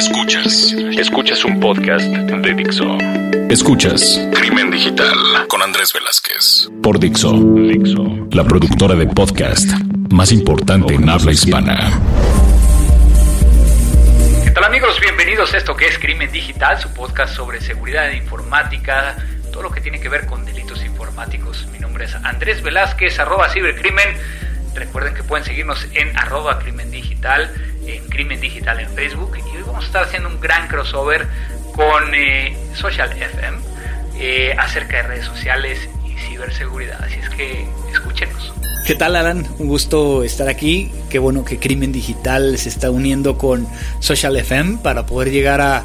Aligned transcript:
Escuchas. 0.00 0.74
Escuchas 0.96 1.44
un 1.44 1.60
podcast 1.60 2.06
de 2.06 2.54
Dixo. 2.54 2.96
Escuchas 3.50 4.18
Crimen 4.32 4.70
Digital 4.70 5.46
con 5.46 5.60
Andrés 5.60 5.92
Velázquez. 5.92 6.70
Por 6.82 6.98
Dixo. 6.98 7.34
Dixo. 7.34 8.26
La 8.30 8.42
productora 8.42 8.94
de 8.94 9.06
podcast 9.08 9.68
más 10.10 10.32
importante 10.32 10.94
en 10.94 11.06
habla 11.06 11.32
hispana. 11.32 12.00
¿Qué 14.42 14.50
tal 14.52 14.64
amigos? 14.64 14.98
Bienvenidos 15.02 15.52
a 15.52 15.58
esto 15.58 15.76
que 15.76 15.88
es 15.88 15.98
Crimen 15.98 16.32
Digital, 16.32 16.80
su 16.80 16.88
podcast 16.94 17.36
sobre 17.36 17.60
seguridad 17.60 18.10
informática, 18.10 19.18
todo 19.52 19.64
lo 19.64 19.70
que 19.70 19.82
tiene 19.82 20.00
que 20.00 20.08
ver 20.08 20.24
con 20.24 20.46
delitos 20.46 20.82
informáticos. 20.82 21.68
Mi 21.72 21.78
nombre 21.78 22.06
es 22.06 22.14
Andrés 22.14 22.62
Velázquez, 22.62 23.18
arroba 23.18 23.50
cibercrimen. 23.50 24.16
Recuerden 24.74 25.14
que 25.14 25.22
pueden 25.22 25.44
seguirnos 25.44 25.86
en 25.94 26.16
arroba 26.16 26.58
crimen 26.58 26.90
digital, 26.90 27.50
en 27.86 28.06
crimen 28.08 28.40
digital 28.40 28.80
en 28.80 28.88
Facebook. 28.90 29.36
Y 29.38 29.56
hoy 29.56 29.62
vamos 29.66 29.84
a 29.84 29.86
estar 29.86 30.04
haciendo 30.04 30.28
un 30.28 30.40
gran 30.40 30.68
crossover 30.68 31.26
con 31.74 32.14
eh, 32.14 32.56
Social 32.74 33.10
FM 33.12 33.58
eh, 34.18 34.54
acerca 34.58 34.98
de 34.98 35.02
redes 35.04 35.24
sociales 35.24 35.88
y 36.06 36.18
ciberseguridad. 36.28 37.02
Así 37.02 37.16
es 37.20 37.28
que 37.30 37.66
escúchenos. 37.92 38.52
¿Qué 38.86 38.94
tal, 38.94 39.16
Alan? 39.16 39.46
Un 39.58 39.68
gusto 39.68 40.24
estar 40.24 40.48
aquí. 40.48 40.90
Qué 41.10 41.18
bueno 41.18 41.44
que 41.44 41.58
Crimen 41.58 41.92
Digital 41.92 42.58
se 42.58 42.68
está 42.68 42.90
uniendo 42.90 43.38
con 43.38 43.66
Social 44.00 44.36
FM 44.36 44.78
para 44.82 45.06
poder 45.06 45.30
llegar 45.30 45.60
a, 45.60 45.84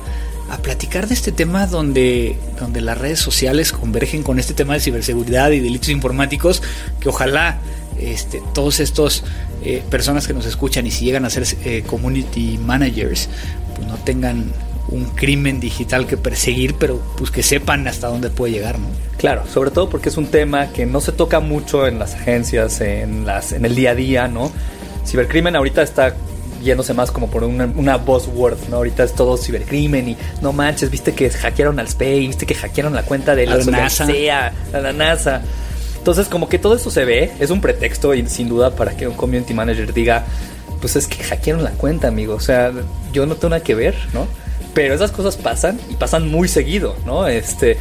a 0.50 0.58
platicar 0.58 1.08
de 1.08 1.14
este 1.14 1.32
tema 1.32 1.68
donde, 1.68 2.38
donde 2.60 2.82
las 2.82 2.98
redes 2.98 3.20
sociales 3.20 3.72
convergen 3.72 4.24
con 4.24 4.40
este 4.40 4.54
tema 4.54 4.74
de 4.74 4.80
ciberseguridad 4.80 5.52
y 5.52 5.60
delitos 5.60 5.90
informáticos 5.90 6.62
que 7.00 7.10
ojalá 7.10 7.60
este, 8.00 8.42
todos 8.54 8.80
estos 8.80 9.24
eh, 9.64 9.84
personas 9.90 10.28
que 10.28 10.34
nos 10.34 10.46
escuchan 10.46 10.86
y 10.86 10.92
si 10.92 11.06
llegan 11.06 11.26
a 11.26 11.30
ser 11.30 11.46
eh, 11.64 11.84
community 11.86 12.58
managers, 12.58 13.30
pues 13.76 13.88
no 13.88 13.96
tengan 13.98 14.52
un 14.90 15.06
crimen 15.06 15.60
digital 15.60 16.06
que 16.06 16.18
perseguir, 16.18 16.76
pero 16.76 17.02
pues 17.18 17.32
que 17.32 17.44
sepan 17.44 17.88
hasta 17.88 18.08
dónde 18.08 18.30
puede 18.30 18.54
llegar, 18.54 18.78
¿no? 18.80 18.88
Claro, 19.18 19.44
sobre 19.52 19.72
todo 19.72 19.90
porque 19.90 20.10
es 20.10 20.18
un 20.18 20.28
tema 20.28 20.72
que 20.72 20.86
no 20.86 21.02
se 21.02 21.12
toca 21.12 21.40
mucho 21.40 21.88
en 21.88 21.98
las 21.98 22.14
agencias, 22.14 22.82
en 22.82 23.26
las, 23.26 23.52
en 23.52 23.66
el 23.66 23.76
día 23.76 23.92
a 23.92 23.96
día, 23.96 24.28
¿no? 24.28 24.52
Cibercrimen 25.06 25.56
ahorita 25.56 25.82
está 25.82 26.16
yéndose 26.64 26.94
más 26.94 27.12
como 27.12 27.30
por 27.30 27.44
una, 27.44 27.66
una 27.66 27.98
buzzword, 27.98 28.70
¿no? 28.70 28.78
Ahorita 28.78 29.04
es 29.04 29.14
todo 29.14 29.38
cibercrimen 29.38 30.10
y 30.10 30.18
no 30.42 30.52
manches, 30.52 30.90
viste 30.92 31.14
que 31.14 31.30
hackearon 31.30 31.80
al 31.80 31.88
SPAY, 31.88 32.28
viste 32.28 32.46
que 32.46 32.56
hackearon 32.56 32.94
la 32.94 33.04
cuenta 33.04 33.36
de 33.36 33.46
la, 33.46 33.58
NASA, 33.58 34.08
a 34.74 34.80
la 34.80 34.94
NASA. 34.94 35.42
Entonces, 36.06 36.28
como 36.28 36.48
que 36.48 36.60
todo 36.60 36.76
eso 36.76 36.92
se 36.92 37.04
ve, 37.04 37.32
es 37.40 37.50
un 37.50 37.62
pretexto 37.62 38.14
y 38.14 38.28
sin 38.28 38.48
duda 38.48 38.76
para 38.76 38.96
que 38.96 39.08
un 39.08 39.16
community 39.16 39.56
manager 39.56 39.92
diga, 39.92 40.24
pues 40.80 40.96
es 40.96 41.08
que 41.08 41.24
hackearon 41.24 41.64
la 41.64 41.72
cuenta, 41.72 42.08
amigo. 42.10 42.36
O 42.36 42.40
sea, 42.40 42.72
yo 43.12 43.26
no 43.26 43.34
tengo 43.34 43.50
nada 43.50 43.64
que 43.64 43.74
ver, 43.74 43.96
¿no? 44.14 44.28
Pero 44.76 44.94
esas 44.94 45.10
cosas 45.10 45.36
pasan 45.36 45.80
y 45.90 45.96
pasan 45.96 46.30
muy 46.30 46.48
seguido, 46.48 46.96
¿no? 47.08 47.28
Este, 47.28 47.78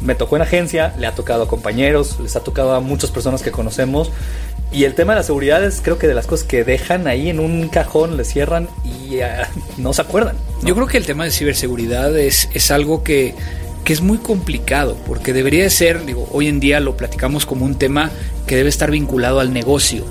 me 0.00 0.16
tocó 0.16 0.34
en 0.34 0.42
agencia, 0.42 0.92
le 0.98 1.06
ha 1.06 1.14
tocado 1.14 1.44
a 1.44 1.46
compañeros, 1.46 2.18
les 2.18 2.34
ha 2.34 2.40
tocado 2.40 2.74
a 2.74 2.80
muchas 2.80 3.12
personas 3.12 3.42
que 3.42 3.52
conocemos. 3.52 4.10
Y 4.72 4.82
el 4.82 4.96
tema 4.96 5.12
de 5.12 5.20
la 5.20 5.22
seguridad 5.22 5.62
es 5.62 5.80
creo 5.80 5.98
que 5.98 6.08
de 6.08 6.14
las 6.14 6.26
cosas 6.26 6.48
que 6.48 6.64
dejan 6.64 7.06
ahí 7.06 7.30
en 7.30 7.38
un 7.38 7.68
cajón, 7.68 8.16
le 8.16 8.24
cierran 8.24 8.68
y 8.84 9.18
uh, 9.18 9.46
no 9.78 9.92
se 9.92 10.02
acuerdan. 10.02 10.34
Yo 10.64 10.74
creo 10.74 10.88
que 10.88 10.98
el 10.98 11.06
tema 11.06 11.22
de 11.22 11.30
ciberseguridad 11.30 12.18
es, 12.18 12.48
es 12.54 12.72
algo 12.72 13.04
que 13.04 13.36
que 13.88 13.94
es 13.94 14.02
muy 14.02 14.18
complicado, 14.18 14.98
porque 15.06 15.32
debería 15.32 15.62
de 15.62 15.70
ser, 15.70 16.04
digo, 16.04 16.28
hoy 16.30 16.46
en 16.46 16.60
día 16.60 16.78
lo 16.78 16.94
platicamos 16.94 17.46
como 17.46 17.64
un 17.64 17.76
tema 17.76 18.10
que 18.46 18.54
debe 18.54 18.68
estar 18.68 18.90
vinculado 18.90 19.40
al 19.40 19.50
negocio, 19.50 20.04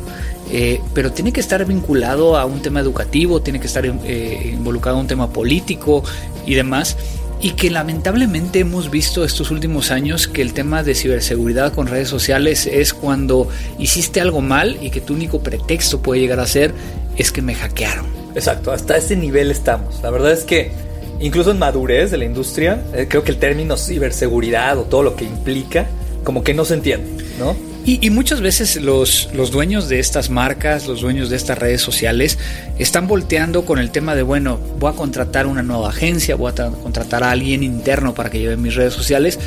eh, 0.49 0.81
pero 0.95 1.11
tiene 1.11 1.31
que 1.31 1.41
estar 1.41 1.63
vinculado 1.63 2.37
a 2.37 2.45
un 2.45 2.63
tema 2.63 2.79
educativo, 2.79 3.39
tiene 3.43 3.59
que 3.59 3.67
estar 3.67 3.85
eh, 3.85 4.51
involucrado 4.51 4.97
a 4.97 5.01
un 5.01 5.05
tema 5.05 5.29
político 5.29 6.03
y 6.47 6.55
demás, 6.55 6.97
y 7.39 7.51
que 7.51 7.69
lamentablemente 7.69 8.61
hemos 8.61 8.89
visto 8.89 9.23
estos 9.23 9.51
últimos 9.51 9.91
años 9.91 10.27
que 10.27 10.41
el 10.41 10.53
tema 10.53 10.81
de 10.81 10.95
ciberseguridad 10.95 11.71
con 11.71 11.85
redes 11.85 12.09
sociales 12.09 12.65
es 12.65 12.95
cuando 12.95 13.47
hiciste 13.77 14.21
algo 14.21 14.41
mal 14.41 14.79
y 14.81 14.89
que 14.89 15.01
tu 15.01 15.13
único 15.13 15.41
pretexto 15.41 16.01
puede 16.01 16.19
llegar 16.19 16.39
a 16.39 16.47
ser 16.47 16.73
es 17.15 17.31
que 17.31 17.43
me 17.43 17.53
hackearon. 17.53 18.07
Exacto, 18.33 18.71
hasta 18.71 18.97
ese 18.97 19.15
nivel 19.15 19.51
estamos. 19.51 20.01
La 20.01 20.09
verdad 20.09 20.31
es 20.31 20.45
que 20.45 20.86
incluso 21.19 21.51
en 21.51 21.59
madurez 21.59 22.11
de 22.11 22.17
la 22.17 22.25
industria, 22.25 22.83
eh, 22.93 23.07
creo 23.09 23.23
que 23.23 23.31
el 23.31 23.37
término 23.37 23.77
ciberseguridad 23.77 24.77
o 24.77 24.83
todo 24.83 25.03
lo 25.03 25.15
que 25.15 25.25
implica, 25.25 25.87
como 26.23 26.43
que 26.43 26.53
no 26.53 26.65
se 26.65 26.75
entiende, 26.75 27.25
¿no? 27.39 27.55
Y, 27.89 28.09
muchas 28.09 28.41
veces 28.41 28.75
los, 28.81 29.29
los 29.33 29.49
dueños 29.49 29.87
de 29.87 29.99
estas 29.99 30.29
marcas, 30.29 30.87
los 30.87 30.99
dueños 30.99 31.29
de 31.29 31.37
estas 31.37 31.57
redes 31.57 31.79
sociales, 31.79 32.37
están 32.77 33.07
volteando 33.07 33.63
con 33.63 33.79
el 33.79 33.91
tema 33.91 34.13
de, 34.13 34.23
bueno, 34.23 34.59
voy 34.77 34.91
a 34.91 34.95
contratar 34.97 35.47
una 35.47 35.63
nueva 35.63 35.87
agencia, 35.87 36.35
voy 36.35 36.51
a 36.51 36.65
contratar 36.83 37.23
a 37.23 37.31
alguien 37.31 37.63
interno 37.63 38.13
para 38.13 38.29
que 38.29 38.39
lleve 38.39 38.57
mis 38.57 38.75
redes 38.75 38.93
sociales 38.93 39.39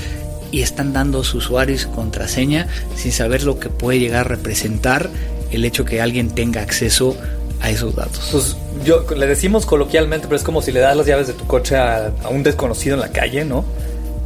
y 0.53 0.63
están 0.63 0.95
dando 0.95 1.23
su 1.23 1.37
usuario 1.37 1.75
y 1.75 1.79
su 1.79 1.91
contraseña 1.91 2.67
sin 2.97 3.13
saber 3.13 3.43
lo 3.43 3.61
que 3.61 3.69
puede 3.69 3.99
llegar 3.99 4.21
a 4.25 4.29
representar 4.31 5.11
el 5.51 5.63
hecho 5.67 5.85
que 5.85 6.01
alguien 6.01 6.31
tenga 6.31 6.63
acceso 6.63 7.19
a 7.61 7.71
esos 7.71 7.95
datos. 7.95 8.29
Pues 8.33 8.57
yo 8.85 9.05
le 9.15 9.27
decimos 9.27 9.67
coloquialmente, 9.67 10.27
pero 10.27 10.37
es 10.37 10.43
como 10.43 10.63
si 10.63 10.73
le 10.73 10.81
das 10.81 10.97
las 10.97 11.07
llaves 11.07 11.27
de 11.27 11.35
tu 11.35 11.47
coche 11.47 11.77
a, 11.77 12.13
a, 12.25 12.29
un 12.29 12.43
desconocido 12.43 12.95
en 12.95 13.01
la 13.01 13.11
calle, 13.11 13.45
¿no? 13.45 13.65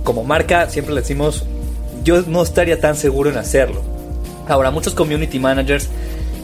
Como 0.04 0.24
marca 0.24 0.68
siempre 0.70 0.94
le 0.94 1.00
decimos, 1.00 1.44
yo 2.04 2.22
no 2.22 2.42
estaría 2.42 2.80
tan 2.80 2.96
seguro 2.96 3.30
en 3.30 3.38
hacerlo. 3.38 3.82
Ahora, 4.46 4.70
muchos 4.70 4.94
community 4.94 5.38
managers 5.38 5.88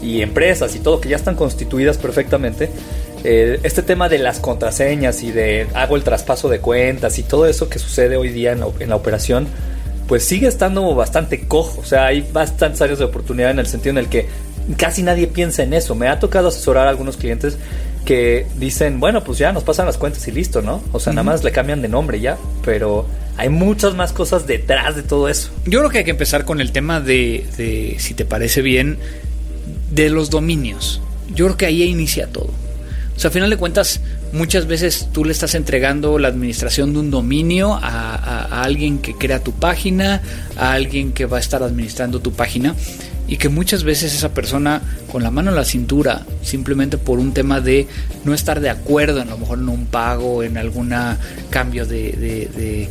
y 0.03 0.23
empresas 0.23 0.75
y 0.75 0.81
todo 0.81 1.01
que 1.01 1.11
ya 1.11 1.17
están 1.17 1.37
constituidas 1.37 1.99
perfectamente, 1.99 2.71
eh, 3.23 3.61
este 3.63 3.83
tema 3.83 4.09
de 4.09 4.19
las 4.19 4.41
contraseñas 4.41 5.23
y 5.23 5.31
de 5.31 5.69
hago 5.75 5.97
el 5.97 6.03
traspaso 6.03 6.49
de 6.49 6.61
cuentas 6.61 7.19
y 7.19 7.23
todo 7.23 7.47
eso 7.47 7.69
que 7.69 7.79
sucede 7.79 8.17
hoy 8.17 8.31
día 8.31 8.53
en 8.53 8.61
la, 8.61 8.69
en 8.79 8.89
la 8.89 8.97
operación, 8.97 9.47
pues 10.09 10.25
sigue 10.25 10.49
estando 10.49 10.95
bastante 10.95 11.47
cojo. 11.47 11.81
O 11.81 11.85
sea, 11.85 12.07
hay 12.07 12.27
bastantes 12.33 12.81
áreas 12.81 12.99
de 12.99 13.05
oportunidad 13.05 13.51
en 13.51 13.59
el 13.59 13.67
sentido 13.67 13.91
en 13.91 13.99
el 13.99 14.09
que 14.09 14.27
casi 14.77 15.03
nadie 15.03 15.27
piensa 15.27 15.63
en 15.63 15.73
eso. 15.75 15.95
Me 15.95 16.09
ha 16.09 16.19
tocado 16.19 16.49
asesorar 16.49 16.87
a 16.87 16.91
algunos 16.91 17.17
clientes 17.17 17.57
que 18.05 18.47
dicen, 18.57 19.01
bueno, 19.01 19.23
pues 19.23 19.39
ya 19.39 19.53
nos 19.53 19.63
pasan 19.63 19.87
las 19.87 19.99
cuentas 19.99 20.27
y 20.29 20.33
listo, 20.33 20.63
¿no? 20.63 20.83
O 20.93 21.01
sea, 21.01 21.11
uh 21.11 21.13
-huh. 21.13 21.17
nada 21.17 21.25
más 21.25 21.45
le 21.45 21.53
cambian 21.53 21.83
de 21.83 21.89
nombre 21.89 22.21
ya, 22.21 22.39
pero 22.65 23.07
hay 23.37 23.49
muchas 23.49 23.95
más 23.95 24.13
cosas 24.13 24.47
detrás 24.47 24.97
de 24.97 25.03
todo 25.03 25.29
eso. 25.29 25.51
Yo 25.67 25.81
creo 25.81 25.91
que 25.91 25.99
hay 25.99 26.05
que 26.05 26.11
empezar 26.11 26.45
con 26.45 26.61
el 26.61 26.73
tema 26.73 27.01
de, 27.01 27.47
de 27.57 27.97
si 27.99 28.15
te 28.15 28.25
parece 28.25 28.63
bien, 28.63 28.99
de 29.91 30.09
los 30.11 30.31
dominios. 30.31 31.01
Yo 31.35 31.47
creo 31.47 31.57
que 31.57 31.67
ahí 31.67 31.83
inicia 31.83 32.27
todo. 32.27 32.51
O 33.17 33.21
sea, 33.21 33.29
a 33.29 33.33
final 33.33 33.51
de 33.51 33.59
cuentas, 33.59 34.01
muchas 34.33 34.67
veces 34.67 35.09
tú 35.13 35.27
le 35.27 35.33
estás 35.33 35.55
entregando 35.55 36.19
la 36.19 36.29
administración 36.29 36.95
de 36.95 37.01
un 37.01 37.11
dominio 37.11 37.75
a, 37.75 38.15
a, 38.15 38.45
a 38.45 38.63
alguien 38.63 38.99
que 38.99 39.15
crea 39.15 39.41
tu 39.41 39.53
página, 39.53 40.23
a 40.57 40.73
alguien 40.73 41.13
que 41.13 41.27
va 41.27 41.37
a 41.37 41.41
estar 41.41 41.63
administrando 41.63 42.21
tu 42.21 42.33
página 42.33 42.75
y 43.31 43.37
que 43.37 43.49
muchas 43.49 43.85
veces 43.85 44.13
esa 44.13 44.35
persona 44.35 44.83
con 45.11 45.23
la 45.23 45.31
mano 45.31 45.51
en 45.51 45.57
la 45.57 45.65
cintura, 45.65 46.27
simplemente 46.43 46.99
por 46.99 47.21
un 47.21 47.33
tema 47.33 47.61
de 47.61 47.87
no 48.25 48.35
estar 48.35 48.59
de 48.59 48.69
acuerdo 48.69 49.23
en 49.23 49.29
a 49.29 49.31
lo 49.31 49.39
mejor 49.39 49.61
en 49.61 49.69
un 49.69 49.87
pago, 49.87 50.43
en 50.43 50.59
algún 50.59 50.93
cambio 51.49 51.87
de, 51.87 52.11
de, 52.11 52.51
de, 52.57 52.89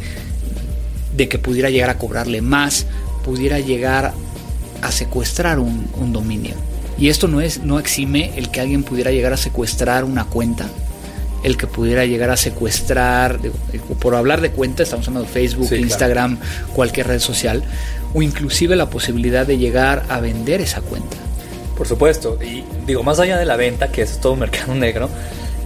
de, 1.17 1.27
que 1.27 1.39
pudiera 1.39 1.69
llegar 1.69 1.89
a 1.89 1.97
cobrarle 1.97 2.41
más, 2.41 2.85
pudiera 3.25 3.59
llegar 3.59 4.13
a 4.81 4.91
secuestrar 4.93 5.59
un, 5.59 5.89
un 5.97 6.13
dominio. 6.13 6.55
Y 6.97 7.09
esto 7.09 7.27
no 7.27 7.41
es, 7.41 7.61
no 7.65 7.77
exime 7.77 8.31
el 8.37 8.49
que 8.49 8.61
alguien 8.61 8.83
pudiera 8.83 9.11
llegar 9.11 9.33
a 9.33 9.37
secuestrar 9.37 10.05
una 10.05 10.23
cuenta, 10.23 10.69
el 11.43 11.57
que 11.57 11.67
pudiera 11.67 12.05
llegar 12.05 12.29
a 12.29 12.37
secuestrar, 12.37 13.39
por 13.99 14.15
hablar 14.15 14.39
de 14.39 14.51
cuenta, 14.51 14.83
estamos 14.83 15.07
hablando 15.07 15.27
de 15.27 15.33
Facebook, 15.33 15.67
sí, 15.67 15.75
Instagram, 15.75 16.37
claro. 16.37 16.73
cualquier 16.73 17.07
red 17.07 17.19
social, 17.19 17.63
o 18.13 18.21
inclusive 18.21 18.75
la 18.75 18.89
posibilidad 18.89 19.45
de 19.45 19.57
llegar 19.57 20.05
a 20.09 20.19
vender 20.19 20.61
esa 20.61 20.81
cuenta. 20.81 21.17
Por 21.77 21.87
supuesto, 21.87 22.37
y 22.43 22.63
digo, 22.85 23.03
más 23.03 23.19
allá 23.19 23.37
de 23.37 23.45
la 23.45 23.55
venta, 23.55 23.89
que 23.89 24.01
es 24.01 24.19
todo 24.19 24.35
mercado 24.35 24.75
negro, 24.75 25.09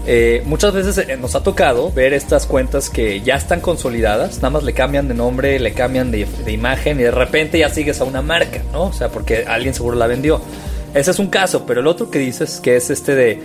eh, 0.05 0.43
muchas 0.45 0.73
veces 0.73 0.97
eh, 0.97 1.15
nos 1.15 1.33
ha 1.35 1.43
tocado 1.43 1.91
ver 1.91 2.13
estas 2.13 2.45
cuentas 2.45 2.89
que 2.89 3.21
ya 3.21 3.35
están 3.35 3.61
consolidadas, 3.61 4.37
nada 4.37 4.49
más 4.49 4.63
le 4.63 4.73
cambian 4.73 5.07
de 5.07 5.13
nombre, 5.13 5.59
le 5.59 5.73
cambian 5.73 6.11
de, 6.11 6.27
de 6.45 6.51
imagen 6.51 6.99
y 6.99 7.03
de 7.03 7.11
repente 7.11 7.57
ya 7.57 7.69
sigues 7.69 8.01
a 8.01 8.03
una 8.03 8.21
marca, 8.21 8.61
¿no? 8.73 8.83
O 8.85 8.93
sea, 8.93 9.09
porque 9.09 9.45
alguien 9.47 9.73
seguro 9.73 9.95
la 9.95 10.07
vendió. 10.07 10.41
Ese 10.93 11.09
es 11.09 11.19
un 11.19 11.27
caso, 11.27 11.65
pero 11.65 11.79
el 11.79 11.87
otro 11.87 12.11
que 12.11 12.19
dices, 12.19 12.59
que 12.61 12.75
es 12.75 12.89
este 12.89 13.15
de 13.15 13.41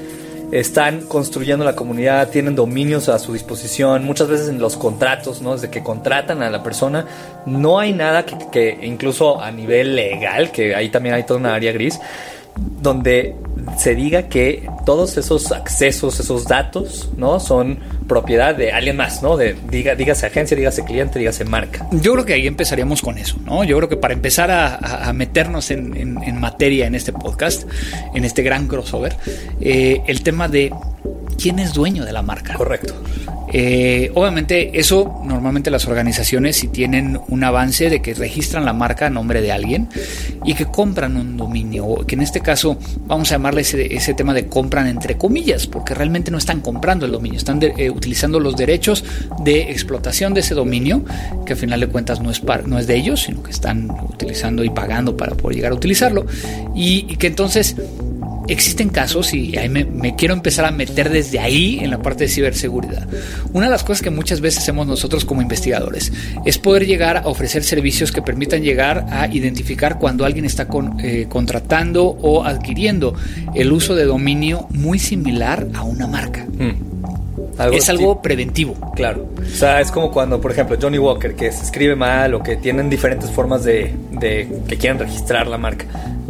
están 0.50 1.02
construyendo 1.02 1.64
la 1.64 1.76
comunidad, 1.76 2.30
tienen 2.30 2.54
dominios 2.54 3.08
a 3.08 3.18
su 3.18 3.32
disposición, 3.32 4.04
muchas 4.04 4.28
veces 4.28 4.48
en 4.48 4.58
los 4.58 4.76
contratos, 4.76 5.42
¿no? 5.42 5.54
Desde 5.54 5.70
que 5.70 5.82
contratan 5.82 6.42
a 6.42 6.50
la 6.50 6.62
persona, 6.62 7.06
no 7.46 7.78
hay 7.78 7.92
nada 7.92 8.24
que, 8.24 8.36
que 8.50 8.86
incluso 8.86 9.40
a 9.40 9.50
nivel 9.50 9.94
legal, 9.94 10.50
que 10.50 10.74
ahí 10.74 10.88
también 10.88 11.14
hay 11.14 11.24
toda 11.24 11.40
una 11.40 11.54
área 11.54 11.72
gris, 11.72 12.00
donde 12.80 13.34
se 13.76 13.94
diga 13.94 14.28
que 14.28 14.68
todos 14.86 15.16
esos 15.16 15.52
accesos, 15.52 16.20
esos 16.20 16.46
datos, 16.46 17.10
¿no? 17.16 17.40
Son 17.40 17.78
propiedad 18.06 18.54
de 18.54 18.72
alguien 18.72 18.96
más, 18.96 19.22
¿no? 19.22 19.36
De, 19.36 19.56
diga, 19.70 19.94
dígase 19.94 20.26
agencia, 20.26 20.56
dígase 20.56 20.84
cliente, 20.84 21.18
dígase 21.18 21.44
marca. 21.44 21.86
Yo 21.92 22.12
creo 22.14 22.24
que 22.24 22.32
ahí 22.34 22.46
empezaríamos 22.46 23.02
con 23.02 23.18
eso, 23.18 23.36
¿no? 23.44 23.64
Yo 23.64 23.76
creo 23.76 23.88
que 23.88 23.96
para 23.96 24.14
empezar 24.14 24.50
a, 24.50 25.12
meternos 25.12 25.70
en, 25.70 26.40
materia 26.40 26.86
en 26.86 26.94
este 26.94 27.12
podcast, 27.12 27.68
en 28.14 28.24
este 28.24 28.42
gran 28.42 28.68
crossover, 28.68 29.16
eh, 29.60 30.02
el 30.06 30.22
tema 30.22 30.48
de 30.48 30.72
quién 31.40 31.58
es 31.58 31.72
dueño 31.72 32.04
de 32.04 32.12
la 32.12 32.22
marca. 32.22 32.54
Correcto. 32.54 32.94
Eh, 33.50 34.10
obviamente 34.14 34.78
eso 34.78 35.22
normalmente 35.24 35.70
las 35.70 35.86
organizaciones 35.86 36.56
si 36.56 36.68
tienen 36.68 37.18
un 37.28 37.44
avance 37.44 37.88
de 37.88 38.02
que 38.02 38.12
registran 38.12 38.66
la 38.66 38.74
marca 38.74 39.06
a 39.06 39.10
nombre 39.10 39.40
de 39.40 39.52
alguien 39.52 39.88
y 40.44 40.52
que 40.52 40.66
compran 40.66 41.16
un 41.16 41.38
dominio, 41.38 42.04
que 42.06 42.14
en 42.14 42.20
este 42.20 42.40
caso 42.40 42.78
vamos 43.06 43.30
a 43.30 43.36
llamarle 43.36 43.62
ese, 43.62 44.14
tema 44.14 44.34
de 44.34 44.48
compran 44.48 44.86
entre 44.86 45.16
comillas, 45.16 45.66
porque 45.66 45.94
realmente 45.94 46.30
no 46.30 46.36
están 46.36 46.60
comprando 46.60 47.06
el 47.06 47.12
dominio, 47.12 47.38
están 47.38 47.62
eh, 47.62 47.88
utilizando 47.88 48.38
los 48.38 48.56
derechos 48.56 49.04
de 49.42 49.70
explotación 49.70 50.34
de 50.34 50.40
ese 50.40 50.54
dominio, 50.54 51.04
que 51.46 51.54
al 51.54 51.58
final 51.58 51.80
de 51.80 51.86
cuentas 51.86 52.20
no 52.20 52.30
es, 52.30 52.42
no 52.66 52.78
es 52.78 52.86
de 52.86 52.96
ellos, 52.96 53.22
sino 53.22 53.42
que 53.42 53.50
están 53.50 53.90
utilizando 53.90 54.62
y 54.64 54.70
pagando 54.70 55.16
para 55.16 55.34
poder 55.34 55.56
llegar 55.56 55.72
a 55.72 55.74
utilizarlo, 55.74 56.26
y 56.74 57.16
que 57.16 57.28
entonces 57.28 57.76
existen 58.48 58.88
casos, 58.88 59.32
y 59.34 59.56
ahí 59.56 59.68
me, 59.68 60.16
quiero 60.16 60.34
empezar 60.34 60.64
a 60.64 60.70
meter 60.70 61.10
desde 61.10 61.38
ahí 61.38 61.78
en 61.80 61.90
la 61.90 62.02
parte 62.02 62.24
de 62.24 62.30
ciberseguridad. 62.30 63.06
Una 63.52 63.66
de 63.66 63.70
las 63.70 63.84
cosas 63.84 64.02
que 64.02 64.10
muchas 64.10 64.40
veces 64.40 64.62
hacemos 64.62 64.86
nosotros 64.86 65.24
como 65.24 65.42
investigadores 65.42 66.12
es 66.44 66.58
poder 66.58 66.86
llegar 66.86 67.18
a 67.18 67.26
ofrecer 67.26 67.62
servicios 67.64 68.12
que 68.12 68.22
permitan 68.22 68.62
llegar 68.62 69.06
a 69.10 69.28
identificar 69.28 69.98
cuando 69.98 70.24
alguien 70.24 70.44
está 70.44 70.66
eh, 71.02 71.26
contratando 71.28 72.04
o 72.04 72.44
adquiriendo 72.44 73.14
el 73.54 73.72
uso 73.72 73.94
de 73.94 74.04
dominio 74.04 74.66
muy 74.70 74.98
similar 74.98 75.68
a 75.74 75.82
una 75.82 76.06
marca. 76.06 76.46
Es 77.72 77.88
algo 77.88 78.22
preventivo. 78.22 78.74
Claro. 78.94 79.28
O 79.40 79.56
sea, 79.56 79.80
es 79.80 79.90
como 79.90 80.10
cuando, 80.10 80.40
por 80.40 80.52
ejemplo, 80.52 80.76
Johnny 80.80 80.98
Walker, 80.98 81.34
que 81.34 81.50
se 81.50 81.64
escribe 81.64 81.96
mal 81.96 82.34
o 82.34 82.42
que 82.42 82.56
tienen 82.56 82.88
diferentes 82.88 83.30
formas 83.30 83.64
de, 83.64 83.94
de 84.12 84.48
que 84.68 84.76
quieren 84.76 84.98
registrar 84.98 85.46
la 85.46 85.58
marca. 85.58 85.86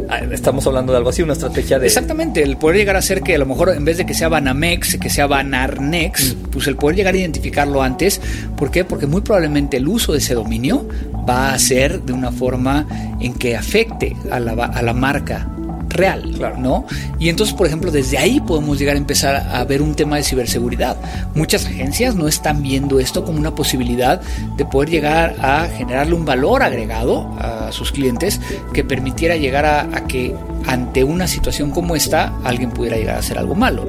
Ah, 0.09 0.21
estamos 0.31 0.65
hablando 0.65 0.91
de 0.91 0.97
algo 0.97 1.11
así, 1.11 1.21
una 1.21 1.33
estrategia 1.33 1.77
de... 1.77 1.85
Exactamente, 1.85 2.41
el 2.41 2.57
poder 2.57 2.77
llegar 2.77 2.95
a 2.95 3.01
ser 3.01 3.21
que 3.21 3.35
a 3.35 3.37
lo 3.37 3.45
mejor 3.45 3.69
en 3.69 3.85
vez 3.85 3.97
de 3.97 4.07
que 4.07 4.15
sea 4.15 4.27
Banamex, 4.27 4.97
que 4.97 5.09
sea 5.09 5.27
Banarnex, 5.27 6.35
mm. 6.35 6.49
pues 6.49 6.65
el 6.65 6.75
poder 6.77 6.95
llegar 6.95 7.13
a 7.13 7.17
identificarlo 7.17 7.83
antes. 7.83 8.19
¿Por 8.57 8.71
qué? 8.71 8.83
Porque 8.83 9.05
muy 9.05 9.21
probablemente 9.21 9.77
el 9.77 9.87
uso 9.87 10.13
de 10.13 10.17
ese 10.17 10.33
dominio 10.33 10.87
va 11.29 11.53
a 11.53 11.59
ser 11.59 12.01
de 12.01 12.13
una 12.13 12.31
forma 12.31 12.87
en 13.19 13.35
que 13.35 13.55
afecte 13.55 14.15
a 14.31 14.39
la, 14.39 14.53
a 14.53 14.81
la 14.81 14.93
marca 14.93 15.47
real, 15.89 16.39
¿no? 16.59 16.85
Y 17.17 17.29
entonces, 17.29 17.55
por 17.55 17.67
ejemplo, 17.67 17.91
desde 17.91 18.17
ahí 18.17 18.39
podemos 18.39 18.79
llegar 18.79 18.95
a 18.95 18.99
empezar 18.99 19.35
a 19.51 19.63
ver 19.65 19.81
un 19.81 19.95
tema 19.95 20.17
de 20.17 20.23
ciberseguridad. 20.23 20.97
Muchas 21.35 21.65
agencias 21.65 22.15
no 22.15 22.27
están 22.27 22.61
viendo 22.61 22.99
esto 22.99 23.23
como 23.23 23.39
una 23.39 23.55
posibilidad 23.55 24.21
de 24.55 24.65
poder 24.65 24.89
llegar 24.89 25.35
a 25.41 25.67
generarle 25.67 26.13
un 26.13 26.25
valor 26.25 26.63
agregado 26.63 27.29
a 27.37 27.71
sus 27.71 27.91
clientes 27.91 28.39
que 28.73 28.83
permitiera 28.83 29.35
llegar 29.35 29.65
a, 29.65 29.89
que 30.07 30.35
ante 30.65 31.03
una 31.03 31.27
situación 31.27 31.71
como 31.71 31.95
esta 31.95 32.33
alguien 32.43 32.71
pudiera 32.71 32.97
llegar 32.97 33.15
a 33.15 33.19
hacer 33.19 33.37
algo 33.37 33.55
malo, 33.55 33.87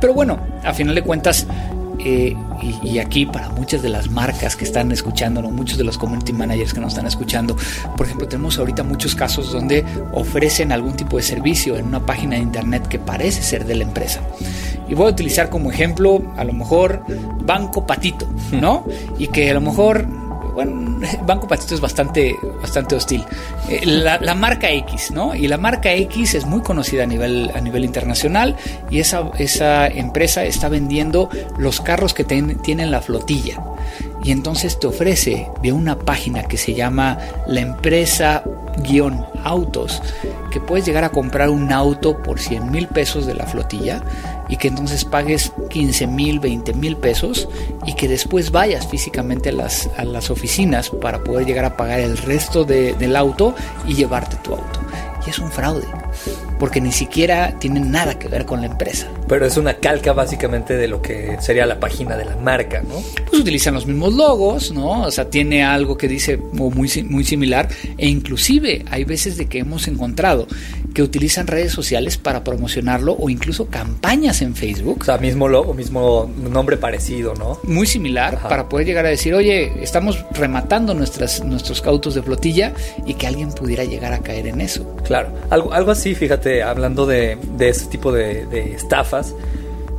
Pero 0.00 0.14
bueno, 0.14 0.38
a 0.64 0.72
final 0.74 0.94
de 0.94 1.02
cuentas, 1.02 1.46
eh, 2.04 2.36
y, 2.82 2.98
aquí 2.98 3.26
para 3.26 3.48
muchas 3.50 3.82
de 3.82 3.88
las 3.88 4.10
marcas 4.10 4.56
que 4.56 4.64
están 4.64 4.92
escuchando, 4.92 5.42
muchos 5.42 5.78
de 5.78 5.84
los 5.84 5.98
community 5.98 6.32
managers 6.32 6.74
que 6.74 6.80
nos 6.80 6.92
están 6.92 7.06
escuchando, 7.06 7.56
por 7.96 8.06
ejemplo, 8.06 8.26
tenemos 8.28 8.58
ahorita 8.58 8.82
muchos 8.82 9.14
casos 9.14 9.52
donde 9.52 9.84
ofrecen 10.12 10.72
algún 10.72 10.94
tipo 10.94 11.16
de 11.16 11.22
servicio 11.22 11.76
en 11.76 11.86
una 11.86 12.04
página 12.04 12.36
de 12.36 12.42
internet 12.42 12.86
que 12.88 12.98
parece 12.98 13.42
ser 13.42 13.64
de 13.64 13.74
la 13.76 13.84
empresa. 13.84 14.20
Y 14.88 14.94
voy 14.94 15.06
a 15.06 15.10
utilizar 15.10 15.48
como 15.48 15.70
ejemplo, 15.70 16.22
a 16.36 16.44
lo 16.44 16.52
mejor, 16.52 17.02
Banco 17.44 17.86
Patito, 17.86 18.28
¿no? 18.52 18.84
Y 19.18 19.28
que 19.28 19.50
a 19.50 19.54
lo 19.54 19.60
mejor 19.60 20.06
bueno, 20.52 21.00
Banco 21.26 21.46
Patito 21.48 21.74
es 21.74 21.80
bastante, 21.80 22.36
bastante 22.60 22.94
hostil. 22.94 23.24
Eh, 23.68 23.84
la, 23.84 24.34
marca 24.34 24.70
X, 24.70 25.10
¿no? 25.10 25.34
Y 25.34 25.48
la 25.48 25.58
marca 25.58 25.92
X 25.92 26.34
es 26.34 26.46
muy 26.46 26.62
conocida 26.62 27.04
a 27.04 27.06
nivel, 27.06 27.50
a 27.54 27.60
nivel 27.60 27.84
internacional 27.84 28.56
y 28.90 29.00
esa, 29.00 29.30
esa 29.38 29.86
empresa 29.86 30.44
está 30.44 30.68
vendiendo 30.68 31.28
los 31.58 31.80
carros 31.80 32.14
que 32.14 32.24
tienen 32.24 32.90
la 32.90 33.00
flotilla. 33.00 33.62
Y 34.24 34.30
entonces 34.30 34.78
te 34.78 34.86
ofrece 34.86 35.48
de 35.62 35.72
una 35.72 35.98
página 35.98 36.44
que 36.44 36.56
se 36.56 36.74
llama 36.74 37.18
la 37.46 37.60
empresa 37.60 38.44
guion 38.78 39.24
autos, 39.44 40.02
que 40.50 40.60
puedes 40.60 40.84
llegar 40.86 41.04
a 41.04 41.10
comprar 41.10 41.50
un 41.50 41.72
auto 41.72 42.22
por 42.22 42.38
100 42.38 42.70
mil 42.70 42.88
pesos 42.88 43.26
de 43.26 43.34
la 43.34 43.46
flotilla 43.46 44.02
y 44.48 44.56
que 44.56 44.68
entonces 44.68 45.04
pagues 45.04 45.52
15 45.70 46.06
mil, 46.06 46.40
20 46.40 46.74
mil 46.74 46.96
pesos 46.96 47.48
y 47.86 47.94
que 47.94 48.08
después 48.08 48.50
vayas 48.50 48.86
físicamente 48.86 49.50
a 49.50 49.52
las, 49.52 49.88
a 49.96 50.04
las 50.04 50.30
oficinas 50.30 50.90
para 50.90 51.22
poder 51.24 51.46
llegar 51.46 51.64
a 51.64 51.76
pagar 51.76 52.00
el 52.00 52.18
resto 52.18 52.64
del 52.64 53.16
auto 53.16 53.54
y 53.86 53.94
llevarte 53.94 54.36
tu 54.36 54.52
auto. 54.52 54.80
Y 55.26 55.30
es 55.30 55.38
un 55.38 55.50
fraude 55.50 55.86
porque 56.62 56.80
ni 56.80 56.92
siquiera 56.92 57.58
tienen 57.58 57.90
nada 57.90 58.18
que 58.18 58.28
ver 58.28 58.46
con 58.46 58.60
la 58.60 58.68
empresa. 58.68 59.08
Pero 59.26 59.46
es 59.46 59.56
una 59.56 59.74
calca 59.74 60.12
básicamente 60.12 60.76
de 60.76 60.86
lo 60.86 61.02
que 61.02 61.36
sería 61.40 61.66
la 61.66 61.80
página 61.80 62.16
de 62.16 62.24
la 62.24 62.36
marca, 62.36 62.82
¿no? 62.82 63.02
Pues 63.28 63.40
utilizan 63.40 63.74
los 63.74 63.84
mismos 63.84 64.14
logos, 64.14 64.70
¿no? 64.70 65.02
O 65.02 65.10
sea, 65.10 65.28
tiene 65.28 65.64
algo 65.64 65.96
que 65.96 66.06
dice 66.06 66.36
muy, 66.36 66.70
muy 67.08 67.24
similar 67.24 67.68
e 67.98 68.08
inclusive 68.08 68.84
hay 68.90 69.02
veces 69.02 69.36
de 69.36 69.46
que 69.46 69.58
hemos 69.58 69.88
encontrado 69.88 70.46
que 70.92 71.02
utilizan 71.02 71.46
redes 71.46 71.72
sociales 71.72 72.16
para 72.16 72.44
promocionarlo 72.44 73.16
o 73.18 73.30
incluso 73.30 73.66
campañas 73.66 74.42
en 74.42 74.54
Facebook. 74.54 74.98
O 75.00 75.04
sea, 75.04 75.18
mismo 75.18 75.48
logo, 75.48 75.74
mismo 75.74 76.30
nombre 76.50 76.76
parecido, 76.76 77.34
¿no? 77.34 77.58
Muy 77.64 77.86
similar 77.86 78.40
para 78.48 78.68
poder 78.68 78.86
llegar 78.86 79.06
a 79.06 79.08
decir, 79.08 79.34
oye, 79.34 79.72
estamos 79.82 80.24
rematando 80.32 80.94
nuestras, 80.94 81.44
nuestros 81.44 81.80
cautos 81.80 82.14
de 82.14 82.22
flotilla 82.22 82.72
y 83.06 83.14
que 83.14 83.26
alguien 83.26 83.52
pudiera 83.52 83.84
llegar 83.84 84.12
a 84.12 84.20
caer 84.20 84.46
en 84.46 84.60
eso. 84.60 84.96
Claro, 85.04 85.30
algo, 85.50 85.72
algo 85.72 85.90
así, 85.90 86.14
fíjate 86.14 86.62
hablando 86.62 87.06
de, 87.06 87.38
ese 87.60 87.86
tipo 87.86 88.12
de, 88.12 88.74
estafas, 88.74 89.34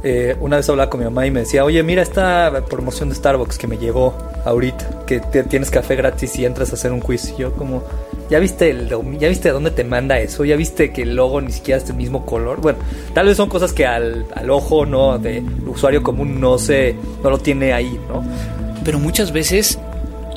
eh, 0.06 0.36
una 0.42 0.58
vez 0.58 0.68
hablaba 0.68 0.90
con 0.90 1.00
mi 1.00 1.06
mamá 1.06 1.26
y 1.26 1.32
me 1.32 1.42
decía, 1.42 1.64
oye, 1.64 1.82
mira 1.82 2.02
esta 2.02 2.52
promoción 2.70 3.08
de 3.08 3.16
Starbucks 3.16 3.58
que 3.58 3.68
me 3.68 3.78
llegó 3.78 4.14
ahorita, 4.44 5.06
que 5.06 5.20
tienes 5.20 5.72
café 5.72 5.96
gratis 5.96 6.38
y 6.38 6.46
entras 6.46 6.72
a 6.72 6.74
hacer 6.74 6.92
un 6.92 7.00
quiz. 7.00 7.34
Y 7.38 7.42
yo 7.42 7.54
como, 7.54 7.84
¿ya 8.30 8.40
viste, 8.40 8.70
el, 8.70 8.90
¿ya 9.18 9.30
viste 9.30 9.50
dónde 9.50 9.72
te 9.72 9.86
manda 9.86 10.20
eso? 10.20 10.44
¿Ya 10.44 10.58
viste 10.58 10.92
que 10.92 11.04
el 11.04 11.16
logo 11.16 11.40
ni 11.40 11.54
siquiera 11.54 11.78
es 11.78 11.88
del 11.88 11.96
mismo 11.96 12.26
color? 12.26 12.60
Bueno, 12.60 12.80
tal 13.14 13.28
vez 13.28 13.38
son 13.38 13.48
cosas 13.48 13.72
que 13.72 13.86
al, 13.86 14.26
ojo 14.50 14.86
no 14.86 15.18
de 15.20 15.42
usuario 15.66 16.04
común 16.04 16.38
no, 16.38 16.58
se, 16.58 16.96
no 17.24 17.30
lo 17.30 17.38
tiene 17.38 17.72
ahí, 17.72 17.98
¿no? 18.10 18.26
Pero 18.84 19.00
muchas 19.00 19.32
veces 19.32 19.80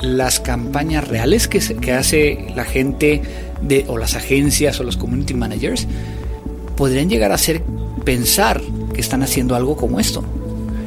las 0.01 0.39
campañas 0.39 1.09
reales 1.09 1.49
que, 1.49 1.59
que 1.59 1.93
hace 1.93 2.53
la 2.55 2.65
gente 2.65 3.21
de, 3.63 3.85
o 3.89 3.99
las 3.99 4.15
agencias 4.15 4.79
o 4.79 4.85
los 4.85 4.97
community 4.97 5.35
managers 5.35 5.89
podrían 6.77 7.09
llegar 7.09 7.33
a 7.33 7.35
hacer 7.35 7.63
pensar 8.05 8.61
que 8.96 9.00
están 9.00 9.22
haciendo 9.22 9.54
algo 9.54 9.76
como 9.76 10.00
esto. 10.00 10.25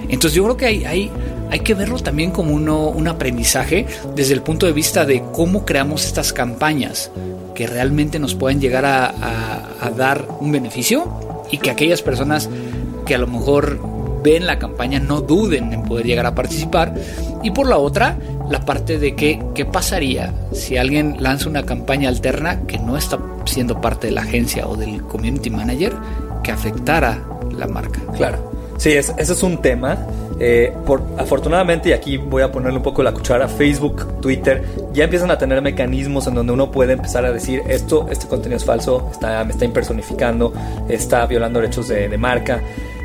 Entonces 0.10 0.34
yo 0.34 0.44
creo 0.44 0.58
que 0.58 0.66
hay, 0.66 0.84
hay, 0.84 1.12
hay 1.50 1.60
que 1.60 1.76
verlo 1.76 2.00
también 2.00 2.32
como 2.32 2.54
uno, 2.54 2.90
un 2.90 3.08
aprendizaje 3.08 3.86
desde 4.16 4.34
el 4.34 4.42
punto 4.42 4.66
de 4.66 4.74
vista 4.74 5.06
de 5.06 5.24
cómo 5.32 5.64
creamos 5.64 6.06
estas 6.06 6.34
campañas 6.34 7.12
que 7.56 7.68
realmente 7.68 8.20
nos 8.20 8.36
pueden 8.36 8.60
llegar 8.60 8.86
a 8.86 9.92
dar 9.96 10.28
un 10.42 10.52
beneficio 10.52 11.08
y 11.52 11.58
que 11.58 11.70
aquellas 11.70 12.02
personas 12.02 12.50
que 13.06 13.16
a 13.16 13.18
lo 13.18 13.28
mejor 13.28 13.80
ven 14.24 14.46
la 14.46 14.60
campaña 14.60 15.00
no 15.00 15.22
duden 15.22 15.74
en 15.74 15.84
poder 15.84 16.06
llegar 16.06 16.26
a 16.26 16.36
participar. 16.36 16.94
Y 17.44 17.52
por 17.52 17.68
la 17.68 17.78
otra, 17.78 18.18
la 18.50 18.66
parte 18.66 19.00
de 19.00 19.16
que 19.16 19.42
qué 19.56 19.66
pasaría 19.66 20.34
si 20.52 20.78
alguien 20.78 21.18
lanza 21.20 21.50
una 21.50 21.66
campaña 21.66 22.10
alterna 22.10 22.62
que 22.68 22.78
no 22.78 22.98
está 22.98 23.20
siendo 23.46 23.80
parte 23.82 24.08
de 24.08 24.14
la 24.14 24.22
agencia 24.22 24.68
o 24.68 24.76
del 24.76 25.04
community 25.04 25.50
manager 25.50 25.94
que 26.44 26.52
afectara 26.52 27.24
la 27.60 27.68
marca. 27.68 28.02
Claro. 28.16 28.52
Sí, 28.78 28.92
ese 28.92 29.14
es 29.18 29.44
un 29.44 29.62
tema. 29.62 29.98
Eh, 30.40 30.74
por, 30.86 31.04
afortunadamente, 31.18 31.90
y 31.90 31.92
aquí 31.92 32.16
voy 32.16 32.42
a 32.42 32.52
ponerle 32.52 32.78
un 32.78 32.84
poco 32.84 33.04
la 33.04 33.12
cuchara, 33.12 33.50
Facebook, 33.50 34.22
Twitter, 34.22 34.64
ya 34.94 35.04
empiezan 35.04 35.30
a 35.32 35.38
tener 35.38 35.62
mecanismos 35.62 36.28
en 36.28 36.36
donde 36.36 36.54
uno 36.54 36.72
puede 36.72 36.94
empezar 36.94 37.26
a 37.26 37.32
decir 37.32 37.62
esto, 37.68 38.08
este 38.10 38.28
contenido 38.28 38.56
es 38.56 38.64
falso, 38.64 39.10
está, 39.12 39.44
me 39.44 39.52
está 39.52 39.66
impersonificando, 39.66 40.54
está 40.88 41.26
violando 41.26 41.60
derechos 41.60 41.90
de, 41.90 42.08
de 42.08 42.18
marca. 42.18 42.62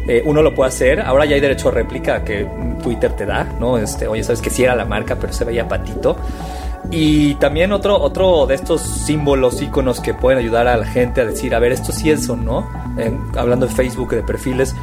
Eh, 0.06 0.22
uno 0.24 0.42
lo 0.42 0.54
puede 0.54 0.68
hacer. 0.68 1.00
Ahora 1.00 1.24
ya 1.24 1.34
hay 1.34 1.40
derecho 1.40 1.70
a 1.70 1.72
réplica 1.72 2.22
que 2.22 2.46
Twitter 2.82 3.12
te 3.12 3.26
da, 3.26 3.44
¿no? 3.58 3.78
Este, 3.78 4.06
oye, 4.06 4.22
sabes 4.22 4.40
que 4.40 4.50
sí 4.50 4.62
era 4.62 4.76
la 4.76 4.84
marca, 4.84 5.16
pero 5.16 5.32
se 5.32 5.44
veía 5.44 5.66
patito. 5.66 6.16
Y 6.90 7.34
también 7.36 7.72
otro, 7.72 8.00
otro 8.00 8.46
de 8.46 8.54
estos 8.54 8.80
símbolos, 8.80 9.60
iconos 9.62 10.00
que 10.00 10.14
pueden 10.14 10.38
ayudar 10.38 10.68
a 10.68 10.76
la 10.76 10.86
gente 10.86 11.20
a 11.20 11.24
decir, 11.24 11.54
a 11.54 11.58
ver, 11.58 11.72
esto 11.72 11.92
sí 11.92 12.10
es 12.10 12.28
o 12.28 12.36
no. 12.36 12.68
hablando 13.36 13.66
de 13.66 13.74
Facebook, 13.74 14.10
de 14.10 14.22
perfiles, 14.22 14.74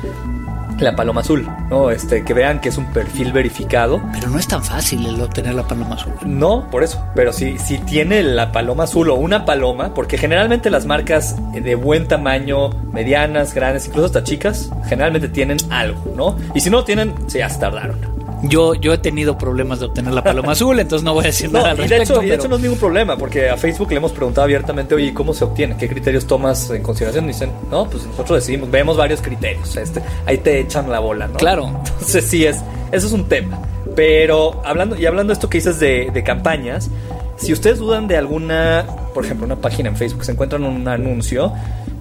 la 0.81 0.95
paloma 0.95 1.21
azul, 1.21 1.47
¿no? 1.69 1.91
Este, 1.91 2.23
que 2.23 2.33
vean 2.33 2.59
que 2.59 2.69
es 2.69 2.77
un 2.77 2.85
perfil 2.87 3.31
verificado. 3.31 4.01
Pero 4.13 4.29
no 4.29 4.39
es 4.39 4.47
tan 4.47 4.63
fácil 4.63 5.05
el 5.05 5.21
obtener 5.21 5.53
la 5.53 5.63
paloma 5.63 5.95
azul. 5.95 6.13
No, 6.25 6.67
por 6.69 6.83
eso. 6.83 7.03
Pero 7.15 7.31
si, 7.31 7.57
si 7.57 7.77
tiene 7.77 8.23
la 8.23 8.51
paloma 8.51 8.83
azul 8.85 9.09
o 9.09 9.15
una 9.15 9.45
paloma, 9.45 9.93
porque 9.93 10.17
generalmente 10.17 10.69
las 10.69 10.85
marcas 10.85 11.35
de 11.53 11.75
buen 11.75 12.07
tamaño, 12.07 12.69
medianas, 12.91 13.53
grandes, 13.53 13.87
incluso 13.87 14.07
hasta 14.07 14.23
chicas, 14.23 14.71
generalmente 14.87 15.29
tienen 15.29 15.57
algo, 15.69 16.13
¿no? 16.15 16.37
Y 16.55 16.61
si 16.61 16.69
no 16.69 16.83
tienen, 16.83 17.13
se 17.27 17.39
ya 17.39 17.49
se 17.49 17.59
tardaron. 17.59 18.10
Yo, 18.43 18.73
yo 18.73 18.93
he 18.93 18.97
tenido 18.97 19.37
problemas 19.37 19.79
de 19.79 19.85
obtener 19.85 20.13
la 20.13 20.23
paloma 20.23 20.53
azul, 20.53 20.79
entonces 20.79 21.03
no 21.03 21.13
voy 21.13 21.25
a 21.25 21.27
decir 21.27 21.51
nada 21.51 21.71
al 21.71 21.79
y. 21.79 21.87
De 21.87 21.97
hecho, 21.97 22.23
y 22.23 22.27
de 22.27 22.35
hecho 22.35 22.47
no 22.47 22.55
es 22.55 22.61
ningún 22.61 22.79
problema, 22.79 23.17
porque 23.17 23.49
a 23.49 23.57
Facebook 23.57 23.89
le 23.91 23.97
hemos 23.97 24.11
preguntado 24.11 24.45
abiertamente, 24.45 24.95
oye, 24.95 25.13
¿cómo 25.13 25.33
se 25.33 25.43
obtiene? 25.43 25.77
¿Qué 25.77 25.87
criterios 25.87 26.25
tomas 26.25 26.69
en 26.71 26.81
consideración? 26.81 27.25
Y 27.25 27.27
dicen, 27.29 27.51
no, 27.69 27.87
pues 27.89 28.05
nosotros 28.05 28.39
decidimos, 28.39 28.71
vemos 28.71 28.97
varios 28.97 29.21
criterios. 29.21 29.75
Este, 29.75 30.01
ahí 30.25 30.37
te 30.39 30.59
echan 30.59 30.89
la 30.89 30.99
bola, 30.99 31.27
¿no? 31.27 31.37
Claro. 31.37 31.67
Entonces 31.67 32.25
sí, 32.25 32.45
es, 32.45 32.57
eso 32.91 33.07
es 33.07 33.13
un 33.13 33.25
tema. 33.25 33.61
Pero 33.95 34.61
hablando, 34.65 34.95
y 34.95 35.05
hablando 35.05 35.31
de 35.31 35.33
esto 35.33 35.49
que 35.49 35.57
dices 35.57 35.79
de, 35.79 36.09
de 36.11 36.23
campañas, 36.23 36.89
si 37.37 37.53
ustedes 37.53 37.79
dudan 37.79 38.07
de 38.07 38.17
alguna, 38.17 38.85
por 39.13 39.25
ejemplo, 39.25 39.45
una 39.45 39.57
página 39.57 39.89
en 39.89 39.95
Facebook, 39.95 40.25
se 40.25 40.31
encuentran 40.31 40.63
un 40.63 40.87
anuncio, 40.87 41.53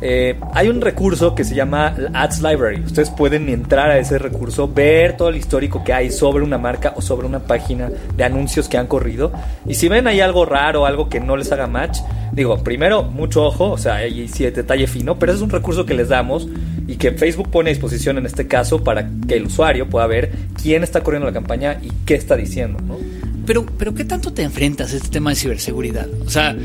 eh, 0.03 0.39
hay 0.55 0.69
un 0.69 0.81
recurso 0.81 1.35
que 1.35 1.45
se 1.45 1.55
llama 1.55 1.95
Ads 2.15 2.41
Library. 2.41 2.83
Ustedes 2.83 3.11
pueden 3.11 3.49
entrar 3.49 3.91
a 3.91 3.99
ese 3.99 4.19
recurso, 4.19 4.69
ver 4.69 5.17
todo 5.17 5.29
el 5.29 5.37
histórico 5.37 5.85
que 5.85 5.93
hay 5.93 6.11
sobre 6.11 6.43
una 6.43 6.57
marca 6.57 6.95
o 6.97 7.03
sobre 7.03 7.27
una 7.27 7.41
página 7.41 7.91
de 8.17 8.25
anuncios 8.25 8.69
que 8.69 8.79
han 8.79 8.87
corrido. 8.87 9.33
Y 9.67 9.75
si 9.75 9.89
ven 9.89 10.07
ahí 10.07 10.21
algo 10.21 10.47
raro, 10.47 10.87
algo 10.87 11.09
que 11.09 11.21
no 11.21 11.37
les 11.37 11.53
haga 11.53 11.67
match, 11.67 11.99
digo, 12.33 12.59
primero, 12.65 13.03
mucho 13.03 13.45
ojo, 13.45 13.71
o 13.71 13.79
sea, 13.79 13.97
ahí 13.97 14.27
sí 14.29 14.45
detalle 14.45 14.87
fino, 14.87 15.19
pero 15.19 15.33
es 15.33 15.43
un 15.43 15.51
recurso 15.51 15.85
que 15.85 15.95
les 15.95 16.09
damos 16.09 16.49
y 16.87 16.97
que 16.97 17.13
Facebook 17.13 17.51
pone 17.51 17.71
a 17.71 17.73
disposición 17.73 18.19
en 18.19 18.27
este 18.27 18.47
caso 18.47 18.83
para 18.83 19.09
que 19.29 19.37
el 19.37 19.47
usuario 19.47 19.89
pueda 19.89 20.07
ver 20.07 20.33
quién 20.61 20.83
está 20.83 21.03
corriendo 21.03 21.27
la 21.27 21.35
campaña 21.35 21.79
y 21.83 21.91
qué 22.07 22.15
está 22.15 22.37
diciendo, 22.37 22.81
¿no? 22.87 22.97
Pero, 23.47 23.67
pero 23.79 23.95
¿qué 23.95 24.05
tanto 24.05 24.33
te 24.33 24.43
enfrentas 24.43 24.93
a 24.93 24.97
este 24.97 25.09
tema 25.09 25.31
de 25.31 25.37
ciberseguridad? 25.37 26.09
O 26.25 26.31
sea, 26.31 26.57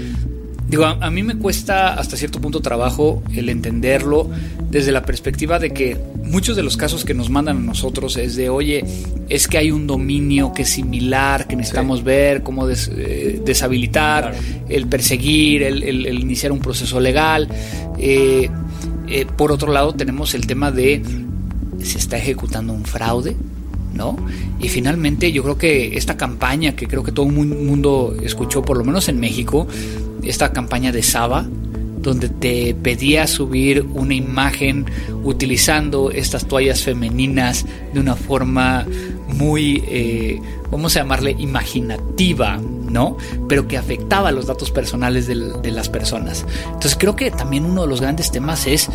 digo, 0.68 0.86
a, 0.86 0.92
a 1.02 1.12
mí 1.12 1.24
me 1.24 1.36
cuesta 1.38 1.94
hasta 1.94 2.18
cierto 2.18 2.40
punto 2.42 2.60
trabajo 2.62 3.22
el 3.34 3.50
entenderlo 3.50 4.30
desde 4.70 4.92
la 4.92 5.04
perspectiva 5.04 5.60
de 5.60 5.72
que 5.72 5.98
muchos 6.24 6.56
de 6.56 6.64
los 6.64 6.76
casos 6.78 7.06
que 7.06 7.14
nos 7.14 7.30
mandan 7.30 7.58
a 7.58 7.62
nosotros 7.62 8.18
es 8.18 8.36
de, 8.36 8.50
oye, 8.50 8.84
es 9.30 9.48
que 9.48 9.58
hay 9.58 9.72
un 9.72 9.88
dominio 9.88 10.54
que 10.54 10.64
es 10.64 10.70
similar, 10.70 11.48
que 11.48 11.56
necesitamos 11.56 12.04
ver, 12.04 12.44
cómo 12.44 12.68
des- 12.68 12.92
eh, 12.96 13.42
deshabilitar, 13.46 14.32
Claro. 14.32 14.38
el 14.70 14.88
perseguir, 14.88 15.64
el, 15.64 15.84
el- 15.84 16.06
el 16.06 16.20
iniciar 16.20 16.52
un 16.52 16.60
proceso 16.60 17.00
legal. 17.00 17.48
Eh, 17.98 18.50
eh, 19.08 19.26
por 19.38 19.52
otro 19.52 19.72
lado, 19.72 19.94
tenemos 19.94 20.34
el 20.34 20.48
tema 20.48 20.72
de 20.72 21.02
se 21.82 21.98
está 22.00 22.18
ejecutando 22.18 22.74
un 22.74 22.84
fraude, 22.86 23.36
¿no? 23.94 24.18
Y 24.60 24.70
finalmente 24.70 25.32
yo 25.32 25.44
creo 25.44 25.58
que 25.58 25.96
esta 25.96 26.18
campaña 26.18 26.76
que 26.76 26.88
creo 26.88 27.04
que 27.04 27.12
todo 27.12 27.28
el 27.28 27.32
mundo 27.34 28.16
escuchó, 28.24 28.64
por 28.64 28.78
lo 28.78 28.84
menos 28.84 29.08
en 29.08 29.20
México, 29.20 29.68
esta 30.26 30.52
campaña 30.52 30.92
de 30.92 31.04
Saba, 31.04 31.46
donde 32.02 32.30
te 32.30 32.76
pedía 32.76 33.26
subir 33.26 33.84
una 33.94 34.14
imagen 34.14 34.86
utilizando 35.24 36.12
estas 36.12 36.46
toallas 36.46 36.84
femeninas 36.84 37.66
de 37.94 38.00
una 38.00 38.16
forma 38.16 38.86
muy, 39.28 39.84
eh, 39.88 40.40
vamos 40.70 40.96
a 40.96 41.00
llamarle 41.00 41.36
imaginativa, 41.40 42.58
¿no? 42.58 43.18
Pero 43.50 43.68
que 43.68 43.78
afectaba 43.78 44.32
los 44.32 44.46
datos 44.46 44.70
personales 44.72 45.28
de 45.28 45.72
las 45.72 45.90
personas. 45.90 46.46
Entonces 46.66 46.96
creo 46.98 47.16
que 47.16 47.32
también 47.32 47.66
uno 47.66 47.82
de 47.84 47.88
los 47.88 48.02
grandes 48.02 48.32
temas 48.32 48.68
es 48.68 48.88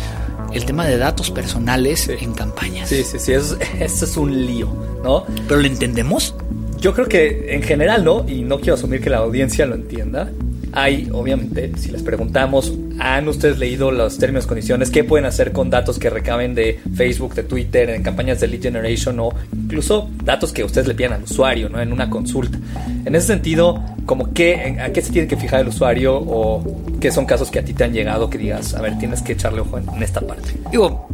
el 0.53 0.65
tema 0.65 0.85
de 0.85 0.97
datos 0.97 1.31
personales 1.31 2.07
en 2.09 2.33
campañas. 2.33 2.89
Sí, 2.89 3.03
sí, 3.03 3.19
sí, 3.19 3.33
eso, 3.33 3.57
es- 3.59 3.69
eso 3.93 4.05
es 4.05 4.17
un 4.17 4.45
lío, 4.45 4.69
¿no? 5.03 5.25
¿Pero 5.47 5.59
lo 5.61 5.67
entendemos? 5.67 6.33
Yo 6.79 6.93
creo 6.93 7.07
que 7.07 7.53
en 7.55 7.61
general 7.61 8.03
no, 8.03 8.25
y 8.27 8.41
no 8.41 8.57
quiero 8.59 8.73
asumir 8.75 9.01
que 9.01 9.09
la 9.09 9.17
audiencia 9.17 9.65
lo 9.65 9.75
entienda. 9.75 10.31
Hay, 10.73 11.09
obviamente, 11.11 11.71
si 11.77 11.91
les 11.91 12.01
preguntamos, 12.01 12.73
¿han 12.99 13.27
ustedes 13.27 13.59
leído 13.59 13.91
los 13.91 14.17
términos 14.17 14.45
y 14.45 14.47
condiciones? 14.47 14.89
¿Qué 14.89 15.03
pueden 15.03 15.25
hacer 15.25 15.51
con 15.51 15.69
datos 15.69 15.99
que 15.99 16.09
recaben 16.09 16.55
de 16.55 16.79
Facebook, 16.95 17.33
de 17.35 17.43
Twitter, 17.43 17.89
en 17.89 18.03
campañas 18.03 18.39
de 18.39 18.47
lead 18.47 18.61
generation 18.61 19.19
o 19.19 19.29
incluso 19.53 20.09
datos 20.23 20.53
que 20.53 20.63
ustedes 20.63 20.87
le 20.87 20.95
piden 20.95 21.13
al 21.13 21.23
usuario, 21.23 21.69
¿no? 21.69 21.81
En 21.81 21.91
una 21.91 22.09
consulta. 22.09 22.57
En 23.05 23.15
ese 23.15 23.27
sentido, 23.27 23.83
como 24.05 24.33
qué, 24.33 24.77
¿a 24.81 24.91
qué 24.93 25.01
se 25.01 25.11
tiene 25.11 25.27
que 25.27 25.37
fijar 25.37 25.61
el 25.61 25.67
usuario 25.67 26.15
o 26.15 26.63
qué 26.99 27.11
son 27.11 27.25
casos 27.25 27.51
que 27.51 27.59
a 27.59 27.65
ti 27.65 27.73
te 27.73 27.83
han 27.83 27.93
llegado 27.93 28.29
que 28.29 28.37
digas, 28.37 28.73
a 28.73 28.81
ver, 28.81 28.97
tienes 28.97 29.21
que 29.21 29.33
echarle 29.33 29.61
ojo 29.61 29.77
en, 29.77 29.89
en 29.89 30.03
esta 30.03 30.21
parte? 30.21 30.53
Digo, 30.71 31.07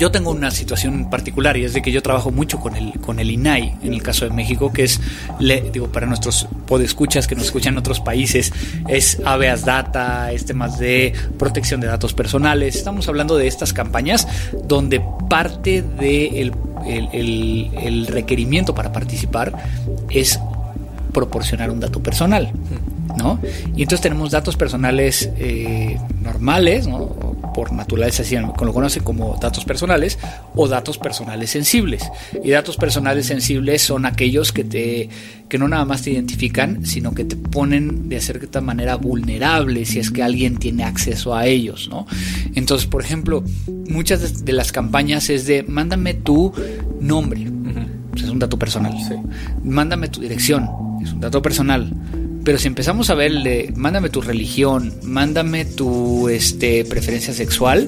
yo 0.00 0.10
tengo 0.10 0.30
una 0.30 0.50
situación 0.50 1.10
particular 1.10 1.58
y 1.58 1.64
es 1.64 1.74
de 1.74 1.82
que 1.82 1.92
yo 1.92 2.02
trabajo 2.02 2.30
mucho 2.30 2.58
con 2.58 2.74
el, 2.74 2.98
con 3.00 3.18
el 3.20 3.30
INAI, 3.30 3.76
en 3.82 3.92
el 3.92 4.02
caso 4.02 4.24
de 4.24 4.30
México, 4.30 4.72
que 4.72 4.84
es, 4.84 4.98
le, 5.38 5.70
digo, 5.70 5.92
para 5.92 6.06
nuestros 6.06 6.48
podescuchas 6.66 7.26
que 7.26 7.34
nos 7.34 7.44
escuchan 7.44 7.74
en 7.74 7.78
otros 7.78 8.00
países, 8.00 8.50
es 8.88 9.20
habeas 9.26 9.66
data, 9.66 10.32
es 10.32 10.46
temas 10.46 10.78
de 10.78 11.12
protección 11.38 11.82
de 11.82 11.86
datos 11.86 12.14
personales. 12.14 12.76
Estamos 12.76 13.08
hablando 13.08 13.36
de 13.36 13.46
estas 13.46 13.74
campañas 13.74 14.26
donde 14.66 15.02
parte 15.28 15.82
del 15.82 16.54
el, 16.86 18.06
requerimiento 18.06 18.74
para 18.74 18.92
participar 18.92 19.52
es 20.08 20.40
proporcionar 21.12 21.70
un 21.70 21.78
dato 21.78 22.02
personal. 22.02 22.50
¿no? 23.18 23.38
Y 23.76 23.82
entonces 23.82 24.00
tenemos 24.00 24.30
datos 24.30 24.56
personales 24.56 25.28
eh, 25.36 25.98
normales, 26.22 26.86
¿no? 26.86 27.29
Por 27.52 27.72
naturaleza 27.72 28.22
lo 28.40 28.72
conocen 28.72 29.02
como 29.02 29.36
datos 29.40 29.64
personales 29.64 30.18
o 30.54 30.68
datos 30.68 30.98
personales 30.98 31.50
sensibles. 31.50 32.02
Y 32.44 32.50
datos 32.50 32.76
personales 32.76 33.26
sensibles 33.26 33.82
son 33.82 34.06
aquellos 34.06 34.52
que 34.52 34.64
te 34.64 35.08
que 35.48 35.58
no 35.58 35.66
nada 35.66 35.84
más 35.84 36.02
te 36.02 36.12
identifican, 36.12 36.86
sino 36.86 37.12
que 37.12 37.24
te 37.24 37.34
ponen 37.34 38.08
de 38.08 38.20
cierta 38.20 38.60
manera 38.60 38.94
vulnerable 38.94 39.84
si 39.84 39.98
es 39.98 40.12
que 40.12 40.22
alguien 40.22 40.58
tiene 40.58 40.84
acceso 40.84 41.34
a 41.34 41.46
ellos, 41.46 41.88
¿no? 41.90 42.06
Entonces, 42.54 42.86
por 42.86 43.02
ejemplo, 43.02 43.42
muchas 43.88 44.44
de, 44.44 44.52
las 44.52 44.70
campañas 44.70 45.28
es 45.28 45.46
de 45.46 45.64
mándame 45.64 46.14
tu 46.14 46.52
nombre, 47.00 47.50
pues 48.12 48.22
es 48.22 48.30
un 48.30 48.38
dato 48.38 48.60
personal. 48.60 48.94
Sí. 49.08 49.14
Mándame 49.64 50.08
tu 50.08 50.20
dirección, 50.20 50.70
es 51.02 51.12
un 51.12 51.20
dato 51.20 51.42
personal. 51.42 51.92
Pero 52.44 52.58
si 52.58 52.68
empezamos 52.68 53.10
a 53.10 53.14
ver 53.14 53.32
el 53.32 53.42
de 53.42 53.72
mándame 53.76 54.08
tu 54.08 54.22
religión, 54.22 54.92
mándame 55.02 55.64
tu 55.64 56.28
este, 56.28 56.84
preferencia 56.84 57.34
sexual, 57.34 57.86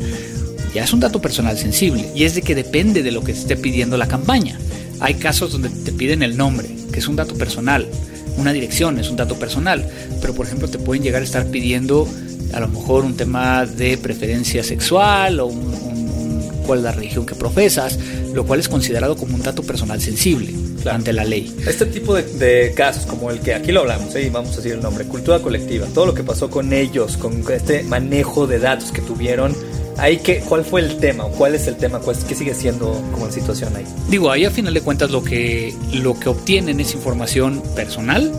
ya 0.75 0.85
es 0.85 0.92
un 0.92 1.00
dato 1.00 1.21
personal 1.21 1.56
sensible. 1.59 2.06
Y 2.14 2.25
es 2.25 2.35
de 2.35 2.42
que 2.42 2.54
depende 2.54 3.02
de 3.02 3.12
lo 3.12 3.25
que 3.25 3.32
esté 3.32 3.56
pidiendo 3.56 3.97
la 3.97 4.09
campaña. 4.09 4.59
Hay 5.00 5.14
casos 5.14 5.52
donde 5.52 5.71
te 5.71 5.92
piden 5.92 6.23
el 6.23 6.37
nombre, 6.37 6.68
que 6.92 6.99
es 7.00 7.09
un 7.09 7.16
dato 7.16 7.35
personal. 7.35 7.88
Una 8.37 8.52
dirección 8.52 8.99
es 8.99 9.09
un 9.11 9.16
dato 9.16 9.37
personal. 9.37 9.88
Pero 10.21 10.35
por 10.35 10.47
ejemplo 10.47 10.68
te 10.68 10.78
pueden 10.78 11.02
llegar 11.02 11.23
a 11.23 11.25
estar 11.25 11.47
pidiendo 11.47 12.06
a 12.52 12.61
lo 12.61 12.68
mejor 12.68 13.04
un 13.04 13.16
tema 13.16 13.64
de 13.64 13.97
preferencia 13.97 14.62
sexual 14.62 15.40
o 15.40 15.47
un- 15.47 15.73
cuál 16.66 16.78
es 16.80 16.85
la 16.85 16.92
religión 16.92 17.26
que 17.26 17.35
profesas, 17.35 17.99
lo 18.35 18.44
cual 18.47 18.61
es 18.61 18.68
considerado 18.68 19.16
como 19.16 19.35
un 19.35 19.42
dato 19.42 19.62
personal 19.62 20.00
sensible 20.00 20.52
Claro. 20.83 20.97
ante 20.97 21.12
la 21.12 21.25
ley. 21.25 21.55
Este 21.67 21.87
tipo 21.87 22.15
de, 22.15 22.23
de 22.23 22.73
casos, 22.75 23.07
como 23.07 23.31
el 23.31 23.41
que 23.41 23.55
aquí 23.55 23.73
lo 23.73 23.81
hablamos, 23.81 24.15
¿eh? 24.15 24.25
y 24.27 24.31
vamos 24.31 24.53
a 24.55 24.57
decir 24.57 24.73
el 24.73 24.81
nombre, 24.81 25.05
cultura 25.05 25.39
colectiva, 25.41 25.87
todo 25.95 26.07
lo 26.07 26.15
que 26.15 26.25
pasó 26.25 26.51
con 26.51 26.73
ellos, 26.73 27.17
con 27.17 27.45
este 27.53 27.83
manejo 27.85 28.47
de 28.47 28.59
datos 28.59 28.93
que 28.93 29.01
tuvieron, 29.01 29.55
ahí 29.99 30.19
que, 30.19 30.41
¿cuál 30.41 30.65
fue 30.65 30.81
el 30.81 30.99
tema? 30.99 31.27
¿O 31.27 31.31
cuál 31.31 31.55
es 31.55 31.67
el 31.67 31.77
tema? 31.77 32.01
¿Cuál, 32.01 32.17
¿Qué 32.27 32.35
sigue 32.35 32.55
siendo 32.55 33.01
como 33.12 33.27
la 33.27 33.33
situación 33.33 33.77
ahí? 33.77 33.85
Digo, 34.09 34.31
ahí 34.31 34.45
a 34.45 34.51
final 34.51 34.75
de 34.75 34.81
cuentas 34.81 35.11
lo 35.11 35.23
que, 35.23 35.75
lo 35.93 36.19
que 36.19 36.29
obtienen 36.29 36.81
es 36.81 36.95
información 36.95 37.62
personal, 37.75 38.33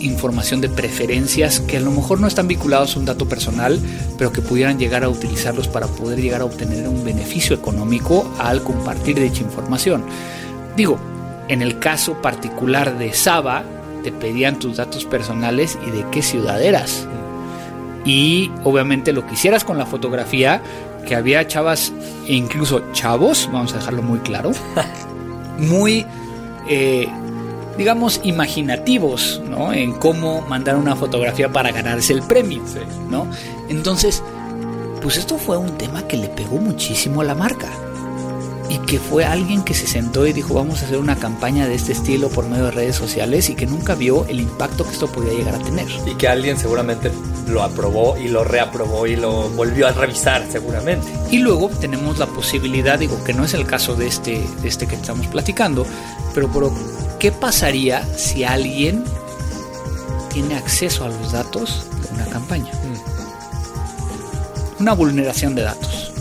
información 0.00 0.60
de 0.60 0.68
preferencias 0.68 1.60
que 1.60 1.76
a 1.76 1.80
lo 1.80 1.90
mejor 1.90 2.20
no 2.20 2.26
están 2.26 2.48
vinculados 2.48 2.96
a 2.96 3.00
un 3.00 3.04
dato 3.04 3.28
personal, 3.28 3.78
pero 4.16 4.32
que 4.32 4.40
pudieran 4.40 4.78
llegar 4.78 5.04
a 5.04 5.08
utilizarlos 5.08 5.68
para 5.68 5.86
poder 5.86 6.20
llegar 6.20 6.40
a 6.40 6.46
obtener 6.46 6.88
un 6.88 7.04
beneficio 7.04 7.54
económico 7.54 8.32
al 8.38 8.62
compartir 8.62 9.20
dicha 9.20 9.42
información. 9.42 10.04
Digo, 10.76 10.98
en 11.50 11.62
el 11.62 11.80
caso 11.80 12.14
particular 12.22 12.96
de 12.96 13.12
Saba, 13.12 13.64
te 14.04 14.12
pedían 14.12 14.60
tus 14.60 14.76
datos 14.76 15.04
personales 15.04 15.76
y 15.84 15.90
de 15.90 16.06
qué 16.12 16.22
ciudad 16.22 16.62
eras. 16.62 17.08
Y 18.04 18.52
obviamente 18.62 19.12
lo 19.12 19.26
que 19.26 19.34
hicieras 19.34 19.64
con 19.64 19.76
la 19.76 19.84
fotografía, 19.84 20.62
que 21.08 21.16
había 21.16 21.44
chavas 21.48 21.92
e 22.28 22.34
incluso 22.34 22.92
chavos, 22.92 23.48
vamos 23.52 23.74
a 23.74 23.78
dejarlo 23.78 24.00
muy 24.00 24.20
claro, 24.20 24.52
muy, 25.58 26.06
eh, 26.68 27.08
digamos, 27.76 28.20
imaginativos, 28.22 29.42
¿no? 29.50 29.72
En 29.72 29.94
cómo 29.94 30.42
mandar 30.42 30.76
una 30.76 30.94
fotografía 30.94 31.48
para 31.52 31.72
ganarse 31.72 32.12
el 32.12 32.22
premio, 32.22 32.62
¿no? 33.10 33.26
Entonces, 33.68 34.22
pues 35.02 35.16
esto 35.16 35.36
fue 35.36 35.56
un 35.56 35.76
tema 35.76 36.06
que 36.06 36.16
le 36.16 36.28
pegó 36.28 36.58
muchísimo 36.58 37.22
a 37.22 37.24
la 37.24 37.34
marca. 37.34 37.68
Y 38.70 38.78
que 38.78 39.00
fue 39.00 39.24
alguien 39.24 39.64
que 39.64 39.74
se 39.74 39.88
sentó 39.88 40.26
y 40.28 40.32
dijo, 40.32 40.54
vamos 40.54 40.80
a 40.80 40.84
hacer 40.86 40.98
una 40.98 41.16
campaña 41.16 41.66
de 41.66 41.74
este 41.74 41.90
estilo 41.90 42.28
por 42.28 42.48
medio 42.48 42.66
de 42.66 42.70
redes 42.70 42.94
sociales 42.94 43.50
y 43.50 43.56
que 43.56 43.66
nunca 43.66 43.96
vio 43.96 44.24
el 44.26 44.38
impacto 44.40 44.84
que 44.84 44.92
esto 44.92 45.08
podía 45.08 45.32
llegar 45.32 45.56
a 45.56 45.58
tener. 45.58 45.88
Y 46.06 46.14
que 46.14 46.28
alguien 46.28 46.56
seguramente 46.56 47.10
lo 47.48 47.64
aprobó 47.64 48.16
y 48.16 48.28
lo 48.28 48.44
reaprobó 48.44 49.08
y 49.08 49.16
lo 49.16 49.50
volvió 49.50 49.88
a 49.88 49.92
revisar 49.92 50.46
seguramente. 50.52 51.08
Y 51.32 51.38
luego 51.38 51.68
tenemos 51.68 52.18
la 52.18 52.26
posibilidad, 52.26 52.96
digo 52.96 53.22
que 53.24 53.34
no 53.34 53.44
es 53.44 53.54
el 53.54 53.66
caso 53.66 53.96
de 53.96 54.06
este, 54.06 54.40
de 54.62 54.68
este 54.68 54.86
que 54.86 54.94
estamos 54.94 55.26
platicando, 55.26 55.84
pero, 56.32 56.48
pero 56.52 56.72
¿qué 57.18 57.32
pasaría 57.32 58.06
si 58.16 58.44
alguien 58.44 59.04
tiene 60.32 60.54
acceso 60.54 61.04
a 61.04 61.08
los 61.08 61.32
datos 61.32 61.86
de 62.02 62.14
una 62.14 62.26
campaña? 62.26 62.70
Una 64.78 64.92
vulneración 64.92 65.56
de 65.56 65.62
datos. 65.62 66.12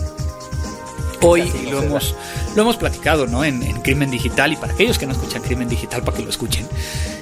Hoy 1.21 1.51
lo 1.69 1.83
hemos, 1.83 2.15
Lo 2.59 2.63
hemos 2.63 2.75
platicado, 2.75 3.25
¿no? 3.25 3.45
En, 3.45 3.61
Crimen 3.83 4.11
Digital 4.11 4.51
y 4.51 4.57
para 4.57 4.73
aquellos 4.73 4.99
que 4.99 5.05
no 5.05 5.13
escuchan 5.13 5.41
Crimen 5.41 5.69
Digital, 5.69 6.03
para 6.03 6.17
que 6.17 6.23
lo 6.23 6.29
escuchen. 6.29 6.67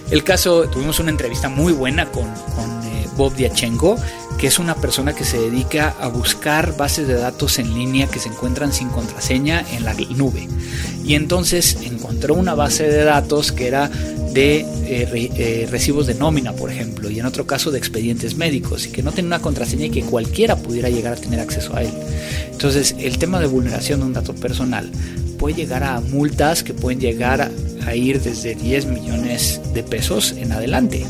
El 0.09 0.23
caso, 0.23 0.67
tuvimos 0.67 0.99
una 0.99 1.11
entrevista 1.11 1.47
muy 1.47 1.73
buena 1.73 2.07
con, 2.07 2.25
eh, 2.25 3.07
Bob 3.15 3.35
Diachenko, 3.35 3.97
que 4.39 4.47
es 4.47 4.57
una 4.57 4.73
persona 4.73 5.13
que 5.13 5.23
se 5.23 5.37
dedica 5.37 5.93
a 6.01 6.07
buscar 6.07 6.75
bases 6.75 7.07
de 7.07 7.13
datos 7.13 7.59
en 7.59 7.71
línea 7.71 8.07
que 8.07 8.17
se 8.17 8.29
encuentran 8.29 8.73
sin 8.73 8.89
contraseña 8.89 9.63
en 9.73 9.85
la 9.85 9.93
nube. 9.93 10.47
Y 11.05 11.13
entonces 11.13 11.77
encontró 11.83 12.33
una 12.33 12.55
base 12.55 12.89
de 12.89 13.03
datos 13.03 13.51
que 13.51 13.67
era 13.67 13.91
de 14.33 14.61
eh, 14.61 15.31
eh, 15.35 15.67
recibos 15.69 16.07
de 16.07 16.15
nómina, 16.15 16.53
por 16.53 16.71
ejemplo, 16.71 17.11
y 17.11 17.19
en 17.19 17.27
otro 17.27 17.45
caso 17.45 17.69
de 17.69 17.77
expedientes 17.77 18.37
médicos, 18.37 18.87
y 18.87 18.89
que 18.89 19.03
no 19.03 19.11
tenía 19.11 19.27
una 19.27 19.39
contraseña 19.39 19.85
y 19.85 19.91
que 19.91 20.01
cualquiera 20.01 20.55
pudiera 20.55 20.89
llegar 20.89 21.13
a 21.13 21.17
tener 21.17 21.39
acceso 21.39 21.75
a 21.75 21.83
él. 21.83 21.93
Entonces, 22.51 22.95
el 22.97 23.19
tema 23.19 23.39
de 23.39 23.45
vulneración 23.45 23.99
de 23.99 24.07
un 24.07 24.13
dato 24.13 24.33
personal 24.33 24.91
puede 25.37 25.55
llegar 25.55 25.83
a 25.83 26.01
multas 26.01 26.63
que 26.63 26.73
pueden 26.73 26.99
llegar 26.99 27.51
a 27.85 27.95
ir 27.95 28.21
desde 28.21 28.55
10 28.55 28.85
millones 28.87 29.61
de 29.73 29.83
pesos 29.83 30.33
en 30.33 30.51
adelante. 30.51 31.05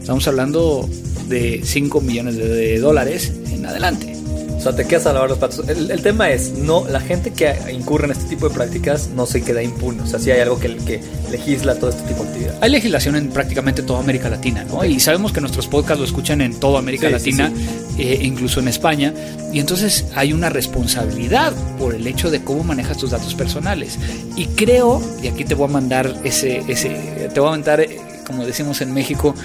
Estamos 0.00 0.26
hablando 0.26 0.88
de 1.28 1.60
5 1.62 2.00
millones 2.00 2.36
de 2.36 2.78
dólares 2.80 3.32
en 3.52 3.66
adelante. 3.66 4.17
O 4.58 4.60
sea, 4.60 4.74
te 4.74 4.84
quedas 4.86 5.06
a 5.06 5.12
lavar 5.12 5.28
los 5.28 5.38
platos. 5.38 5.68
El, 5.68 6.02
tema 6.02 6.30
es, 6.30 6.50
no, 6.50 6.84
la 6.88 7.00
gente 7.00 7.32
que 7.32 7.54
incurre 7.72 8.06
en 8.06 8.10
este 8.10 8.24
tipo 8.24 8.48
de 8.48 8.54
prácticas 8.54 9.08
no 9.14 9.24
se 9.24 9.40
queda 9.40 9.62
impune. 9.62 10.02
O 10.02 10.06
sea, 10.06 10.18
si 10.18 10.32
hay 10.32 10.40
algo 10.40 10.58
que, 10.58 10.76
que 10.78 11.00
legisla 11.30 11.76
todo 11.76 11.90
este 11.90 12.02
tipo 12.08 12.24
de 12.24 12.28
actividad. 12.28 12.58
Hay 12.60 12.70
legislación 12.70 13.14
en 13.14 13.28
prácticamente 13.28 13.82
toda 13.82 14.00
América 14.00 14.28
Latina, 14.28 14.64
¿no? 14.64 14.84
Y 14.84 14.98
sabemos 14.98 15.32
que 15.32 15.40
nuestros 15.40 15.68
podcasts 15.68 16.00
lo 16.00 16.04
escuchan 16.04 16.40
en 16.40 16.58
toda 16.58 16.80
América 16.80 17.08
Latina, 17.08 17.52
eh, 17.98 18.18
incluso 18.20 18.58
en 18.58 18.66
España. 18.66 19.14
Y 19.52 19.60
entonces 19.60 20.06
hay 20.16 20.32
una 20.32 20.50
responsabilidad 20.50 21.52
por 21.78 21.94
el 21.94 22.04
hecho 22.08 22.28
de 22.28 22.42
cómo 22.42 22.64
manejas 22.64 22.98
tus 22.98 23.12
datos 23.12 23.36
personales. 23.36 23.96
Y 24.34 24.46
creo, 24.46 25.00
y 25.22 25.28
aquí 25.28 25.44
te 25.44 25.54
voy 25.54 25.68
a 25.68 25.72
mandar 25.72 26.20
ese, 26.24 26.64
ese 26.66 27.30
te 27.32 27.38
voy 27.38 27.48
a 27.48 27.52
mandar, 27.52 27.80
eh, 27.80 28.00
como 28.26 28.44
decimos 28.44 28.80
en 28.80 28.92
México, 28.92 29.36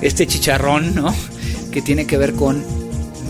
este 0.00 0.28
chicharrón, 0.28 0.94
¿no? 0.94 1.12
Que 1.72 1.82
tiene 1.82 2.04
que 2.04 2.18
ver 2.18 2.32
con 2.32 2.64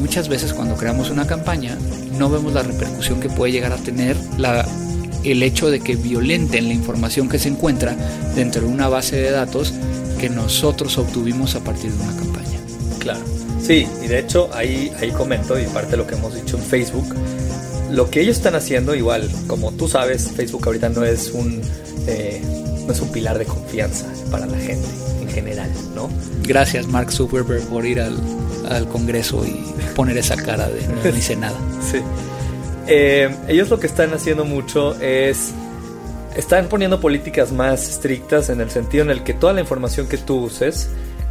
muchas 0.01 0.29
veces 0.29 0.53
cuando 0.53 0.75
creamos 0.77 1.11
una 1.11 1.27
campaña 1.27 1.77
no 2.19 2.31
vemos 2.31 2.53
la 2.53 2.63
repercusión 2.63 3.21
que 3.21 3.29
puede 3.29 3.53
llegar 3.53 3.73
a 3.73 3.77
tener 3.77 4.17
la, 4.39 4.67
el 5.25 5.43
hecho 5.43 5.71
de 5.71 5.81
que 5.81 5.97
violenten 5.97 6.69
la 6.69 6.75
información 6.75 7.29
que 7.29 7.39
se 7.39 7.49
encuentra 7.49 7.95
dentro 8.35 8.63
de 8.63 8.69
una 8.69 8.89
base 8.89 9.17
de 9.17 9.31
datos 9.31 9.75
que 10.19 10.29
nosotros 10.29 10.99
obtuvimos 10.99 11.55
a 11.55 11.61
partir 11.61 11.93
de 11.93 12.03
una 12.03 12.17
campaña. 12.17 12.59
Claro, 12.99 13.21
sí, 13.63 13.87
y 14.03 14.09
de 14.09 14.19
hecho 14.19 14.51
ahí, 14.53 14.93
ahí 15.01 15.11
comento, 15.11 15.59
y 15.59 15.65
parte 15.65 15.93
de 15.93 15.97
lo 15.99 16.07
que 16.07 16.15
hemos 16.15 16.35
dicho 16.35 16.57
en 16.57 16.63
Facebook, 16.63 17.15
lo 17.91 18.11
que 18.11 18.21
ellos 18.21 18.37
están 18.37 18.55
haciendo, 18.55 18.95
igual, 18.95 19.29
como 19.47 19.73
tú 19.73 19.89
sabes, 19.89 20.31
Facebook 20.31 20.63
ahorita 20.67 20.91
no 20.91 21.05
es 21.05 21.31
un, 21.33 21.61
eh, 22.07 22.41
no 22.87 22.93
es 22.93 23.01
un 23.01 23.11
pilar 23.11 23.39
de 23.39 23.47
confianza 23.47 24.07
para 24.31 24.47
la 24.47 24.59
gente 24.59 24.87
en 25.20 25.20
general, 25.31 25.71
¿no? 25.95 26.11
Gracias 26.43 26.87
Mark 26.87 27.13
Zuckerberg 27.13 27.63
por 27.69 27.87
ir 27.87 28.01
al, 28.01 28.19
al 28.69 28.89
Congreso 28.89 29.45
y 29.47 29.65
poner 29.95 30.17
esa 30.19 30.37
cara 30.37 30.69
de 30.69 30.87
no 30.89 31.13
dice 31.13 31.37
nada. 31.37 31.59
Sí. 31.91 32.01
Eh, 32.87 33.35
ellos 33.49 33.69
lo 33.71 33.79
que 33.79 33.87
están 33.87 34.13
haciendo 34.13 34.45
mucho 34.45 35.01
es 35.01 35.53
están 36.37 36.69
poniendo 36.69 37.01
políticas 37.01 37.53
más 37.53 37.89
estrictas 37.89 38.51
en 38.51 38.61
el 38.61 38.71
sentido 38.71 39.05
en 39.05 39.11
el 39.11 39.23
que 39.25 39.35
toda 39.35 39.53
la 39.53 39.61
información 39.61 40.09
que 40.09 40.19
tú 40.19 40.45
uses 40.45 40.91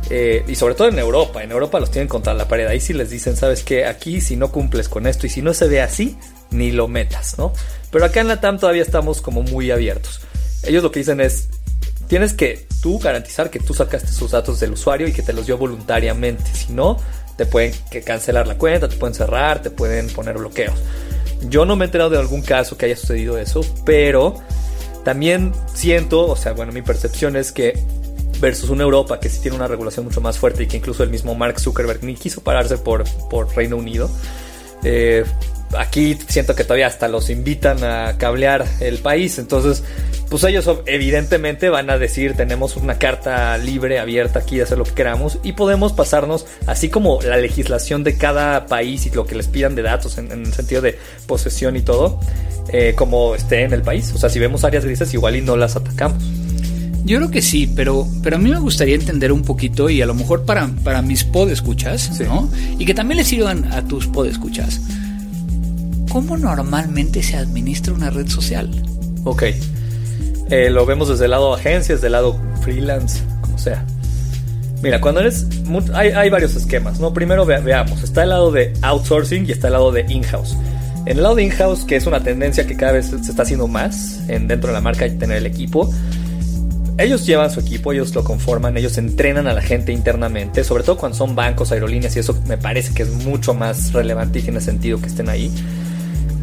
eh, 0.09 0.43
y 0.47 0.55
sobre 0.55 0.75
todo 0.75 0.87
en 0.87 0.97
Europa, 0.97 1.43
en 1.43 1.51
Europa 1.51 1.79
los 1.79 1.91
tienen 1.91 2.07
contra 2.07 2.33
la 2.33 2.47
pared. 2.47 2.67
Ahí 2.67 2.79
sí 2.79 2.93
les 2.93 3.09
dicen, 3.09 3.35
sabes 3.35 3.63
que 3.63 3.85
aquí 3.85 4.21
si 4.21 4.35
no 4.35 4.51
cumples 4.51 4.89
con 4.89 5.05
esto 5.05 5.27
y 5.27 5.29
si 5.29 5.41
no 5.41 5.53
se 5.53 5.67
ve 5.67 5.81
así, 5.81 6.17
ni 6.51 6.71
lo 6.71 6.87
metas, 6.87 7.37
¿no? 7.37 7.53
Pero 7.91 8.05
acá 8.05 8.21
en 8.21 8.27
la 8.27 8.41
TAM 8.41 8.59
todavía 8.59 8.81
estamos 8.81 9.21
como 9.21 9.43
muy 9.43 9.71
abiertos. 9.71 10.21
Ellos 10.63 10.83
lo 10.83 10.91
que 10.91 10.99
dicen 10.99 11.21
es, 11.21 11.47
tienes 12.09 12.33
que 12.33 12.65
tú 12.81 12.99
garantizar 12.99 13.49
que 13.49 13.59
tú 13.59 13.73
sacaste 13.73 14.09
sus 14.09 14.31
datos 14.31 14.59
del 14.59 14.73
usuario 14.73 15.07
y 15.07 15.13
que 15.13 15.21
te 15.21 15.31
los 15.31 15.45
dio 15.45 15.57
voluntariamente. 15.57 16.43
Si 16.53 16.73
no, 16.73 16.97
te 17.37 17.45
pueden 17.45 17.71
cancelar 18.03 18.47
la 18.47 18.57
cuenta, 18.57 18.89
te 18.89 18.97
pueden 18.97 19.13
cerrar, 19.13 19.61
te 19.61 19.69
pueden 19.69 20.07
poner 20.09 20.37
bloqueos. 20.37 20.73
Yo 21.43 21.65
no 21.65 21.75
me 21.75 21.85
he 21.85 21.87
enterado 21.87 22.09
de 22.09 22.17
algún 22.17 22.41
caso 22.41 22.77
que 22.77 22.87
haya 22.87 22.97
sucedido 22.97 23.37
eso, 23.37 23.61
pero 23.85 24.35
también 25.05 25.53
siento, 25.73 26.27
o 26.27 26.35
sea, 26.35 26.51
bueno, 26.53 26.71
mi 26.71 26.81
percepción 26.81 27.35
es 27.35 27.51
que 27.51 27.79
versus 28.41 28.71
una 28.71 28.83
Europa 28.83 29.19
que 29.19 29.29
sí 29.29 29.39
tiene 29.41 29.55
una 29.55 29.67
regulación 29.67 30.05
mucho 30.05 30.19
más 30.19 30.37
fuerte 30.39 30.63
y 30.63 30.67
que 30.67 30.77
incluso 30.77 31.03
el 31.03 31.11
mismo 31.11 31.35
Mark 31.35 31.59
Zuckerberg 31.59 32.03
ni 32.03 32.15
quiso 32.15 32.41
pararse 32.41 32.77
por, 32.77 33.03
por 33.29 33.55
Reino 33.55 33.77
Unido. 33.77 34.09
Eh, 34.83 35.25
aquí 35.77 36.17
siento 36.27 36.55
que 36.55 36.63
todavía 36.63 36.87
hasta 36.87 37.07
los 37.07 37.29
invitan 37.29 37.83
a 37.83 38.17
cablear 38.17 38.65
el 38.79 38.99
país, 38.99 39.39
entonces 39.39 39.83
pues 40.29 40.43
ellos 40.43 40.69
evidentemente 40.85 41.69
van 41.69 41.89
a 41.89 41.97
decir 41.97 42.33
tenemos 42.33 42.77
una 42.77 42.99
carta 42.99 43.57
libre, 43.57 43.99
abierta 43.99 44.39
aquí 44.39 44.57
de 44.57 44.63
hacer 44.63 44.77
lo 44.77 44.83
que 44.83 44.93
queramos 44.93 45.39
y 45.43 45.53
podemos 45.53 45.91
pasarnos, 45.93 46.45
así 46.67 46.89
como 46.89 47.19
la 47.21 47.37
legislación 47.37 48.03
de 48.03 48.15
cada 48.15 48.67
país 48.67 49.05
y 49.07 49.09
lo 49.09 49.25
que 49.25 49.35
les 49.35 49.47
pidan 49.47 49.75
de 49.75 49.81
datos 49.81 50.17
en, 50.17 50.31
el 50.31 50.53
sentido 50.53 50.81
de 50.81 50.99
posesión 51.25 51.75
y 51.75 51.81
todo, 51.81 52.19
eh, 52.71 52.93
como 52.95 53.33
esté 53.33 53.63
en 53.63 53.73
el 53.73 53.81
país. 53.81 54.11
O 54.13 54.19
sea, 54.19 54.29
si 54.29 54.37
vemos 54.37 54.63
áreas 54.63 54.85
grises 54.85 55.13
igual 55.13 55.35
y 55.35 55.41
no 55.41 55.57
las 55.57 55.75
atacamos. 55.75 56.23
Yo 57.05 57.17
creo 57.17 57.31
que 57.31 57.41
sí, 57.41 57.71
pero, 57.75 58.07
pero 58.21 58.35
a 58.35 58.39
mí 58.39 58.51
me 58.51 58.59
gustaría 58.59 58.93
entender 58.93 59.31
un 59.31 59.41
poquito 59.41 59.89
y 59.89 59.99
a 60.01 60.05
lo 60.05 60.13
mejor 60.13 60.45
para, 60.45 60.67
para 60.83 61.01
mis 61.01 61.23
podescuchas, 61.23 62.19
¿no? 62.19 62.51
Y 62.77 62.85
que 62.85 62.93
también 62.93 63.17
les 63.17 63.27
sirvan 63.27 63.71
a 63.73 63.83
tus 63.83 64.05
podescuchas. 64.05 64.79
¿Cómo 66.09 66.37
normalmente 66.37 67.21
se 67.21 67.37
administra 67.37 67.93
una 67.93 68.09
red 68.09 68.27
social? 68.27 68.69
Ok. 69.23 69.43
Eh, 70.49 70.69
lo 70.71 70.85
vemos 70.85 71.07
desde 71.07 71.25
el 71.25 71.31
lado 71.31 71.53
agencias, 71.53 72.01
del 72.01 72.13
lado 72.13 72.39
freelance, 72.61 73.21
como 73.41 73.57
sea. 73.57 73.85
Mira, 74.81 74.99
cuando 75.01 75.21
eres. 75.21 75.45
Hay, 75.93 76.09
hay 76.09 76.29
varios 76.29 76.55
esquemas, 76.55 76.99
¿no? 76.99 77.13
Primero 77.13 77.45
veamos. 77.45 78.01
Está 78.03 78.23
el 78.23 78.29
lado 78.29 78.51
de 78.51 78.73
outsourcing 78.81 79.47
y 79.47 79.51
está 79.51 79.67
el 79.67 79.73
lado 79.73 79.91
de 79.91 80.05
in-house. 80.09 80.57
En 81.05 81.17
el 81.17 81.23
lado 81.23 81.35
de 81.35 81.43
in-house, 81.43 81.85
que 81.85 81.95
es 81.95 82.05
una 82.07 82.23
tendencia 82.23 82.65
que 82.65 82.75
cada 82.75 82.93
vez 82.93 83.07
se 83.07 83.15
está 83.17 83.43
haciendo 83.43 83.67
más 83.67 84.19
en, 84.27 84.47
dentro 84.47 84.69
de 84.69 84.73
la 84.73 84.81
marca 84.81 85.05
y 85.05 85.17
tener 85.17 85.37
el 85.37 85.45
equipo, 85.45 85.91
ellos 86.97 87.25
llevan 87.25 87.49
su 87.49 87.59
equipo, 87.61 87.93
ellos 87.93 88.13
lo 88.13 88.23
conforman, 88.23 88.75
ellos 88.77 88.97
entrenan 88.97 89.47
a 89.47 89.53
la 89.53 89.61
gente 89.61 89.93
internamente, 89.93 90.63
sobre 90.63 90.83
todo 90.83 90.97
cuando 90.97 91.17
son 91.17 91.35
bancos, 91.35 91.71
aerolíneas 91.71 92.15
y 92.15 92.19
eso 92.19 92.37
me 92.47 92.57
parece 92.57 92.93
que 92.93 93.03
es 93.03 93.09
mucho 93.09 93.53
más 93.53 93.93
relevante 93.93 94.39
y 94.39 94.41
tiene 94.41 94.59
sentido 94.59 94.99
que 94.99 95.07
estén 95.07 95.29
ahí. 95.29 95.51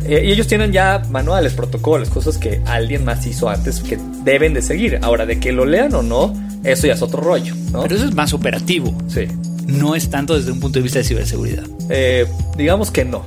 Eh, 0.05 0.25
y 0.27 0.33
ellos 0.33 0.47
tienen 0.47 0.73
ya 0.73 1.03
manuales, 1.11 1.55
protocolos, 1.55 2.11
cosas 2.11 2.39
que 2.39 2.61
alguien 2.67 3.05
más 3.05 3.27
hizo 3.27 3.49
antes 3.49 3.81
que 3.81 3.99
deben 4.25 4.55
de 4.55 4.63
seguir. 4.63 4.99
Ahora, 5.03 5.27
de 5.27 5.41
que 5.41 5.53
lo 5.53 5.65
lean 5.65 5.95
o 5.95 6.03
no, 6.03 6.33
eso 6.65 6.87
ya 6.87 6.95
es 6.95 7.03
otro 7.03 7.21
rollo. 7.21 7.55
¿no? 7.73 7.83
Pero 7.83 7.97
eso 7.97 8.05
es 8.05 8.15
más 8.15 8.33
operativo. 8.33 8.97
Sí. 9.09 9.27
No 9.67 9.95
es 9.95 10.11
tanto 10.11 10.37
desde 10.37 10.53
un 10.53 10.61
punto 10.61 10.79
de 10.79 10.85
vista 10.85 10.99
de 10.99 11.05
ciberseguridad. 11.05 11.65
Eh, 11.91 12.27
digamos 12.57 12.91
que 12.91 13.05
no. 13.05 13.25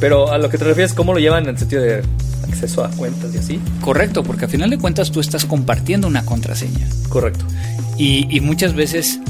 Pero 0.00 0.32
a 0.32 0.38
lo 0.38 0.48
que 0.48 0.58
te 0.58 0.64
refieres, 0.64 0.94
¿cómo 0.94 1.12
lo 1.12 1.20
llevan 1.20 1.44
en 1.44 1.50
el 1.50 1.58
sentido 1.58 1.82
de 1.82 2.02
acceso 2.48 2.84
a 2.84 2.88
cuentas 2.90 3.34
y 3.34 3.38
así? 3.38 3.60
Correcto, 3.82 4.22
porque 4.22 4.46
al 4.46 4.50
final 4.50 4.70
de 4.70 4.78
cuentas 4.78 5.12
tú 5.12 5.20
estás 5.20 5.44
compartiendo 5.44 6.06
una 6.06 6.24
contraseña. 6.24 6.88
Correcto. 7.08 7.44
Y, 7.98 8.40
muchas 8.40 8.74
veces 8.74 9.20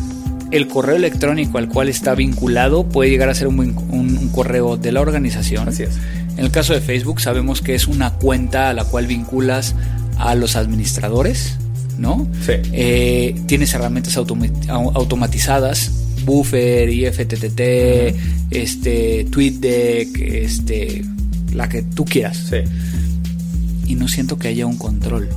el 0.50 0.68
correo 0.68 0.96
electrónico 0.96 1.58
al 1.58 1.68
cual 1.68 1.88
está 1.88 2.14
vinculado 2.14 2.84
puede 2.84 3.10
llegar 3.10 3.28
a 3.28 3.34
ser 3.34 3.48
un, 3.48 3.58
un 3.58 4.28
correo 4.30 4.76
de 4.76 4.92
la 4.92 5.00
organización. 5.00 5.68
Así 5.68 5.82
es 5.82 5.98
en 6.36 6.44
el 6.44 6.50
caso 6.50 6.72
de 6.72 6.80
Facebook 6.80 7.20
sabemos 7.20 7.60
que 7.60 7.74
es 7.74 7.86
una 7.86 8.14
cuenta 8.14 8.70
a 8.70 8.74
la 8.74 8.84
cual 8.84 9.06
vinculas 9.06 9.74
a 10.18 10.34
los 10.34 10.56
administradores, 10.56 11.58
¿no? 11.98 12.26
Sí. 12.44 12.52
Eh, 12.72 13.34
tienes 13.46 13.74
herramientas 13.74 14.16
automatizadas, 14.16 15.90
Buffer, 16.24 16.88
IFTTT, 16.88 18.16
este, 18.50 19.26
TweetDeck, 19.30 20.18
este, 20.20 21.04
la 21.52 21.68
que 21.68 21.82
tú 21.82 22.04
quieras. 22.04 22.38
Sí. 22.50 22.58
Y 23.86 23.94
no 23.94 24.08
siento 24.08 24.38
que 24.38 24.48
haya 24.48 24.66
un 24.66 24.78
control 24.78 25.28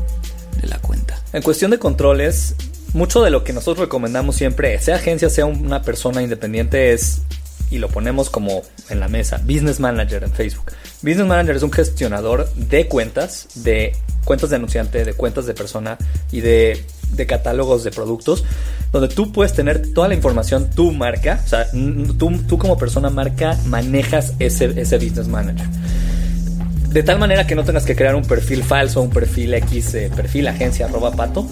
de 0.61 0.67
la 0.67 0.77
cuenta. 0.79 1.19
En 1.33 1.41
cuestión 1.41 1.71
de 1.71 1.79
controles, 1.79 2.55
mucho 2.93 3.21
de 3.21 3.29
lo 3.29 3.43
que 3.43 3.51
nosotros 3.51 3.79
recomendamos 3.79 4.35
siempre, 4.35 4.79
sea 4.79 4.95
agencia, 4.95 5.29
sea 5.29 5.45
una 5.45 5.81
persona 5.81 6.21
independiente, 6.21 6.93
es 6.93 7.21
y 7.69 7.77
lo 7.77 7.89
ponemos 7.89 8.29
como 8.29 8.61
en 8.89 8.99
la 8.99 9.07
mesa, 9.07 9.37
Business 9.43 9.79
Manager 9.79 10.23
en 10.23 10.31
Facebook. 10.31 10.71
Business 11.01 11.27
Manager 11.27 11.55
es 11.55 11.63
un 11.63 11.71
gestionador 11.71 12.51
de 12.55 12.87
cuentas, 12.87 13.47
de 13.55 13.95
cuentas 14.23 14.49
de 14.49 14.55
anunciante, 14.57 15.05
de 15.05 15.13
cuentas 15.13 15.45
de 15.45 15.53
persona 15.53 15.97
y 16.31 16.41
de, 16.41 16.85
catálogos 17.27 17.83
de 17.83 17.91
productos, 17.91 18.43
donde 18.91 19.13
tú 19.13 19.31
puedes 19.31 19.53
tener 19.53 19.93
toda 19.93 20.07
la 20.07 20.15
información, 20.15 20.69
tu 20.69 20.91
marca, 20.91 21.41
o 21.43 21.47
sea, 21.47 21.69
tú, 21.71 22.31
tú 22.47 22.57
como 22.57 22.77
persona 22.77 23.09
marca 23.09 23.57
manejas 23.65 24.33
ese, 24.39 24.79
ese 24.79 24.97
Business 24.97 25.27
Manager. 25.27 25.65
De 26.89 27.03
tal 27.03 27.19
manera 27.19 27.45
que 27.45 27.55
no 27.55 27.65
tengas 27.65 27.83
que 27.83 27.95
crear 27.95 28.15
un 28.15 28.23
perfil 28.23 28.63
falso, 28.63 29.01
un 29.01 29.09
perfil 29.09 29.53
X, 29.55 29.95
eh, 29.95 30.11
perfil 30.15 30.47
agencia 30.47 30.85
arroba 30.85 31.11
pato, 31.11 31.45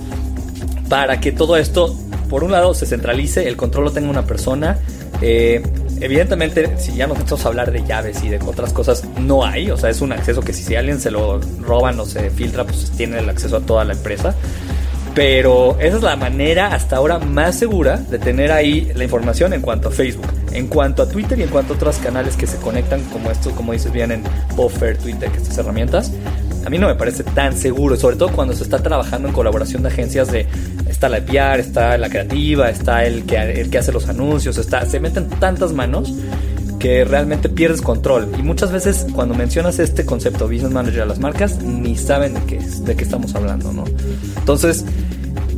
para 0.89 1.19
que 1.19 1.32
todo 1.32 1.58
esto, 1.58 1.96
por 2.30 2.43
un 2.43 2.52
lado, 2.52 2.74
se 2.74 2.86
centralice, 2.86 3.48
el 3.48 3.58
control 3.58 3.86
lo 3.86 3.91
tenga 3.91 4.10
una 4.10 4.26
persona, 4.26 4.80
eh, 5.22 5.63
evidentemente, 6.02 6.78
si 6.78 6.96
ya 6.96 7.08
nos 7.08 7.17
empezamos 7.17 7.46
a 7.46 7.48
hablar 7.48 7.72
de 7.72 7.84
llaves 7.86 8.24
y 8.24 8.30
de 8.30 8.39
otras 8.46 8.74
cosas, 8.74 9.06
no 9.19 9.46
hay. 9.46 9.72
O 9.72 9.78
sea, 9.78 9.89
es 9.89 10.02
un 10.02 10.12
acceso 10.12 10.41
que 10.41 10.54
si, 10.54 10.76
alguien 10.76 11.00
se 11.00 11.12
lo 11.12 11.39
roban 11.62 12.00
o 12.00 12.06
se 12.06 12.30
filtra, 12.30 12.65
pues 12.65 12.91
tiene 12.91 13.19
el 13.19 13.30
acceso 13.30 13.58
a 13.58 13.62
toda 13.62 13.86
la 13.86 13.93
empresa. 13.93 14.36
Pero 15.15 15.78
esa 15.80 15.98
es 15.98 16.04
la 16.04 16.15
manera 16.15 16.74
hasta 16.74 16.96
ahora 16.96 17.19
más 17.19 17.56
segura 17.56 17.98
de 17.98 18.17
tener 18.17 18.52
ahí 18.52 18.91
la 18.96 19.04
información 19.04 19.54
en 19.54 19.62
cuanto 19.62 19.89
a 19.89 19.91
Facebook, 19.91 20.28
en 20.52 20.67
cuanto 20.67 21.04
a 21.04 21.08
Twitter 21.08 21.38
y 21.38 21.43
en 21.43 21.50
cuanto 21.50 21.74
a 21.74 21.76
otros 21.76 21.98
canales 21.98 22.36
que 22.36 22.48
se 22.48 22.58
conectan 22.58 23.04
como 23.06 23.30
esto, 23.30 23.52
como 23.52 23.74
dices 23.74 23.91
bien 23.91 24.12
en 24.12 24.24
Buffer, 24.56 24.98
Twitter, 24.98 25.30
que 25.30 25.38
estas 25.38 25.60
herramientas. 25.60 26.12
A 26.65 26.69
mí 26.69 26.78
no 26.78 26.88
me 26.88 26.95
parece 26.95 27.23
tan 27.23 27.58
seguro, 27.58 27.95
sobre 27.95 28.15
todo 28.15 28.32
cuando 28.32 28.54
se 28.54 28.63
está 28.63 28.80
trabajando 28.80 29.28
en 29.28 29.34
colaboración 29.34 29.84
de 29.84 29.89
agencias 29.89 30.32
de 30.32 30.47
está 30.88 31.10
la 31.10 31.19
PR, 31.19 31.60
está 31.60 31.97
la 31.97 32.10
creativa, 32.10 32.69
está 32.69 33.06
el 33.06 33.23
que, 33.26 33.36
el 33.36 33.69
que 33.69 33.78
hace 33.78 33.91
los 33.91 34.08
anuncios, 34.08 34.58
está, 34.58 34.86
se 34.86 34.99
meten 34.99 35.28
tantas 35.30 35.73
manos 35.73 36.13
que 36.80 37.06
realmente 37.06 37.49
pierdes 37.49 37.82
control. 37.82 38.30
Y 38.38 38.43
muchas 38.43 38.71
veces 38.71 39.06
cuando 39.13 39.36
mencionas 39.36 39.80
este 39.80 40.06
concepto 40.06 40.47
business 40.47 40.71
manager 40.71 41.04
a 41.04 41.06
las 41.06 41.19
marcas, 41.19 41.62
ni 41.62 41.95
saben 41.97 42.34
de 42.34 42.41
qué, 42.41 42.60
de 42.60 42.95
qué 42.95 43.04
estamos 43.04 43.36
hablando, 43.36 43.71
¿no? 43.71 43.86
Entonces, 44.38 44.86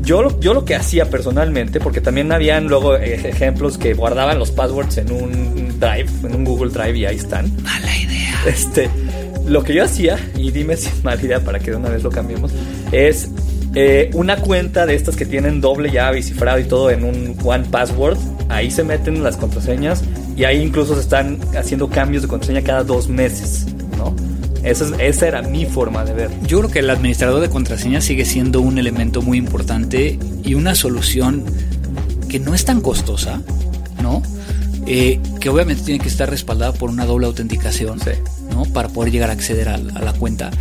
yo 0.02 0.22
lo, 0.22 0.40
yo 0.40 0.54
lo 0.54 0.66
que 0.66 0.76
hacía 0.76 1.10
personalmente, 1.10 1.80
porque 1.80 2.00
también 2.00 2.32
habían 2.32 2.68
luego 2.68 2.96
ejemplos 2.96 3.80
que 3.80 3.96
guardaban 3.96 4.38
los 4.38 4.52
passwords 4.52 4.98
en 4.98 5.12
un 5.12 5.80
Drive, 5.80 6.10
en 6.24 6.36
un 6.36 6.44
Google 6.44 6.72
Drive 6.72 6.98
y 6.98 7.06
ahí 7.06 7.18
están. 7.18 7.52
Mala 7.64 7.98
idea. 7.98 8.40
Este, 8.46 8.90
lo 9.46 9.64
que 9.64 9.74
yo 9.74 9.84
hacía, 9.84 10.18
y 10.36 10.52
dime 10.52 10.78
si 10.78 10.90
es 10.90 11.04
mala 11.04 11.22
idea 11.22 11.40
para 11.40 11.60
que 11.60 11.72
de 11.72 11.78
una 11.78 11.90
vez 11.90 12.04
lo 12.04 12.10
cambiemos, 12.10 12.52
es 12.92 13.30
eh, 13.76 14.10
una 14.14 14.38
cuenta 14.38 14.86
de 14.86 14.96
estas 14.96 15.16
que 15.16 15.26
tienen 15.26 15.62
doble 15.62 15.92
llave 15.92 16.20
y 16.20 16.24
cifrado 16.24 16.60
y 16.60 16.64
todo 16.64 16.90
en 16.90 17.04
un 17.04 17.36
One 17.44 17.66
Password. 17.70 18.18
Ahí 18.50 18.72
se 18.72 18.84
meten 18.84 19.24
las 19.24 19.38
contraseñas 19.38 20.04
y 20.38 20.46
ahí 20.46 20.62
incluso 20.62 20.96
se 20.96 21.02
están 21.02 21.40
haciendo 21.58 21.90
cambios 21.90 22.24
de 22.24 22.30
contraseña 22.30 22.62
cada 22.62 22.84
dos 22.84 23.10
meses, 23.10 23.66
¿no? 23.98 24.16
Esa, 24.64 24.96
esa 25.04 25.28
era 25.28 25.42
mi 25.42 25.66
forma 25.66 26.06
de 26.06 26.14
ver. 26.14 26.30
Yo 26.48 26.60
creo 26.60 26.72
que 26.72 26.80
el 26.80 26.90
administrador 26.90 27.42
de 27.42 27.50
contraseñas 27.50 28.04
sigue 28.06 28.26
siendo 28.26 28.62
un 28.62 28.78
elemento 28.78 29.22
muy 29.22 29.38
importante 29.38 30.18
y 30.44 30.54
una 30.56 30.74
solución 30.74 31.44
que 32.30 32.40
no 32.40 32.56
es 32.56 32.66
tan 32.66 32.82
costosa, 32.82 33.42
¿no? 34.02 34.24
Eh, 34.88 35.20
que 35.40 35.50
obviamente 35.50 35.84
tiene 35.84 36.00
que 36.00 36.08
estar 36.08 36.30
respaldada 36.30 36.74
por 36.74 36.90
una 36.90 37.06
doble 37.06 37.26
autenticación, 37.26 38.00
Para 38.64 38.88
poder 38.90 39.12
llegar 39.12 39.30
a 39.30 39.34
acceder 39.34 39.70
a, 39.70 39.76
a 39.76 40.02
la 40.02 40.14
cuenta 40.14 40.52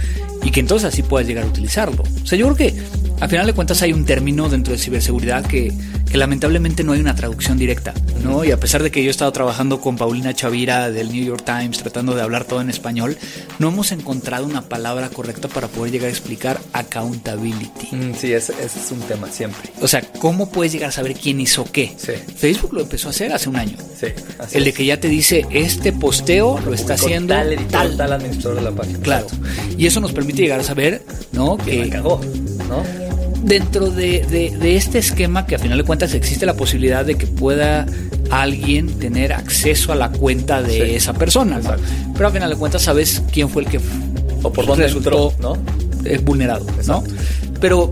y 0.42 0.50
que 0.50 0.60
entonces 0.60 0.88
así 0.88 1.02
puedas 1.02 1.26
llegar 1.26 1.44
a 1.44 1.46
utilizarlo. 1.46 2.02
O 2.22 2.26
sea, 2.26 2.38
yo 2.38 2.52
creo 2.52 2.56
que 2.56 2.74
al 3.20 3.28
final 3.28 3.46
de 3.46 3.52
cuentas 3.52 3.80
hay 3.82 3.92
un 3.92 4.04
término 4.04 4.48
dentro 4.48 4.72
de 4.72 4.78
ciberseguridad 4.78 5.46
que, 5.46 5.72
que 6.10 6.18
lamentablemente 6.18 6.84
no 6.84 6.92
hay 6.92 7.00
una 7.00 7.14
traducción 7.14 7.58
directa, 7.58 7.94
¿no? 8.22 8.44
Y 8.44 8.50
a 8.50 8.58
pesar 8.58 8.82
de 8.82 8.90
que 8.90 9.02
yo 9.02 9.08
he 9.08 9.10
estado 9.10 9.32
trabajando 9.32 9.80
con 9.80 9.96
Paulina 9.96 10.34
Chavira 10.34 10.90
del 10.90 11.10
New 11.10 11.24
York 11.24 11.44
Times 11.44 11.78
tratando 11.78 12.14
de 12.14 12.22
hablar 12.22 12.44
todo 12.44 12.60
en 12.60 12.70
español, 12.70 13.16
no 13.58 13.68
hemos 13.68 13.92
encontrado 13.92 14.46
una 14.46 14.62
palabra 14.62 15.08
correcta 15.08 15.48
para 15.48 15.68
poder 15.68 15.92
llegar 15.92 16.08
a 16.08 16.10
explicar 16.10 16.60
accountability. 16.72 17.96
Mm, 17.96 18.14
sí, 18.14 18.32
ese, 18.32 18.52
ese, 18.62 18.80
es 18.80 18.90
un 18.92 19.00
tema 19.00 19.28
siempre. 19.30 19.70
O 19.80 19.88
sea, 19.88 20.02
¿cómo 20.18 20.50
puedes 20.50 20.72
llegar 20.72 20.90
a 20.90 20.92
saber 20.92 21.14
quién 21.14 21.40
hizo 21.40 21.64
qué? 21.64 21.94
Sí. 21.96 22.12
Facebook 22.36 22.74
lo 22.74 22.82
empezó 22.82 23.08
a 23.08 23.10
hacer 23.10 23.32
hace 23.32 23.48
un 23.48 23.56
año. 23.56 23.76
Sí, 23.98 24.06
así 24.38 24.58
El 24.58 24.64
de 24.64 24.72
que 24.72 24.84
ya 24.84 25.00
te 25.00 25.08
dice, 25.08 25.46
este 25.50 25.92
posteo 25.92 26.60
lo 26.60 26.74
está 26.74 26.94
haciendo 26.94 27.34
tal, 27.34 27.56
tal, 27.68 27.96
tal 27.96 28.12
administrador 28.12 28.58
de 28.58 28.62
la 28.62 28.72
página. 28.72 28.98
Claro. 29.00 29.26
Y 29.78 29.86
eso 29.86 30.00
nos 30.00 30.12
permite 30.12 30.42
llegar 30.42 30.60
a 30.60 30.64
saber, 30.64 31.02
¿no? 31.32 31.56
Que, 31.56 31.82
que 31.82 31.90
cagó, 31.90 32.20
¿no? 32.68 33.03
Dentro 33.44 33.90
de, 33.90 34.24
de, 34.30 34.56
de, 34.56 34.76
este 34.76 34.98
esquema 34.98 35.46
que 35.46 35.54
a 35.54 35.58
final 35.58 35.78
de 35.78 35.84
cuentas 35.84 36.14
existe 36.14 36.46
la 36.46 36.54
posibilidad 36.54 37.04
de 37.04 37.16
que 37.16 37.26
pueda 37.26 37.86
alguien 38.30 38.98
tener 38.98 39.32
acceso 39.32 39.92
a 39.92 39.94
la 39.94 40.10
cuenta 40.10 40.62
de 40.62 40.72
sí, 40.72 40.94
esa 40.94 41.12
persona, 41.12 41.58
¿no? 41.58 41.70
pero 42.14 42.28
a 42.28 42.30
final 42.30 42.50
de 42.50 42.56
cuentas 42.56 42.82
sabes 42.82 43.22
quién 43.32 43.48
fue 43.48 43.62
el 43.64 43.68
que 43.68 43.80
o 44.42 44.52
por 44.52 44.66
dónde 44.66 44.84
resultó 44.84 45.32
¿no? 45.40 45.56
vulnerado, 46.22 46.66
¿no? 46.86 47.02
Pero, 47.60 47.90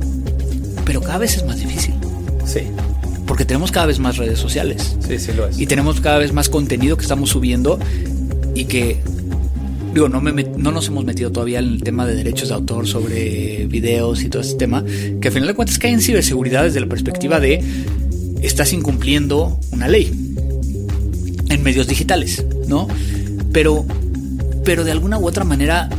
pero 0.85 1.01
cada 1.01 1.19
vez 1.19 1.37
es 1.37 1.47
más 1.47 1.59
difícil. 1.59 1.95
Sí. 2.45 2.61
Porque 3.27 3.45
tenemos 3.45 3.73
cada 3.73 3.87
vez 3.87 3.99
más 3.99 4.19
redes 4.19 4.39
sociales. 4.39 4.97
Sí, 5.07 5.19
sí 5.19 5.33
lo 5.33 5.49
es. 5.49 5.59
Y 5.59 5.67
tenemos 5.67 6.01
cada 6.01 6.19
vez 6.19 6.33
más 6.33 6.51
contenido 6.51 6.97
que 6.97 7.03
estamos 7.03 7.31
subiendo 7.31 7.79
y 8.55 8.67
que 8.67 9.01
digo, 9.93 10.09
no, 10.09 10.21
me, 10.21 10.33
no 10.33 10.73
nos 10.73 10.89
hemos 10.89 11.05
metido 11.05 11.31
todavía 11.31 11.59
en 11.59 11.67
el 11.67 11.83
tema 11.83 12.07
de 12.07 12.15
derechos 12.15 12.49
de 12.49 12.55
autor 12.55 12.87
sobre 12.87 13.67
videos 13.67 14.23
y 14.23 14.29
todo 14.29 14.43
ese 14.43 14.55
tema, 14.55 14.85
que 15.21 15.29
al 15.29 15.35
final 15.35 15.49
de 15.49 15.55
cuentas 15.55 15.79
cae 15.79 15.93
en 15.93 16.01
ciberseguridad 16.01 16.65
desde 16.65 16.81
la 16.81 16.87
perspectiva 16.87 17.41
de 17.41 17.63
estás 18.43 18.73
incumpliendo 18.73 19.59
una 19.71 19.89
ley 19.89 20.11
en 21.49 21.63
medios 21.63 21.87
digitales, 21.87 22.45
¿no? 22.67 22.89
Pero, 23.53 23.85
pero 24.65 24.85
de 24.85 24.93
alguna 24.93 25.19
u 25.19 25.27
otra 25.27 25.45
manera, 25.45 25.91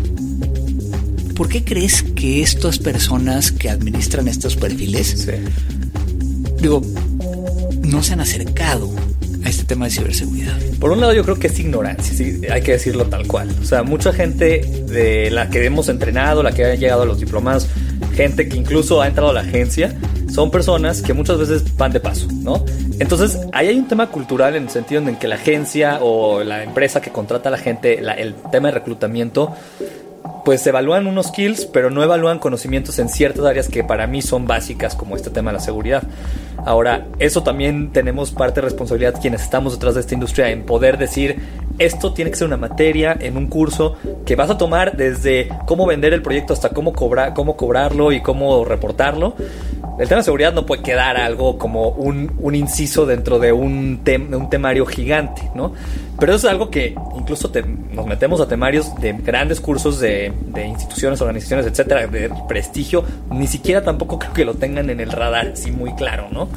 ¿por 1.35 1.47
qué 1.47 1.63
crees 1.63 2.03
que 2.03 2.41
estas 2.41 2.79
personas 2.79 3.51
que 3.51 3.69
administran 3.69 4.27
estos 4.27 4.55
perfiles, 4.55 5.25
sí. 5.25 5.31
digo, 6.61 6.81
no 7.83 8.01
se 8.01 8.13
han 8.13 8.21
acercado 8.21 8.89
este 9.53 9.65
tema 9.65 9.85
de 9.85 9.91
ciberseguridad? 9.91 10.57
Por 10.79 10.91
un 10.91 10.99
lado 10.99 11.13
yo 11.13 11.23
creo 11.23 11.39
que 11.39 11.47
es 11.47 11.59
ignorancia, 11.59 12.13
sí, 12.13 12.41
hay 12.51 12.61
que 12.61 12.73
decirlo 12.73 13.05
tal 13.05 13.27
cual. 13.27 13.49
O 13.61 13.65
sea, 13.65 13.83
mucha 13.83 14.11
gente 14.13 14.59
de 14.87 15.31
la 15.31 15.49
que 15.49 15.63
hemos 15.65 15.89
entrenado, 15.89 16.43
la 16.43 16.51
que 16.51 16.65
ha 16.65 16.75
llegado 16.75 17.03
a 17.03 17.05
los 17.05 17.19
diplomados, 17.19 17.67
gente 18.15 18.47
que 18.47 18.57
incluso 18.57 19.01
ha 19.01 19.07
entrado 19.07 19.31
a 19.31 19.33
la 19.33 19.41
agencia, 19.41 19.95
son 20.33 20.49
personas 20.49 21.01
que 21.01 21.13
muchas 21.13 21.37
veces 21.37 21.77
van 21.77 21.91
de 21.91 21.99
paso, 21.99 22.27
¿no? 22.31 22.65
Entonces, 22.99 23.37
ahí 23.51 23.67
hay 23.67 23.77
un 23.77 23.87
tema 23.87 24.07
cultural 24.07 24.55
en 24.55 24.63
el 24.63 24.69
sentido 24.69 25.01
en 25.07 25.15
que 25.15 25.27
la 25.27 25.35
agencia 25.35 25.99
o 26.01 26.43
la 26.43 26.63
empresa 26.63 27.01
que 27.01 27.11
contrata 27.11 27.49
a 27.49 27.51
la 27.51 27.57
gente, 27.57 28.01
la, 28.01 28.13
el 28.13 28.33
tema 28.51 28.69
de 28.69 28.75
reclutamiento, 28.75 29.55
pues 30.43 30.65
evalúan 30.67 31.07
unos 31.07 31.27
skills, 31.27 31.65
pero 31.65 31.89
no 31.89 32.03
evalúan 32.03 32.39
conocimientos 32.39 32.99
en 32.99 33.09
ciertas 33.09 33.45
áreas 33.45 33.69
que 33.69 33.83
para 33.83 34.07
mí 34.07 34.21
son 34.21 34.45
básicas, 34.45 34.95
como 34.95 35.15
este 35.15 35.29
tema 35.29 35.51
de 35.51 35.57
la 35.57 35.63
seguridad. 35.63 36.03
Ahora, 36.65 37.07
eso 37.19 37.43
también 37.43 37.91
tenemos 37.91 38.31
parte 38.31 38.61
de 38.61 38.65
responsabilidad 38.65 39.19
quienes 39.21 39.41
estamos 39.41 39.73
detrás 39.73 39.95
de 39.95 40.01
esta 40.01 40.13
industria 40.13 40.49
en 40.49 40.63
poder 40.65 40.97
decir, 40.97 41.41
esto 41.79 42.13
tiene 42.13 42.31
que 42.31 42.37
ser 42.37 42.47
una 42.47 42.57
materia 42.57 43.17
en 43.19 43.37
un 43.37 43.47
curso 43.47 43.95
que 44.25 44.35
vas 44.35 44.49
a 44.49 44.57
tomar 44.57 44.95
desde 44.95 45.49
cómo 45.65 45.85
vender 45.85 46.13
el 46.13 46.21
proyecto 46.21 46.53
hasta 46.53 46.69
cómo, 46.69 46.93
cobrar, 46.93 47.33
cómo 47.33 47.57
cobrarlo 47.57 48.11
y 48.11 48.21
cómo 48.21 48.63
reportarlo. 48.65 49.35
El 49.99 50.07
tema 50.07 50.21
de 50.21 50.23
seguridad 50.23 50.53
no 50.53 50.65
puede 50.65 50.81
quedar 50.81 51.17
algo 51.17 51.59
como 51.59 51.89
un, 51.89 52.31
un 52.39 52.55
inciso 52.55 53.05
dentro 53.05 53.37
de 53.37 53.51
un, 53.51 53.99
tem, 54.03 54.33
un, 54.33 54.49
temario 54.49 54.87
gigante, 54.87 55.43
¿no? 55.53 55.73
Pero 56.19 56.33
eso 56.33 56.47
es 56.47 56.51
algo 56.51 56.71
que 56.71 56.95
incluso 57.15 57.51
nos 57.91 58.07
metemos 58.07 58.41
a 58.41 58.47
temarios 58.47 58.95
de 58.99 59.13
grandes 59.13 59.59
cursos 59.59 59.99
de, 59.99 60.33
de, 60.47 60.65
instituciones, 60.65 61.21
organizaciones, 61.21 61.67
etcétera, 61.67 62.07
de 62.07 62.31
prestigio. 62.47 63.03
Ni 63.31 63.45
siquiera 63.45 63.83
tampoco 63.83 64.17
creo 64.17 64.33
que 64.33 64.45
lo 64.45 64.55
tengan 64.55 64.89
en 64.89 64.99
el 64.99 65.11
radar 65.11 65.49
así 65.53 65.71
muy 65.71 65.93
claro, 65.93 66.27
¿no? 66.31 66.49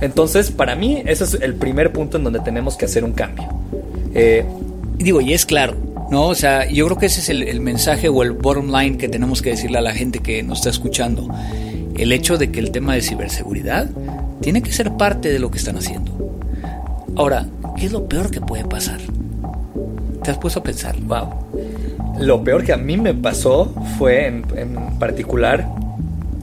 Entonces, 0.00 0.50
para 0.50 0.74
mí, 0.74 1.02
ese 1.04 1.24
es 1.24 1.34
el 1.34 1.56
primer 1.56 1.92
punto 1.92 2.16
en 2.16 2.24
donde 2.24 2.40
tenemos 2.40 2.76
que 2.78 2.86
hacer 2.86 3.04
un 3.04 3.12
cambio. 3.12 3.48
Eh, 4.14 4.46
digo, 4.96 5.20
y 5.20 5.34
es 5.34 5.44
claro, 5.44 5.74
¿no? 6.10 6.28
O 6.28 6.34
sea, 6.34 6.66
yo 6.70 6.86
creo 6.86 6.96
que 6.96 7.06
ese 7.06 7.20
es 7.20 7.28
el 7.28 7.60
mensaje 7.60 8.08
o 8.08 8.22
el 8.22 8.32
bottom 8.32 8.74
line 8.74 8.96
que 8.96 9.10
tenemos 9.10 9.42
que 9.42 9.50
decirle 9.50 9.76
a 9.76 9.82
la 9.82 9.92
gente 9.92 10.20
que 10.20 10.42
nos 10.42 10.58
está 10.58 10.70
escuchando 10.70 11.28
el 11.98 12.12
hecho 12.12 12.38
de 12.38 12.50
que 12.50 12.60
el 12.60 12.70
tema 12.70 12.94
de 12.94 13.02
ciberseguridad 13.02 13.88
tiene 14.40 14.62
que 14.62 14.72
ser 14.72 14.92
parte 14.92 15.30
de 15.30 15.38
lo 15.38 15.50
que 15.50 15.58
están 15.58 15.76
haciendo. 15.76 16.12
Ahora, 17.16 17.46
¿qué 17.76 17.86
es 17.86 17.92
lo 17.92 18.08
peor 18.08 18.30
que 18.30 18.40
puede 18.40 18.64
pasar? 18.64 19.00
¿Te 20.22 20.30
has 20.30 20.38
puesto 20.38 20.60
a 20.60 20.62
pensar? 20.62 20.96
Wow. 21.00 21.28
Lo 22.20 22.42
peor 22.44 22.64
que 22.64 22.72
a 22.72 22.76
mí 22.76 22.96
me 22.96 23.14
pasó 23.14 23.74
fue 23.98 24.26
en, 24.26 24.42
particular 24.98 25.68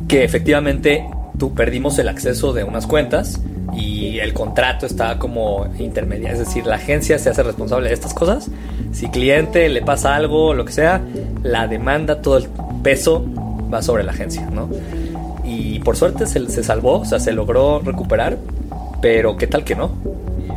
que 0.08 0.24
efectivamente 0.24 1.06
tú 1.38 1.54
perdimos 1.54 1.98
el 2.00 2.10
acceso 2.10 2.54
de 2.54 2.64
unas 2.64 2.88
cuentas 2.88 3.42
y 3.76 4.20
el 4.20 4.34
contrato 4.34 4.86
está 4.86 5.18
como 5.18 5.68
intermedia, 5.80 6.32
es 6.32 6.40
decir, 6.40 6.66
la 6.66 6.76
agencia 6.76 7.20
se 7.20 7.30
hace 7.30 7.44
responsable 7.44 7.90
de 7.90 7.94
estas 7.94 8.14
cosas. 8.14 8.50
Si 8.94 9.08
cliente 9.08 9.68
le 9.70 9.82
pasa 9.82 10.16
algo, 10.16 10.54
lo 10.54 10.64
que 10.64 10.72
sea, 10.72 11.02
la 11.44 11.68
demanda, 11.68 12.22
todo 12.22 12.38
el 12.38 12.48
peso 12.84 13.26
va 13.74 13.82
sobre 13.82 14.04
la 14.04 14.12
agencia, 14.12 14.50
¿no? 14.50 14.70
Y 15.56 15.80
por 15.80 15.96
suerte 15.96 16.26
se, 16.28 16.50
se, 16.50 16.64
salvó, 16.64 17.00
o 17.00 17.06
sea, 17.06 17.20
se 17.20 17.32
logró 17.32 17.80
recuperar, 17.80 18.38
pero 19.02 19.38
qué 19.38 19.48
tal 19.48 19.64
que 19.64 19.76
no. 19.76 19.92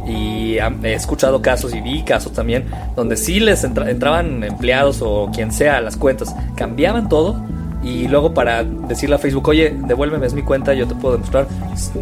Y 0.06 0.56
he 0.58 0.94
escuchado 0.94 1.42
casos 1.42 1.74
y 1.74 1.80
vi 1.80 2.02
casos 2.02 2.32
también 2.32 2.64
donde 2.96 3.16
sí 3.16 3.40
les 3.40 3.62
entra, 3.64 3.90
entraban 3.90 4.42
empleados 4.42 5.02
o 5.02 5.30
quien 5.32 5.52
sea 5.52 5.76
a 5.76 5.80
las 5.80 5.96
cuentas, 5.96 6.34
cambiaban 6.56 7.08
todo 7.08 7.42
y 7.82 8.08
luego 8.08 8.34
para 8.34 8.64
decirle 8.64 9.16
a 9.16 9.18
Facebook, 9.18 9.48
oye, 9.48 9.74
devuélveme, 9.86 10.26
es 10.26 10.34
mi 10.34 10.42
cuenta, 10.42 10.74
yo 10.74 10.86
te 10.86 10.94
puedo 10.94 11.14
demostrar. 11.14 11.46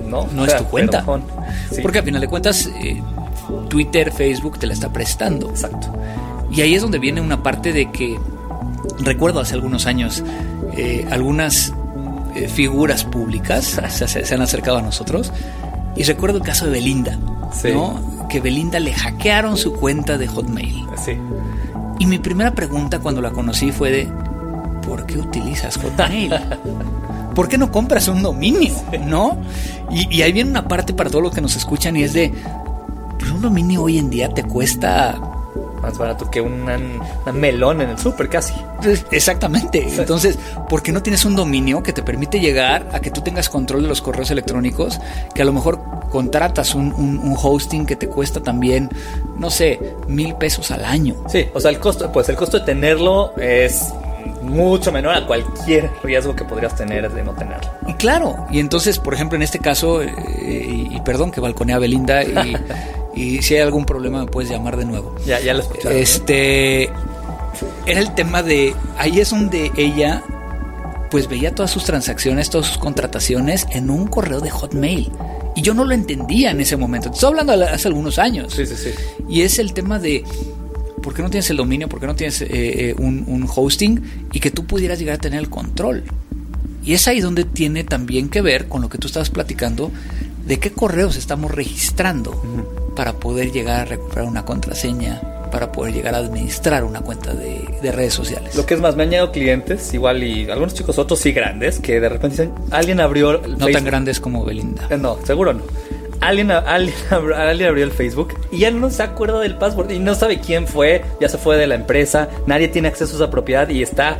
No, 0.08 0.26
no 0.32 0.42
o 0.42 0.46
sea, 0.46 0.56
es 0.56 0.62
tu 0.62 0.68
cuenta. 0.70 1.04
Sí. 1.70 1.82
Porque 1.82 1.98
al 1.98 2.04
final 2.04 2.20
de 2.20 2.28
cuentas, 2.28 2.70
eh, 2.82 3.02
Twitter, 3.68 4.10
Facebook 4.10 4.58
te 4.58 4.66
la 4.66 4.72
está 4.72 4.92
prestando. 4.92 5.50
Exacto. 5.50 5.92
Y 6.50 6.62
ahí 6.62 6.74
es 6.74 6.82
donde 6.82 6.98
viene 6.98 7.20
una 7.20 7.42
parte 7.42 7.72
de 7.72 7.90
que, 7.90 8.16
recuerdo 9.00 9.40
hace 9.40 9.54
algunos 9.54 9.86
años, 9.86 10.24
eh, 10.76 11.06
algunas 11.10 11.74
eh, 12.36 12.48
figuras 12.48 13.04
públicas 13.04 13.78
se, 13.88 14.08
se, 14.08 14.34
han 14.34 14.42
acercado 14.42 14.78
a 14.78 14.82
nosotros. 14.82 15.32
Y 15.96 16.02
recuerdo 16.04 16.38
el 16.38 16.44
caso 16.44 16.66
de 16.66 16.72
Belinda, 16.72 17.18
sí. 17.52 17.68
¿no? 17.72 18.26
que 18.28 18.40
Belinda 18.40 18.78
le 18.80 18.92
hackearon 18.92 19.56
su 19.56 19.72
cuenta 19.72 20.18
de 20.18 20.26
Hotmail. 20.26 20.84
Sí. 21.02 21.12
Y 21.98 22.06
mi 22.06 22.18
primera 22.18 22.52
pregunta 22.52 22.98
cuando 22.98 23.22
la 23.22 23.30
conocí 23.30 23.72
fue 23.72 23.90
de, 23.90 24.08
¿por 24.86 25.06
qué 25.06 25.18
utilizas 25.18 25.78
Hotmail? 25.78 26.34
¿Por 27.34 27.48
qué 27.48 27.58
no 27.58 27.70
compras 27.70 28.08
un 28.08 28.22
dominio? 28.22 28.74
¿No? 29.06 29.38
Y, 29.90 30.16
y 30.16 30.22
ahí 30.22 30.32
viene 30.32 30.50
una 30.50 30.68
parte 30.68 30.94
para 30.94 31.10
todos 31.10 31.22
los 31.22 31.34
que 31.34 31.40
nos 31.40 31.56
escuchan 31.56 31.96
y 31.96 32.02
es 32.02 32.12
de, 32.12 32.32
pues 33.18 33.30
un 33.30 33.42
dominio 33.42 33.82
hoy 33.82 33.98
en 33.98 34.10
día 34.10 34.28
te 34.28 34.42
cuesta 34.42 35.18
más 35.86 35.98
barato 35.98 36.28
que 36.28 36.40
un 36.40 36.66
melón 37.32 37.80
en 37.80 37.90
el 37.90 37.98
súper 37.98 38.28
casi. 38.28 38.52
Exactamente. 39.12 39.86
Entonces, 39.96 40.36
¿por 40.68 40.82
qué 40.82 40.90
no 40.90 41.00
tienes 41.00 41.24
un 41.24 41.36
dominio 41.36 41.80
que 41.80 41.92
te 41.92 42.02
permite 42.02 42.40
llegar 42.40 42.88
a 42.92 42.98
que 42.98 43.12
tú 43.12 43.20
tengas 43.20 43.48
control 43.48 43.82
de 43.82 43.88
los 43.88 44.02
correos 44.02 44.32
electrónicos? 44.32 44.98
Que 45.32 45.42
a 45.42 45.44
lo 45.44 45.52
mejor 45.52 45.80
contratas 46.10 46.74
un, 46.74 46.92
un, 46.92 47.36
hosting 47.40 47.86
que 47.86 47.94
te 47.94 48.08
cuesta 48.08 48.42
también, 48.42 48.90
no 49.38 49.48
sé, 49.48 49.94
mil 50.08 50.34
pesos 50.34 50.72
al 50.72 50.84
año. 50.84 51.14
Sí, 51.28 51.46
o 51.54 51.60
sea, 51.60 51.70
el 51.70 51.78
costo, 51.78 52.10
pues 52.10 52.28
el 52.28 52.36
costo 52.36 52.58
de 52.58 52.64
tenerlo 52.64 53.32
es 53.36 53.92
mucho 54.42 54.92
menor 54.92 55.14
a 55.14 55.26
cualquier 55.26 55.90
riesgo 56.02 56.34
que 56.34 56.44
podrías 56.44 56.74
tener 56.74 57.12
de 57.12 57.22
no 57.22 57.32
tenerlo. 57.32 57.70
Y 57.86 57.94
claro, 57.94 58.46
y 58.50 58.58
entonces, 58.58 58.98
por 58.98 59.14
ejemplo, 59.14 59.36
en 59.36 59.42
este 59.42 59.58
caso, 59.58 60.02
eh, 60.02 60.10
y, 60.90 61.00
perdón 61.04 61.30
que 61.30 61.40
balconea 61.40 61.78
Belinda, 61.78 62.22
y, 62.24 62.56
y 63.16 63.42
si 63.42 63.54
hay 63.54 63.60
algún 63.60 63.86
problema 63.86 64.20
me 64.20 64.30
puedes 64.30 64.50
llamar 64.50 64.76
de 64.76 64.84
nuevo. 64.84 65.14
Ya, 65.26 65.40
ya 65.40 65.54
lo 65.54 65.62
escucharon. 65.62 65.96
Este, 65.96 66.90
era 67.86 68.00
el 68.00 68.14
tema 68.14 68.42
de, 68.42 68.74
ahí 68.98 69.20
es 69.20 69.30
donde 69.30 69.72
ella, 69.76 70.22
pues 71.10 71.26
veía 71.26 71.54
todas 71.54 71.70
sus 71.70 71.84
transacciones, 71.84 72.50
todas 72.50 72.66
sus 72.66 72.78
contrataciones 72.78 73.66
en 73.70 73.90
un 73.90 74.06
correo 74.06 74.40
de 74.40 74.50
Hotmail. 74.50 75.10
Y 75.56 75.62
yo 75.62 75.72
no 75.72 75.86
lo 75.86 75.94
entendía 75.94 76.50
en 76.50 76.60
ese 76.60 76.76
momento. 76.76 77.10
Estoy 77.10 77.30
hablando 77.30 77.52
hace 77.64 77.88
algunos 77.88 78.18
años. 78.18 78.52
Sí, 78.52 78.66
sí, 78.66 78.76
sí. 78.76 78.90
Y 79.26 79.40
es 79.40 79.58
el 79.58 79.72
tema 79.72 79.98
de, 79.98 80.22
¿por 81.02 81.14
qué 81.14 81.22
no 81.22 81.30
tienes 81.30 81.48
el 81.48 81.56
dominio? 81.56 81.88
¿Por 81.88 81.98
qué 81.98 82.06
no 82.06 82.14
tienes 82.14 82.42
eh, 82.42 82.48
eh, 82.50 82.94
un, 82.98 83.48
hosting? 83.48 84.02
Y 84.32 84.40
que 84.40 84.50
tú 84.50 84.66
pudieras 84.66 84.98
llegar 84.98 85.14
a 85.14 85.18
tener 85.18 85.38
el 85.38 85.48
control. 85.48 86.04
Y 86.84 86.92
es 86.92 87.08
ahí 87.08 87.20
donde 87.20 87.44
tiene 87.44 87.84
también 87.84 88.28
que 88.28 88.42
ver 88.42 88.68
con 88.68 88.82
lo 88.82 88.90
que 88.90 88.98
tú 88.98 89.06
estabas 89.06 89.30
platicando 89.30 89.90
de 90.46 90.58
qué 90.58 90.72
correos 90.72 91.16
estamos 91.16 91.50
registrando 91.50 92.40
para 92.94 93.14
poder 93.14 93.52
llegar 93.52 93.80
a 93.80 93.84
recuperar 93.84 94.24
una 94.24 94.44
contraseña, 94.44 95.20
para 95.50 95.72
poder 95.72 95.92
llegar 95.92 96.14
a 96.14 96.18
administrar 96.18 96.84
una 96.84 97.00
cuenta 97.00 97.34
de, 97.34 97.66
redes 97.92 98.14
sociales. 98.14 98.54
Lo 98.54 98.66
que 98.66 98.74
es 98.74 98.80
más, 98.80 98.96
me 98.96 99.04
han 99.04 99.10
llegado 99.10 99.30
clientes, 99.32 99.92
igual 99.94 100.22
y 100.22 100.50
algunos 100.50 100.74
chicos, 100.74 100.98
otros 100.98 101.20
sí 101.20 101.32
grandes, 101.32 101.78
que 101.78 102.00
de 102.00 102.08
repente 102.08 102.42
dicen, 102.42 102.52
alguien 102.70 103.00
abrió... 103.00 103.38
no 103.38 103.66
tan 103.68 103.84
grandes 103.84 104.18
como 104.18 104.44
Belinda. 104.44 104.88
Eh, 104.90 104.96
no, 104.96 105.18
seguro 105.24 105.52
no 105.52 105.62
alguien, 106.20 106.50
alguien, 106.50 106.94
alguien, 107.10 107.68
abrió 107.68 107.84
el 107.84 107.92
Facebook 107.92 108.34
y 108.50 108.58
ya 108.58 108.70
no 108.70 108.90
se 108.90 109.02
acuerda 109.02 109.40
del 109.40 109.56
password 109.56 109.90
y 109.90 109.98
no 109.98 110.14
sabe 110.14 110.40
quién 110.40 110.66
fue, 110.66 111.04
ya 111.20 111.28
se 111.28 111.38
fue 111.38 111.56
de 111.56 111.66
la 111.66 111.74
empresa, 111.74 112.28
nadie 112.46 112.68
tiene 112.68 112.88
acceso 112.88 113.12
a 113.12 113.16
esa 113.16 113.30
propiedad 113.30 113.68
y 113.68 113.82
está 113.82 114.18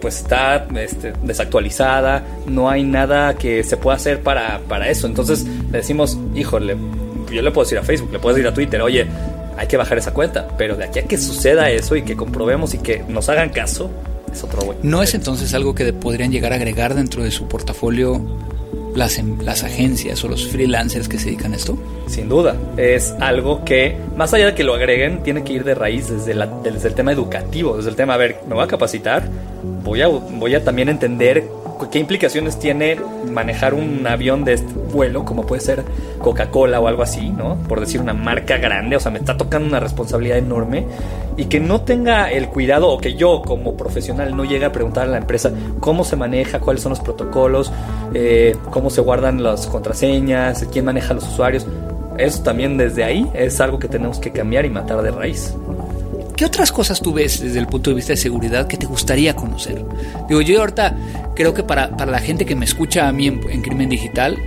pues 0.00 0.18
está 0.18 0.66
este, 0.76 1.12
desactualizada, 1.22 2.24
no 2.46 2.68
hay 2.70 2.84
nada 2.84 3.34
que 3.34 3.64
se 3.64 3.76
pueda 3.76 3.96
hacer 3.96 4.22
para, 4.22 4.60
para 4.68 4.88
eso. 4.88 5.06
Entonces 5.06 5.44
le 5.44 5.78
decimos, 5.78 6.18
híjole, 6.34 6.76
yo 7.32 7.42
le 7.42 7.50
puedo 7.50 7.64
decir 7.64 7.78
a 7.78 7.82
Facebook, 7.82 8.12
le 8.12 8.18
puedo 8.18 8.34
decir 8.34 8.48
a 8.48 8.54
Twitter, 8.54 8.80
oye, 8.80 9.06
hay 9.56 9.66
que 9.66 9.76
bajar 9.76 9.98
esa 9.98 10.12
cuenta, 10.12 10.48
pero 10.56 10.76
de 10.76 10.84
aquí 10.84 11.00
a 11.00 11.02
que 11.02 11.18
suceda 11.18 11.70
eso 11.70 11.96
y 11.96 12.02
que 12.02 12.16
comprobemos 12.16 12.74
y 12.74 12.78
que 12.78 13.02
nos 13.08 13.28
hagan 13.28 13.50
caso, 13.50 13.90
es 14.32 14.42
otro 14.44 14.62
güey. 14.62 14.78
¿No 14.82 15.02
es 15.02 15.14
entonces 15.14 15.52
algo 15.54 15.74
que 15.74 15.92
podrían 15.92 16.30
llegar 16.30 16.52
a 16.52 16.56
agregar 16.56 16.94
dentro 16.94 17.24
de 17.24 17.30
su 17.30 17.48
portafolio 17.48 18.24
las, 18.98 19.18
em, 19.18 19.40
las 19.40 19.64
agencias 19.64 20.22
o 20.24 20.28
los 20.28 20.48
freelancers 20.48 21.08
que 21.08 21.18
se 21.18 21.26
dedican 21.26 21.52
a 21.52 21.56
esto? 21.56 21.78
Sin 22.06 22.28
duda, 22.28 22.56
es 22.76 23.14
algo 23.20 23.64
que, 23.64 23.96
más 24.16 24.34
allá 24.34 24.46
de 24.46 24.54
que 24.54 24.64
lo 24.64 24.74
agreguen, 24.74 25.22
tiene 25.22 25.44
que 25.44 25.54
ir 25.54 25.64
de 25.64 25.74
raíz 25.74 26.08
desde 26.08 26.32
el 26.32 26.94
tema 26.94 27.12
educativo, 27.12 27.76
desde 27.76 27.90
el 27.90 27.96
tema, 27.96 28.14
a 28.14 28.16
ver, 28.16 28.40
me 28.46 28.54
voy 28.54 28.64
a 28.64 28.66
capacitar, 28.66 29.22
voy 29.82 30.02
a, 30.02 30.08
voy 30.08 30.54
a 30.54 30.64
también 30.64 30.88
entender 30.88 31.44
qué 31.90 31.98
implicaciones 31.98 32.58
tiene 32.58 32.96
manejar 33.30 33.74
un 33.74 34.06
avión 34.06 34.44
de 34.44 34.54
este 34.54 34.72
vuelo, 34.92 35.24
como 35.24 35.46
puede 35.46 35.60
ser 35.60 35.84
Coca-Cola 36.18 36.80
o 36.80 36.88
algo 36.88 37.02
así, 37.02 37.30
¿no? 37.30 37.56
Por 37.68 37.80
decir 37.80 38.00
una 38.00 38.14
marca 38.14 38.58
grande, 38.58 38.96
o 38.96 39.00
sea, 39.00 39.10
me 39.10 39.18
está 39.18 39.36
tocando 39.36 39.68
una 39.68 39.80
responsabilidad 39.80 40.38
enorme 40.38 40.86
y 41.36 41.44
que 41.44 41.60
no 41.60 41.82
tenga 41.82 42.30
el 42.30 42.48
cuidado 42.48 42.88
o 42.88 42.98
que 42.98 43.14
yo 43.14 43.42
como 43.42 43.76
profesional 43.76 44.36
no 44.36 44.44
llegue 44.44 44.64
a 44.64 44.72
preguntar 44.72 45.04
a 45.04 45.10
la 45.10 45.18
empresa 45.18 45.52
cómo 45.80 46.04
se 46.04 46.16
maneja, 46.16 46.60
cuáles 46.60 46.82
son 46.82 46.90
los 46.90 47.00
protocolos, 47.00 47.72
eh, 48.12 48.56
cómo 48.70 48.90
se 48.90 49.00
guardan 49.00 49.42
las 49.42 49.66
contraseñas, 49.68 50.66
quién 50.72 50.84
maneja 50.84 51.12
a 51.12 51.14
los 51.14 51.28
usuarios. 51.28 51.66
Eso 52.18 52.42
también 52.42 52.76
desde 52.76 53.04
ahí 53.04 53.30
es 53.34 53.60
algo 53.60 53.78
que 53.78 53.86
tenemos 53.86 54.18
que 54.18 54.32
cambiar 54.32 54.64
y 54.66 54.70
matar 54.70 55.00
de 55.02 55.12
raíz. 55.12 55.54
¿Qué 56.38 56.44
otras 56.44 56.70
cosas 56.70 57.00
tú 57.00 57.12
ves 57.12 57.40
desde 57.40 57.58
el 57.58 57.66
punto 57.66 57.90
de 57.90 57.96
vista 57.96 58.12
de 58.12 58.16
seguridad 58.16 58.68
que 58.68 58.76
te 58.76 58.86
gustaría 58.86 59.34
conocer? 59.34 59.84
Digo, 60.28 60.40
yo 60.40 60.60
ahorita 60.60 60.96
creo 61.34 61.52
que 61.52 61.64
para, 61.64 61.88
la 61.88 62.20
gente 62.20 62.46
que 62.46 62.54
me 62.54 62.64
escucha 62.64 63.08
a 63.08 63.12
mí 63.12 63.26
en, 63.26 63.60
Crimen 63.60 63.88
Digital, 63.88 64.38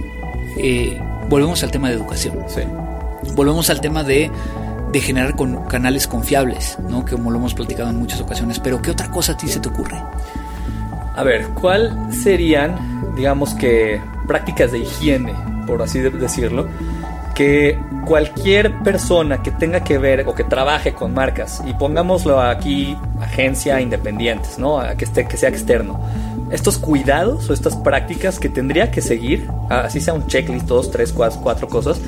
eh, 0.57 0.97
volvemos 1.27 1.61
al 1.63 1.71
tema 1.71 1.89
de 1.89 1.95
educación. 1.95 2.45
Sí. 2.47 2.61
Volvemos 3.35 3.69
al 3.69 3.81
tema 3.81 4.05
de, 4.05 4.31
de 4.93 5.01
generar 5.01 5.35
con, 5.35 5.65
canales 5.65 6.07
confiables, 6.07 6.77
¿no? 6.87 7.03
Que 7.03 7.11
como 7.17 7.29
lo 7.29 7.39
hemos 7.39 7.53
platicado 7.53 7.89
en 7.89 7.97
muchas 7.97 8.21
ocasiones. 8.21 8.57
Pero 8.61 8.81
¿qué 8.81 8.91
otra 8.91 9.11
cosa 9.11 9.33
a 9.33 9.37
ti 9.37 9.49
se 9.49 9.59
te 9.59 9.67
ocurre? 9.67 10.01
A 11.13 11.23
ver, 11.23 11.45
¿cuál 11.59 12.07
serían, 12.23 13.13
digamos 13.17 13.53
que, 13.55 13.99
prácticas 14.27 14.71
de 14.71 14.79
higiene, 14.79 15.33
por 15.67 15.81
así 15.81 15.99
decirlo? 15.99 16.69
que 17.33 17.77
cualquier 18.05 18.83
persona 18.83 19.41
que 19.41 19.51
tenga 19.51 19.83
que 19.83 19.97
ver 19.97 20.27
o 20.27 20.35
que 20.35 20.43
trabaje 20.43 20.93
con 20.93 21.13
marcas, 21.13 21.61
y 21.65 21.73
pongámoslo 21.73 22.41
aquí, 22.41 22.97
agencia 23.19 23.79
independientes, 23.81 24.57
¿no? 24.57 24.81
Que, 24.97 25.05
esté, 25.05 25.27
que 25.27 25.37
sea 25.37 25.49
externo. 25.49 25.99
Estos 26.51 26.77
cuidados 26.77 27.49
o 27.49 27.53
estas 27.53 27.75
prácticas 27.77 28.39
que 28.39 28.49
tendría 28.49 28.91
que 28.91 29.01
seguir, 29.01 29.47
así 29.69 30.01
sea 30.01 30.13
un 30.13 30.27
checklist, 30.27 30.65
dos, 30.65 30.91
tres, 30.91 31.13
cuatro, 31.13 31.39
cuatro 31.41 31.67
cosas, 31.67 31.99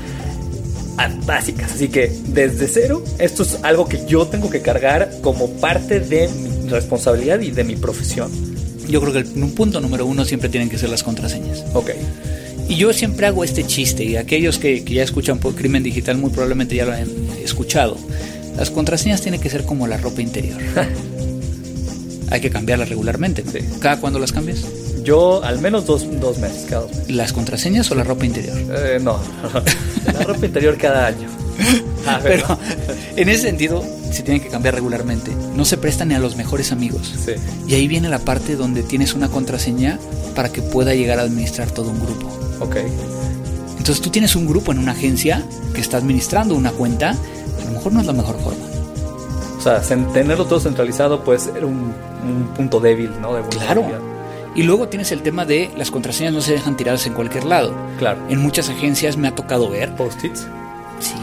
básicas. 1.25 1.73
Así 1.73 1.87
que 1.89 2.11
desde 2.27 2.67
cero, 2.67 3.03
esto 3.19 3.43
es 3.43 3.59
algo 3.63 3.87
que 3.87 4.05
yo 4.05 4.27
tengo 4.27 4.49
que 4.49 4.61
cargar 4.61 5.09
como 5.21 5.49
parte 5.49 5.99
de 5.99 6.27
mi 6.27 6.69
responsabilidad 6.69 7.39
y 7.39 7.51
de 7.51 7.63
mi 7.63 7.75
profesión. 7.75 8.31
Yo 8.87 8.99
creo 9.01 9.13
que 9.13 9.19
el 9.19 9.51
punto 9.53 9.79
número 9.79 10.05
uno 10.05 10.25
siempre 10.25 10.49
tienen 10.49 10.69
que 10.69 10.77
ser 10.77 10.89
las 10.89 11.03
contraseñas. 11.03 11.63
Ok. 11.73 11.91
Y 12.67 12.75
yo 12.75 12.93
siempre 12.93 13.27
hago 13.27 13.43
este 13.43 13.65
chiste, 13.65 14.03
y 14.03 14.15
aquellos 14.15 14.57
que, 14.57 14.83
ya 14.83 15.03
escuchan 15.03 15.39
por 15.39 15.55
Crimen 15.55 15.83
Digital 15.83 16.17
muy 16.17 16.29
probablemente 16.29 16.75
ya 16.75 16.85
lo 16.85 16.93
han 16.93 17.07
escuchado. 17.43 17.97
Las 18.57 18.69
contraseñas 18.69 19.21
tienen 19.21 19.41
que 19.41 19.49
ser 19.49 19.65
como 19.65 19.87
la 19.87 19.97
ropa 19.97 20.21
interior. 20.21 20.59
Hay 22.29 22.41
que 22.41 22.49
cambiarlas 22.49 22.89
regularmente. 22.89 23.43
¿Cada 23.79 23.99
cuándo 23.99 24.19
las 24.19 24.31
cambias? 24.31 24.65
Yo 25.03 25.43
al 25.43 25.59
menos 25.59 25.85
dos, 25.85 26.07
dos 26.19 26.39
meses, 26.39 26.65
cada 26.69 26.83
dos 26.83 27.09
¿Las 27.09 27.33
contraseñas 27.33 27.91
o 27.91 27.95
la 27.95 28.03
ropa 28.03 28.25
interior? 28.25 28.57
Eh, 28.57 28.99
no, 29.01 29.19
la 30.05 30.23
ropa 30.23 30.45
interior 30.45 30.77
cada 30.77 31.07
año. 31.07 31.29
Ah, 32.05 32.19
Pero 32.21 32.59
en 33.15 33.29
ese 33.29 33.43
sentido 33.43 33.81
se 34.11 34.23
tienen 34.23 34.43
que 34.43 34.49
cambiar 34.49 34.75
regularmente. 34.75 35.31
No 35.55 35.63
se 35.63 35.77
prestan 35.77 36.09
ni 36.09 36.15
a 36.15 36.19
los 36.19 36.35
mejores 36.35 36.73
amigos. 36.73 37.13
Sí. 37.25 37.31
Y 37.65 37.75
ahí 37.75 37.87
viene 37.87 38.09
la 38.09 38.19
parte 38.19 38.57
donde 38.57 38.83
tienes 38.83 39.13
una 39.13 39.29
contraseña 39.29 39.97
para 40.35 40.49
que 40.49 40.61
pueda 40.61 40.93
llegar 40.93 41.19
a 41.19 41.21
administrar 41.21 41.71
todo 41.71 41.91
un 41.91 42.01
grupo. 42.01 42.42
Ok. 42.59 42.77
Entonces 43.77 44.01
tú 44.01 44.09
tienes 44.09 44.35
un 44.35 44.47
grupo 44.47 44.71
en 44.71 44.79
una 44.79 44.93
agencia 44.93 45.43
que 45.73 45.81
está 45.81 45.97
administrando 45.97 46.55
una 46.55 46.71
cuenta, 46.71 47.09
a 47.11 47.65
lo 47.65 47.71
mejor 47.71 47.91
no 47.91 47.99
es 47.99 48.05
la 48.05 48.13
mejor 48.13 48.39
forma. 48.39 48.65
O 49.57 49.61
sea, 49.61 49.81
tenerlo 49.81 50.45
todo 50.45 50.59
centralizado 50.59 51.23
puede 51.23 51.39
ser 51.39 51.65
un, 51.65 51.93
punto 52.55 52.79
débil, 52.79 53.11
¿no? 53.21 53.33
De 53.33 53.41
claro. 53.43 53.85
Y 54.55 54.63
luego 54.63 54.87
tienes 54.87 55.11
el 55.11 55.21
tema 55.21 55.45
de 55.45 55.71
las 55.75 55.89
contraseñas 55.89 56.33
no 56.33 56.41
se 56.41 56.53
dejan 56.53 56.77
tiradas 56.77 57.05
en 57.07 57.13
cualquier 57.13 57.43
lado. 57.43 57.73
Claro. 57.97 58.21
En 58.29 58.39
muchas 58.39 58.69
agencias 58.69 59.17
me 59.17 59.27
ha 59.27 59.35
tocado 59.35 59.69
ver. 59.69 59.95
¿Post-its? 59.95 60.47
Sí. 60.99 61.15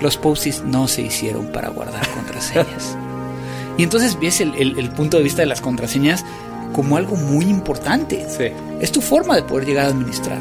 Los 0.00 0.16
post-its 0.16 0.62
no 0.62 0.88
se 0.88 1.02
hicieron 1.02 1.46
para 1.48 1.68
guardar 1.68 2.08
contraseñas. 2.08 2.96
y 3.76 3.82
entonces 3.82 4.18
ves 4.18 4.40
el, 4.40 4.54
el 4.56 4.90
punto 4.90 5.16
de 5.16 5.22
vista 5.22 5.42
de 5.42 5.46
las 5.46 5.60
contraseñas 5.60 6.24
como 6.72 6.96
algo 6.96 7.16
muy 7.16 7.46
importante. 7.46 8.26
Es 8.80 8.92
tu 8.92 9.00
forma 9.00 9.36
de 9.36 9.42
poder 9.42 9.66
llegar 9.66 9.86
a 9.86 9.88
administrar. 9.88 10.38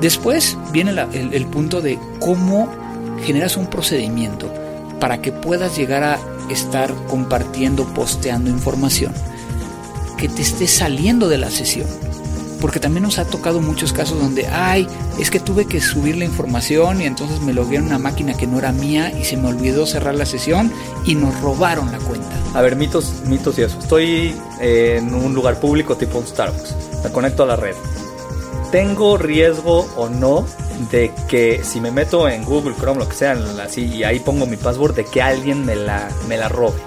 Después 0.00 0.56
viene 0.72 0.92
el, 1.12 1.46
punto 1.46 1.80
de 1.80 1.98
cómo 2.20 2.68
generas 3.24 3.56
un 3.56 3.66
procedimiento 3.66 4.52
para 5.00 5.20
que 5.20 5.32
puedas 5.32 5.76
llegar 5.76 6.04
a 6.04 6.18
estar 6.50 6.92
compartiendo, 7.08 7.84
posteando 7.94 8.48
información 8.48 9.12
que 10.16 10.28
te 10.28 10.42
esté 10.42 10.66
saliendo 10.66 11.28
de 11.28 11.38
la 11.38 11.50
sesión. 11.50 11.86
Porque 12.60 12.80
también 12.80 13.04
nos 13.04 13.18
ha 13.18 13.24
tocado 13.24 13.60
muchos 13.60 13.92
casos 13.92 14.20
donde, 14.20 14.48
ay, 14.48 14.86
es 15.18 15.30
que 15.30 15.38
tuve 15.38 15.66
que 15.66 15.80
subir 15.80 16.16
la 16.16 16.24
información 16.24 17.00
y 17.00 17.04
entonces 17.04 17.40
me 17.40 17.52
logué 17.52 17.76
en 17.76 17.84
una 17.84 17.98
máquina 17.98 18.34
que 18.34 18.48
no 18.48 18.58
era 18.58 18.72
mía 18.72 19.12
y 19.16 19.24
se 19.24 19.36
me 19.36 19.48
olvidó 19.48 19.86
cerrar 19.86 20.16
la 20.16 20.26
sesión 20.26 20.72
y 21.04 21.14
nos 21.14 21.40
robaron 21.40 21.92
la 21.92 21.98
cuenta. 21.98 22.37
A 22.54 22.62
ver, 22.62 22.76
mitos, 22.76 23.22
mitos 23.26 23.58
y 23.58 23.62
eso. 23.62 23.78
Estoy 23.78 24.34
en 24.60 25.14
un 25.14 25.34
lugar 25.34 25.60
público 25.60 25.96
tipo 25.96 26.18
un 26.18 26.26
Starbucks. 26.26 26.74
Me 27.04 27.10
conecto 27.12 27.42
a 27.42 27.46
la 27.46 27.56
red. 27.56 27.76
¿tengo 28.70 29.16
riesgo 29.16 29.88
o 29.96 30.08
no 30.08 30.46
de 30.90 31.12
que 31.26 31.64
si 31.64 31.80
me 31.80 31.90
meto 31.90 32.28
en 32.28 32.44
Google 32.44 32.74
Chrome, 32.78 33.00
lo 33.00 33.08
que 33.08 33.16
sea, 33.16 33.32
así, 33.62 33.86
y 33.86 34.04
ahí 34.04 34.20
pongo 34.20 34.46
mi 34.46 34.56
password, 34.56 34.94
de 34.94 35.04
que 35.04 35.22
alguien 35.22 35.64
me 35.64 35.74
la, 35.74 36.08
me 36.28 36.36
la 36.36 36.48
robe? 36.48 36.78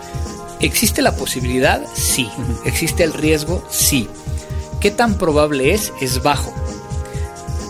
¿Existe 0.59 1.01
la 1.01 1.15
posibilidad? 1.15 1.81
Sí. 1.93 2.29
¿Existe 2.65 3.03
el 3.03 3.13
riesgo? 3.13 3.63
Sí. 3.69 4.07
¿Qué 4.79 4.91
tan 4.91 5.15
probable 5.15 5.73
es? 5.73 5.91
Es 6.01 6.21
bajo 6.21 6.53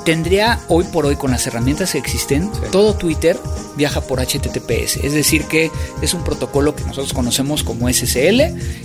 tendría 0.05 0.59
hoy 0.67 0.83
por 0.85 1.05
hoy 1.05 1.15
con 1.15 1.31
las 1.31 1.45
herramientas 1.47 1.91
que 1.91 1.97
existen, 1.97 2.49
todo 2.71 2.93
Twitter 2.93 3.37
viaja 3.75 4.01
por 4.01 4.19
HTTPS, 4.19 4.97
es 5.03 5.13
decir 5.13 5.45
que 5.45 5.71
es 6.01 6.13
un 6.13 6.23
protocolo 6.23 6.75
que 6.75 6.83
nosotros 6.83 7.13
conocemos 7.13 7.63
como 7.63 7.91
SSL 7.91 8.41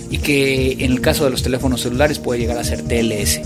y 0.09 0.17
que 0.19 0.73
en 0.79 0.91
el 0.91 1.01
caso 1.01 1.25
de 1.25 1.31
los 1.31 1.43
teléfonos 1.43 1.81
celulares 1.81 2.19
puede 2.19 2.39
llegar 2.39 2.57
a 2.57 2.63
ser 2.63 2.81
TLS. 2.83 3.41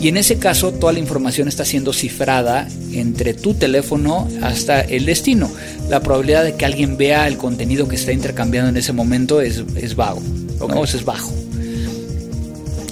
Y 0.00 0.08
en 0.08 0.16
ese 0.16 0.38
caso 0.38 0.72
toda 0.72 0.92
la 0.92 0.98
información 0.98 1.48
está 1.48 1.64
siendo 1.64 1.92
cifrada 1.92 2.68
entre 2.92 3.34
tu 3.34 3.54
teléfono 3.54 4.28
hasta 4.42 4.80
el 4.80 5.06
destino. 5.06 5.50
La 5.88 6.00
probabilidad 6.00 6.44
de 6.44 6.56
que 6.56 6.64
alguien 6.64 6.96
vea 6.96 7.28
el 7.28 7.36
contenido 7.36 7.86
que 7.88 7.96
está 7.96 8.12
intercambiando 8.12 8.70
en 8.70 8.76
ese 8.76 8.92
momento 8.92 9.40
es, 9.40 9.62
es 9.76 9.94
vago, 9.94 10.22
¿no? 10.58 10.84
es 10.84 11.04
bajo. 11.04 11.32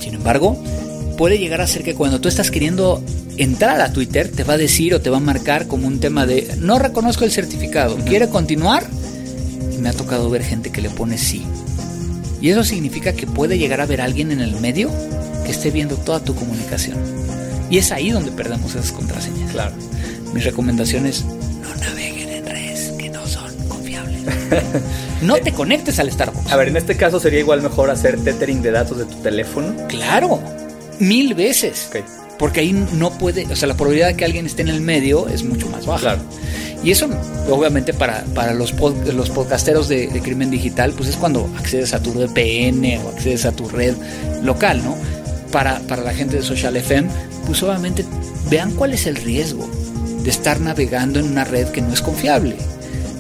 Sin 0.00 0.14
embargo, 0.14 0.56
puede 1.20 1.38
llegar 1.38 1.61
a 1.61 1.66
ser 1.66 1.83
que 1.83 1.94
cuando 1.94 2.18
tú 2.18 2.28
estás 2.30 2.50
queriendo 2.50 3.04
entrar 3.37 3.78
a 3.83 3.92
Twitter 3.92 4.30
te 4.30 4.42
va 4.42 4.54
a 4.54 4.56
decir 4.56 4.94
o 4.94 5.02
te 5.02 5.11
va 5.11 5.18
a 5.18 5.20
marcar 5.20 5.66
como 5.66 5.87
un 5.87 6.00
tema 6.00 6.24
de 6.24 6.54
no 6.56 6.78
reconozco 6.78 7.26
el 7.26 7.30
certificado, 7.30 7.98
¿quiere 8.06 8.30
continuar? 8.30 8.87
Y 9.70 9.76
me 9.76 9.90
ha 9.90 9.92
tocado 9.92 10.30
ver 10.30 10.42
gente 10.42 10.72
que 10.72 10.80
le 10.80 10.88
pone 10.88 11.18
sí. 11.18 11.42
Y 12.40 12.48
eso 12.48 12.64
significa 12.64 13.12
que 13.12 13.26
puede 13.26 13.59
llegar 13.59 13.83
a 13.83 13.85
ver 13.85 14.00
alguien 14.00 14.33
en 14.33 14.40
el 14.40 14.59
medio 14.62 14.90
que 15.44 15.50
esté 15.50 15.70
viendo 15.70 15.96
toda 15.96 16.20
tu 16.20 16.35
comunicación. 16.35 16.96
Y 17.68 17.76
es 17.76 17.92
ahí 17.92 18.12
donde 18.12 18.30
perdemos 18.30 18.74
esas 18.74 18.90
contraseñas. 18.90 19.52
Claro. 19.52 19.74
Mis 20.33 20.44
recomendaciones, 20.44 21.26
no 21.61 21.74
naveguen 21.85 22.30
en 22.30 22.46
redes 22.46 22.92
que 22.98 23.11
no 23.11 23.26
son 23.26 23.54
confiables. 23.68 24.22
no 25.20 25.37
te 25.37 25.52
conectes 25.52 25.98
al 25.98 26.11
Starbucks. 26.11 26.50
A 26.50 26.56
ver, 26.56 26.68
en 26.68 26.78
este 26.78 26.96
caso 26.96 27.20
sería 27.20 27.40
igual 27.40 27.61
mejor 27.61 27.90
hacer 27.90 28.18
tethering 28.24 28.62
de 28.62 28.70
datos 28.70 28.96
de 28.96 29.04
tu 29.04 29.16
teléfono. 29.16 29.74
Claro, 29.87 30.40
mil 31.00 31.34
veces. 31.34 31.86
Okay 31.88 32.02
porque 32.40 32.60
ahí 32.60 32.72
no 32.72 33.10
puede, 33.18 33.44
o 33.52 33.54
sea, 33.54 33.68
la 33.68 33.74
probabilidad 33.74 34.08
de 34.08 34.16
que 34.16 34.24
alguien 34.24 34.46
esté 34.46 34.62
en 34.62 34.70
el 34.70 34.80
medio 34.80 35.28
es 35.28 35.44
mucho 35.44 35.68
más 35.68 35.84
baja. 35.84 36.14
Claro. 36.14 36.22
Y 36.82 36.90
eso, 36.90 37.06
obviamente, 37.50 37.92
para, 37.92 38.24
para 38.34 38.54
los, 38.54 38.72
los 39.12 39.28
podcasteros 39.28 39.88
de, 39.88 40.08
crimen 40.24 40.50
digital, 40.50 40.94
pues 40.96 41.10
es 41.10 41.16
cuando 41.16 41.52
accedes 41.58 41.92
a 41.92 42.02
tu 42.02 42.14
VPN 42.14 42.98
o 43.04 43.10
accedes 43.10 43.44
a 43.44 43.52
tu 43.52 43.68
red 43.68 43.94
local, 44.42 44.82
¿no? 44.82 44.96
Para, 45.52 45.80
para 45.80 46.02
la 46.02 46.14
gente 46.14 46.36
de 46.36 46.42
Social 46.42 46.74
FM, 46.74 47.10
pues 47.44 47.62
obviamente 47.62 48.06
vean 48.48 48.72
cuál 48.72 48.94
es 48.94 49.06
el 49.06 49.16
riesgo 49.16 49.68
de 50.22 50.30
estar 50.30 50.60
navegando 50.60 51.20
en 51.20 51.26
una 51.26 51.44
red 51.44 51.68
que 51.68 51.82
no 51.82 51.92
es 51.92 52.00
confiable. 52.00 52.56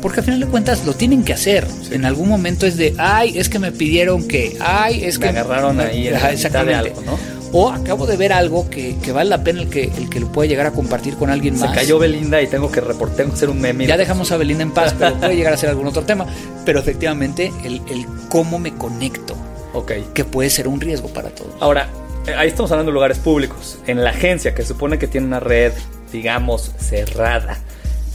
Porque 0.00 0.20
al 0.20 0.24
final 0.24 0.40
de 0.40 0.46
cuentas 0.46 0.86
lo 0.86 0.94
tienen 0.94 1.24
que 1.24 1.34
hacer. 1.34 1.66
En 1.90 2.06
algún 2.06 2.30
momento 2.30 2.66
es 2.66 2.78
de, 2.78 2.94
ay, 2.96 3.36
es 3.36 3.50
que 3.50 3.58
me 3.58 3.70
pidieron 3.70 4.26
que, 4.26 4.56
ay, 4.60 5.04
es 5.04 5.18
me 5.18 5.24
que... 5.24 5.28
agarraron 5.38 5.78
ahí 5.78 6.08
en 6.08 6.14
de 6.14 6.74
algo, 6.74 7.02
¿no? 7.02 7.18
O 7.52 7.70
acabo 7.70 8.06
de 8.06 8.16
ver 8.16 8.32
algo 8.32 8.68
que, 8.70 8.96
vale 9.12 9.30
la 9.30 9.42
pena 9.42 9.62
el 9.62 9.68
que, 9.68 9.84
el 9.84 10.08
que 10.08 10.20
lo 10.20 10.30
puede 10.30 10.48
llegar 10.48 10.66
a 10.66 10.72
compartir 10.72 11.16
con 11.16 11.30
alguien 11.30 11.58
más. 11.58 11.70
Se 11.70 11.76
cayó 11.76 11.98
Belinda 11.98 12.40
y 12.42 12.46
tengo 12.46 12.70
que 12.70 12.80
reportar, 12.80 13.26
hacer 13.26 13.50
un 13.50 13.60
meme. 13.60 13.86
Ya 13.86 13.96
dejamos 13.96 14.30
a 14.32 14.36
Belinda 14.36 14.62
en 14.62 14.72
paz, 14.72 14.94
pero 14.98 15.14
puede 15.16 15.36
llegar 15.36 15.52
a 15.52 15.56
ser 15.56 15.70
algún 15.70 15.86
otro 15.86 16.02
tema. 16.02 16.26
Pero 16.64 16.78
efectivamente, 16.78 17.52
el, 17.64 17.80
cómo 18.28 18.58
me 18.58 18.74
conecto, 18.74 19.34
okay. 19.72 20.06
que 20.14 20.24
puede 20.24 20.50
ser 20.50 20.68
un 20.68 20.80
riesgo 20.80 21.08
para 21.08 21.30
todos. 21.30 21.52
Ahora, 21.60 21.88
eh, 22.26 22.34
ahí 22.36 22.48
estamos 22.48 22.70
hablando 22.70 22.90
de 22.90 22.94
lugares 22.94 23.18
públicos. 23.18 23.78
En 23.86 24.04
la 24.04 24.10
agencia, 24.10 24.54
que 24.54 24.64
supone 24.64 24.98
que 24.98 25.06
tiene 25.08 25.26
una 25.26 25.40
red, 25.40 25.72
digamos, 26.12 26.72
cerrada 26.78 27.58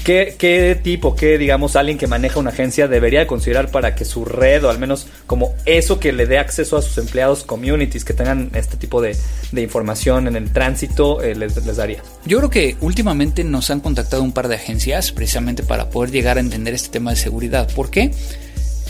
¿Qué, 0.06 0.80
tipo, 0.84 1.16
qué, 1.16 1.40
digamos, 1.40 1.76
alguien 1.76 1.98
que 1.98 2.06
maneja 2.06 2.40
una 2.40 2.52
agencia 2.52 2.88
debería 2.88 3.26
considerar 3.26 3.72
para 3.72 3.96
que 3.96 4.06
su 4.06 4.24
red, 4.24 4.64
o 4.64 4.70
al 4.70 4.78
menos 4.78 5.08
como 5.26 5.56
eso 5.66 6.00
que 6.00 6.14
le 6.14 6.28
dé 6.28 6.38
acceso 6.38 6.78
a 6.78 6.84
sus 6.84 7.00
empleados, 7.00 7.44
communities, 7.44 8.06
que 8.06 8.14
tengan 8.14 8.52
este 8.54 8.78
tipo 8.78 9.02
de, 9.02 9.18
información 9.54 10.28
en 10.28 10.36
el 10.36 10.54
tránsito, 10.54 11.24
eh, 11.24 11.34
les, 11.34 11.56
daría? 11.76 12.04
Yo 12.24 12.38
creo 12.38 12.52
que 12.52 12.78
últimamente 12.82 13.44
nos 13.44 13.72
han 13.72 13.80
contactado 13.80 14.22
un 14.22 14.32
par 14.32 14.48
de 14.48 14.54
agencias 14.54 15.12
precisamente 15.12 15.64
para 15.64 15.90
poder 15.90 16.12
llegar 16.12 16.38
a 16.38 16.40
entender 16.40 16.76
este 16.76 16.90
tema 16.90 17.10
de 17.10 17.18
seguridad. 17.18 17.68
¿Por 17.74 17.90
qué? 17.90 18.12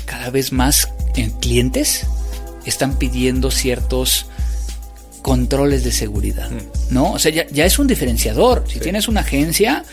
Cada 0.04 0.30
vez 0.32 0.52
más 0.52 0.90
eh, 1.16 1.32
clientes 1.40 2.08
están 2.66 3.00
pidiendo 3.00 3.52
ciertos 3.52 4.26
controles 5.22 5.84
de 5.84 5.92
seguridad, 5.92 6.52
mm. 6.52 6.94
¿no? 6.94 7.14
O 7.14 7.20
sea, 7.20 7.32
ya, 7.32 7.66
es 7.66 7.80
un 7.80 7.88
diferenciador. 7.88 8.66
Si 8.68 8.80
tienes 8.80 9.08
una 9.08 9.22
agencia, 9.22 9.84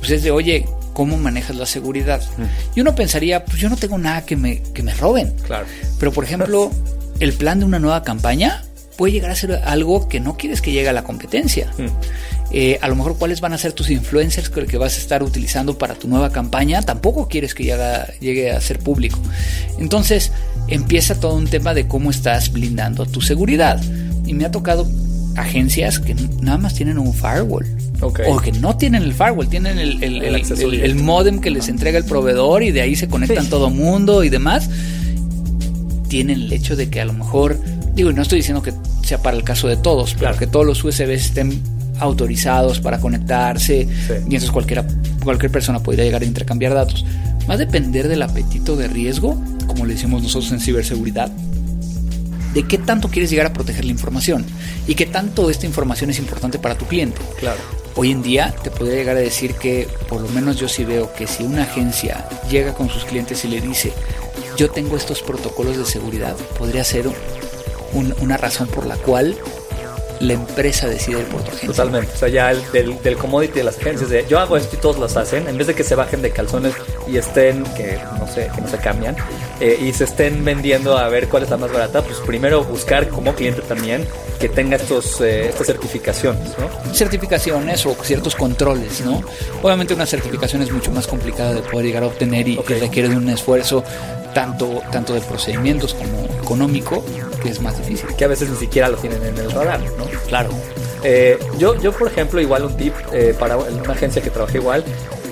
pues 0.00 0.10
es 0.10 0.22
de, 0.22 0.32
oye, 0.32 0.66
¿cómo 0.92 1.16
manejas 1.16 1.56
la 1.56 1.66
seguridad? 1.66 2.22
Y 2.74 2.80
uno 2.80 2.94
pensaría, 2.94 3.44
pues 3.44 3.58
yo 3.58 3.68
no 3.68 3.76
tengo 3.76 3.98
nada 3.98 4.24
que 4.26 4.36
me, 4.36 4.62
que 4.74 4.82
me 4.82 4.94
roben. 4.94 5.32
Claro. 5.46 5.66
Pero, 5.98 6.12
por 6.12 6.24
ejemplo, 6.24 6.70
el 7.20 7.32
plan 7.34 7.60
de 7.60 7.66
una 7.66 7.78
nueva 7.78 8.02
campaña 8.02 8.64
puede 9.00 9.14
llegar 9.14 9.30
a 9.30 9.34
ser 9.34 9.62
algo 9.64 10.10
que 10.10 10.20
no 10.20 10.36
quieres 10.36 10.60
que 10.60 10.72
llegue 10.72 10.90
a 10.90 10.92
la 10.92 11.04
competencia. 11.04 11.70
Eh, 12.50 12.78
a 12.82 12.88
lo 12.88 12.96
mejor 12.96 13.16
cuáles 13.16 13.40
van 13.40 13.54
a 13.54 13.58
ser 13.58 13.72
tus 13.72 13.88
influencers 13.88 14.50
que 14.50 14.76
vas 14.76 14.96
a 14.96 15.00
estar 15.00 15.22
utilizando 15.22 15.78
para 15.78 15.94
tu 15.94 16.06
nueva 16.06 16.30
campaña, 16.32 16.82
tampoco 16.82 17.26
quieres 17.26 17.54
que 17.54 17.64
llegue 18.20 18.50
a 18.50 18.60
ser 18.60 18.78
público. 18.78 19.18
Entonces 19.78 20.32
empieza 20.68 21.18
todo 21.18 21.34
un 21.34 21.48
tema 21.48 21.72
de 21.72 21.88
cómo 21.88 22.10
estás 22.10 22.52
blindando 22.52 23.06
tu 23.06 23.22
seguridad. 23.22 23.80
Y 24.26 24.34
me 24.34 24.44
ha 24.44 24.50
tocado 24.50 24.86
agencias 25.36 25.98
que 25.98 26.14
nada 26.42 26.58
más 26.58 26.74
tienen 26.74 26.98
un 26.98 27.12
firewall. 27.14 27.66
O 28.00 28.40
que 28.40 28.52
no 28.52 28.76
tienen 28.76 29.02
el 29.02 29.12
firewall, 29.12 29.48
tienen 29.48 29.78
el, 29.78 30.02
el, 30.02 30.94
modem 30.96 31.40
que 31.40 31.50
les 31.50 31.68
entrega 31.68 31.98
el 31.98 32.04
proveedor 32.04 32.62
y 32.62 32.70
de 32.70 32.80
ahí 32.80 32.96
se 32.96 33.08
conectan 33.08 33.48
todo 33.48 33.68
mundo 33.68 34.24
y 34.24 34.30
demás. 34.30 34.70
Tienen 36.08 36.40
el 36.40 36.52
hecho 36.52 36.76
de 36.76 36.88
que 36.88 37.00
a 37.00 37.04
lo 37.04 37.12
mejor, 37.12 37.58
digo, 37.94 38.10
no 38.12 38.22
estoy 38.22 38.38
diciendo 38.38 38.62
que 38.62 38.72
sea 39.02 39.22
para 39.22 39.36
el 39.36 39.44
caso 39.44 39.68
de 39.68 39.76
todos, 39.76 40.16
pero 40.18 40.36
que 40.36 40.46
todos 40.46 40.64
los 40.64 40.82
USB 40.82 41.10
estén 41.10 41.62
autorizados 41.98 42.80
para 42.80 42.98
conectarse 42.98 43.86
y 44.08 44.14
entonces 44.14 44.50
cualquiera, 44.50 44.86
cualquier 45.22 45.52
persona 45.52 45.82
podría 45.82 46.04
llegar 46.04 46.22
a 46.22 46.24
intercambiar 46.24 46.74
datos. 46.74 47.04
Va 47.48 47.54
a 47.54 47.58
depender 47.58 48.08
del 48.08 48.22
apetito 48.22 48.76
de 48.76 48.88
riesgo, 48.88 49.40
como 49.66 49.84
le 49.84 49.94
decimos 49.94 50.22
nosotros 50.22 50.50
en 50.52 50.60
ciberseguridad, 50.60 51.30
de 52.54 52.66
qué 52.66 52.78
tanto 52.78 53.08
quieres 53.08 53.30
llegar 53.30 53.46
a 53.46 53.52
proteger 53.52 53.84
la 53.84 53.92
información 53.92 54.44
y 54.86 54.94
qué 54.94 55.06
tanto 55.06 55.50
esta 55.50 55.66
información 55.66 56.10
es 56.10 56.18
importante 56.18 56.58
para 56.58 56.76
tu 56.76 56.86
cliente. 56.86 57.20
Claro. 57.38 57.60
Hoy 57.96 58.12
en 58.12 58.22
día 58.22 58.54
te 58.62 58.70
podría 58.70 58.96
llegar 58.96 59.16
a 59.16 59.20
decir 59.20 59.54
que 59.54 59.88
por 60.08 60.20
lo 60.20 60.28
menos 60.28 60.56
yo 60.56 60.68
sí 60.68 60.84
veo 60.84 61.12
que 61.14 61.26
si 61.26 61.42
una 61.42 61.62
agencia 61.62 62.28
llega 62.48 62.74
con 62.74 62.88
sus 62.88 63.04
clientes 63.04 63.44
y 63.44 63.48
le 63.48 63.60
dice 63.60 63.92
yo 64.56 64.70
tengo 64.70 64.96
estos 64.96 65.22
protocolos 65.22 65.76
de 65.76 65.84
seguridad, 65.84 66.36
podría 66.58 66.84
ser 66.84 67.10
una 67.92 68.36
razón 68.36 68.68
por 68.68 68.86
la 68.86 68.96
cual 68.96 69.36
la 70.20 70.34
empresa 70.34 70.86
decide 70.86 71.22
por 71.24 71.42
tu 71.42 71.48
agencia. 71.48 71.68
Totalmente. 71.68 72.12
O 72.12 72.16
sea, 72.16 72.28
ya 72.28 72.50
el, 72.50 72.62
del, 73.02 73.16
commodity 73.16 73.54
de 73.54 73.64
las 73.64 73.78
agencias 73.78 74.10
de 74.10 74.26
yo 74.28 74.38
hago 74.38 74.56
esto 74.56 74.76
y 74.76 74.78
todos 74.78 74.98
lo 74.98 75.06
hacen, 75.06 75.48
en 75.48 75.56
vez 75.56 75.66
de 75.66 75.74
que 75.74 75.82
se 75.82 75.94
bajen 75.94 76.22
de 76.22 76.30
calzones 76.30 76.74
y 77.08 77.16
estén, 77.16 77.64
que 77.76 77.98
no 78.18 78.26
sé, 78.28 78.50
que 78.54 78.60
no 78.60 78.68
se 78.68 78.78
cambian, 78.78 79.16
eh, 79.60 79.78
y 79.80 79.92
se 79.92 80.04
estén 80.04 80.44
vendiendo 80.44 80.96
a 80.96 81.08
ver 81.08 81.28
cuál 81.28 81.42
es 81.42 81.50
la 81.50 81.56
más 81.56 81.72
barata, 81.72 82.02
pues 82.02 82.18
primero 82.18 82.62
buscar 82.64 83.08
como 83.08 83.34
cliente 83.34 83.62
también 83.62 84.06
que 84.38 84.48
tenga 84.48 84.76
estos, 84.76 85.20
eh, 85.20 85.48
estas 85.48 85.66
certificaciones, 85.66 86.50
¿no? 86.58 86.94
Certificaciones 86.94 87.84
o 87.86 87.94
ciertos 88.02 88.36
controles, 88.36 89.00
¿no? 89.02 89.22
Obviamente 89.62 89.94
una 89.94 90.06
certificación 90.06 90.62
es 90.62 90.70
mucho 90.70 90.90
más 90.92 91.06
complicada 91.06 91.54
de 91.54 91.62
poder 91.62 91.86
llegar 91.86 92.02
a 92.02 92.06
obtener 92.06 92.46
y 92.46 92.56
que 92.58 92.78
requiere 92.78 93.08
de 93.08 93.16
un 93.16 93.28
esfuerzo 93.28 93.84
tanto, 94.34 94.82
tanto 94.92 95.14
de 95.14 95.20
procedimientos 95.20 95.94
como 95.94 96.24
económico, 96.42 97.04
que 97.42 97.48
es 97.50 97.60
más 97.60 97.78
difícil. 97.78 98.14
Que 98.16 98.24
a 98.24 98.28
veces 98.28 98.48
ni 98.48 98.56
siquiera 98.56 98.88
lo 98.88 98.96
tienen 98.96 99.22
en 99.22 99.36
el 99.38 99.50
radar, 99.50 99.80
¿no? 99.98 100.06
Claro. 100.28 100.50
Eh, 101.02 101.38
yo, 101.58 101.80
yo, 101.80 101.92
por 101.92 102.08
ejemplo, 102.08 102.40
igual 102.40 102.64
un 102.64 102.76
tip 102.76 102.94
eh, 103.12 103.34
para 103.38 103.56
una 103.56 103.92
agencia 103.92 104.22
que 104.22 104.30
trabajé 104.30 104.58
igual, 104.58 104.84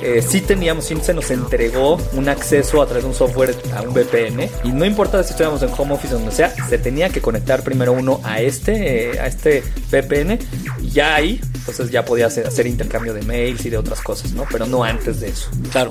eh, 0.02 0.22
sí 0.22 0.40
teníamos, 0.40 0.84
sí 0.84 0.96
se 1.02 1.12
nos 1.12 1.30
entregó 1.30 2.00
un 2.12 2.28
acceso 2.28 2.80
a 2.80 2.86
través 2.86 3.02
de 3.02 3.10
un 3.10 3.14
software 3.14 3.56
a 3.74 3.82
un 3.82 3.92
VPN 3.92 4.48
y 4.64 4.68
no 4.70 4.84
importa 4.84 5.22
si 5.24 5.30
estuviéramos 5.30 5.62
en 5.62 5.70
home 5.76 5.94
office 5.94 6.14
o 6.14 6.18
donde 6.18 6.32
sea, 6.32 6.54
se 6.68 6.78
tenía 6.78 7.08
que 7.08 7.20
conectar 7.20 7.62
primero 7.62 7.92
uno 7.92 8.20
a 8.22 8.40
este, 8.40 9.12
eh, 9.12 9.20
a 9.20 9.26
este 9.26 9.64
VPN 9.90 10.38
y 10.82 10.90
ya 10.90 11.16
ahí, 11.16 11.40
entonces 11.54 11.90
ya 11.90 12.04
podía 12.04 12.26
hacer, 12.26 12.46
hacer, 12.46 12.66
intercambio 12.66 13.12
de 13.12 13.22
mails 13.22 13.64
y 13.66 13.70
de 13.70 13.76
otras 13.76 14.00
cosas, 14.00 14.32
¿no? 14.32 14.46
Pero 14.50 14.66
no 14.66 14.84
antes 14.84 15.20
de 15.20 15.30
eso. 15.30 15.50
Claro. 15.72 15.90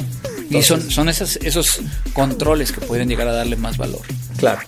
y 0.49 0.61
son, 0.61 0.89
son 0.89 1.09
esas, 1.09 1.37
esos 1.37 1.81
controles 2.13 2.71
que 2.71 2.81
pueden 2.81 3.09
llegar 3.09 3.27
a 3.27 3.33
darle 3.33 3.57
más 3.57 3.77
valor. 3.77 4.01
Claro. 4.37 4.61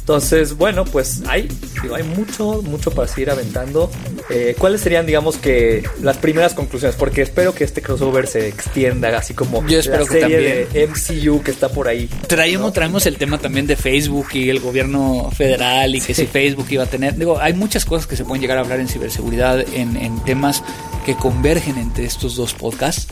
Entonces, 0.00 0.56
bueno, 0.56 0.84
pues 0.84 1.22
hay, 1.28 1.48
hay 1.94 2.02
mucho, 2.02 2.62
mucho 2.62 2.90
para 2.90 3.06
seguir 3.06 3.30
aventando. 3.30 3.90
Eh, 4.28 4.56
¿Cuáles 4.58 4.80
serían, 4.80 5.06
digamos, 5.06 5.36
que 5.36 5.84
las 6.02 6.16
primeras 6.16 6.54
conclusiones? 6.54 6.96
Porque 6.96 7.22
espero 7.22 7.54
que 7.54 7.64
este 7.64 7.80
crossover 7.80 8.26
se 8.26 8.48
extienda, 8.48 9.16
así 9.16 9.34
como 9.34 9.64
Yo 9.68 9.78
espero 9.78 10.04
la 10.04 10.10
serie 10.10 10.66
de 10.72 10.88
MCU 10.88 11.42
que 11.42 11.52
está 11.52 11.68
por 11.68 11.86
ahí. 11.86 12.08
Traemos, 12.26 12.72
traemos 12.72 13.06
el 13.06 13.18
tema 13.18 13.38
también 13.38 13.66
de 13.66 13.76
Facebook 13.76 14.28
y 14.32 14.48
el 14.48 14.58
gobierno 14.58 15.30
federal 15.30 15.94
y 15.94 16.00
que 16.00 16.14
si 16.14 16.26
Facebook 16.26 16.66
iba 16.70 16.84
a 16.84 16.88
tener. 16.88 17.16
Digo, 17.16 17.38
hay 17.38 17.52
muchas 17.52 17.84
cosas 17.84 18.06
que 18.06 18.16
se 18.16 18.24
pueden 18.24 18.40
llegar 18.40 18.58
a 18.58 18.62
hablar 18.62 18.80
en 18.80 18.88
ciberseguridad, 18.88 19.60
en, 19.74 19.96
en 19.96 20.18
temas 20.24 20.64
que 21.04 21.14
convergen 21.14 21.78
entre 21.78 22.04
estos 22.04 22.34
dos 22.36 22.54
podcasts. 22.54 23.06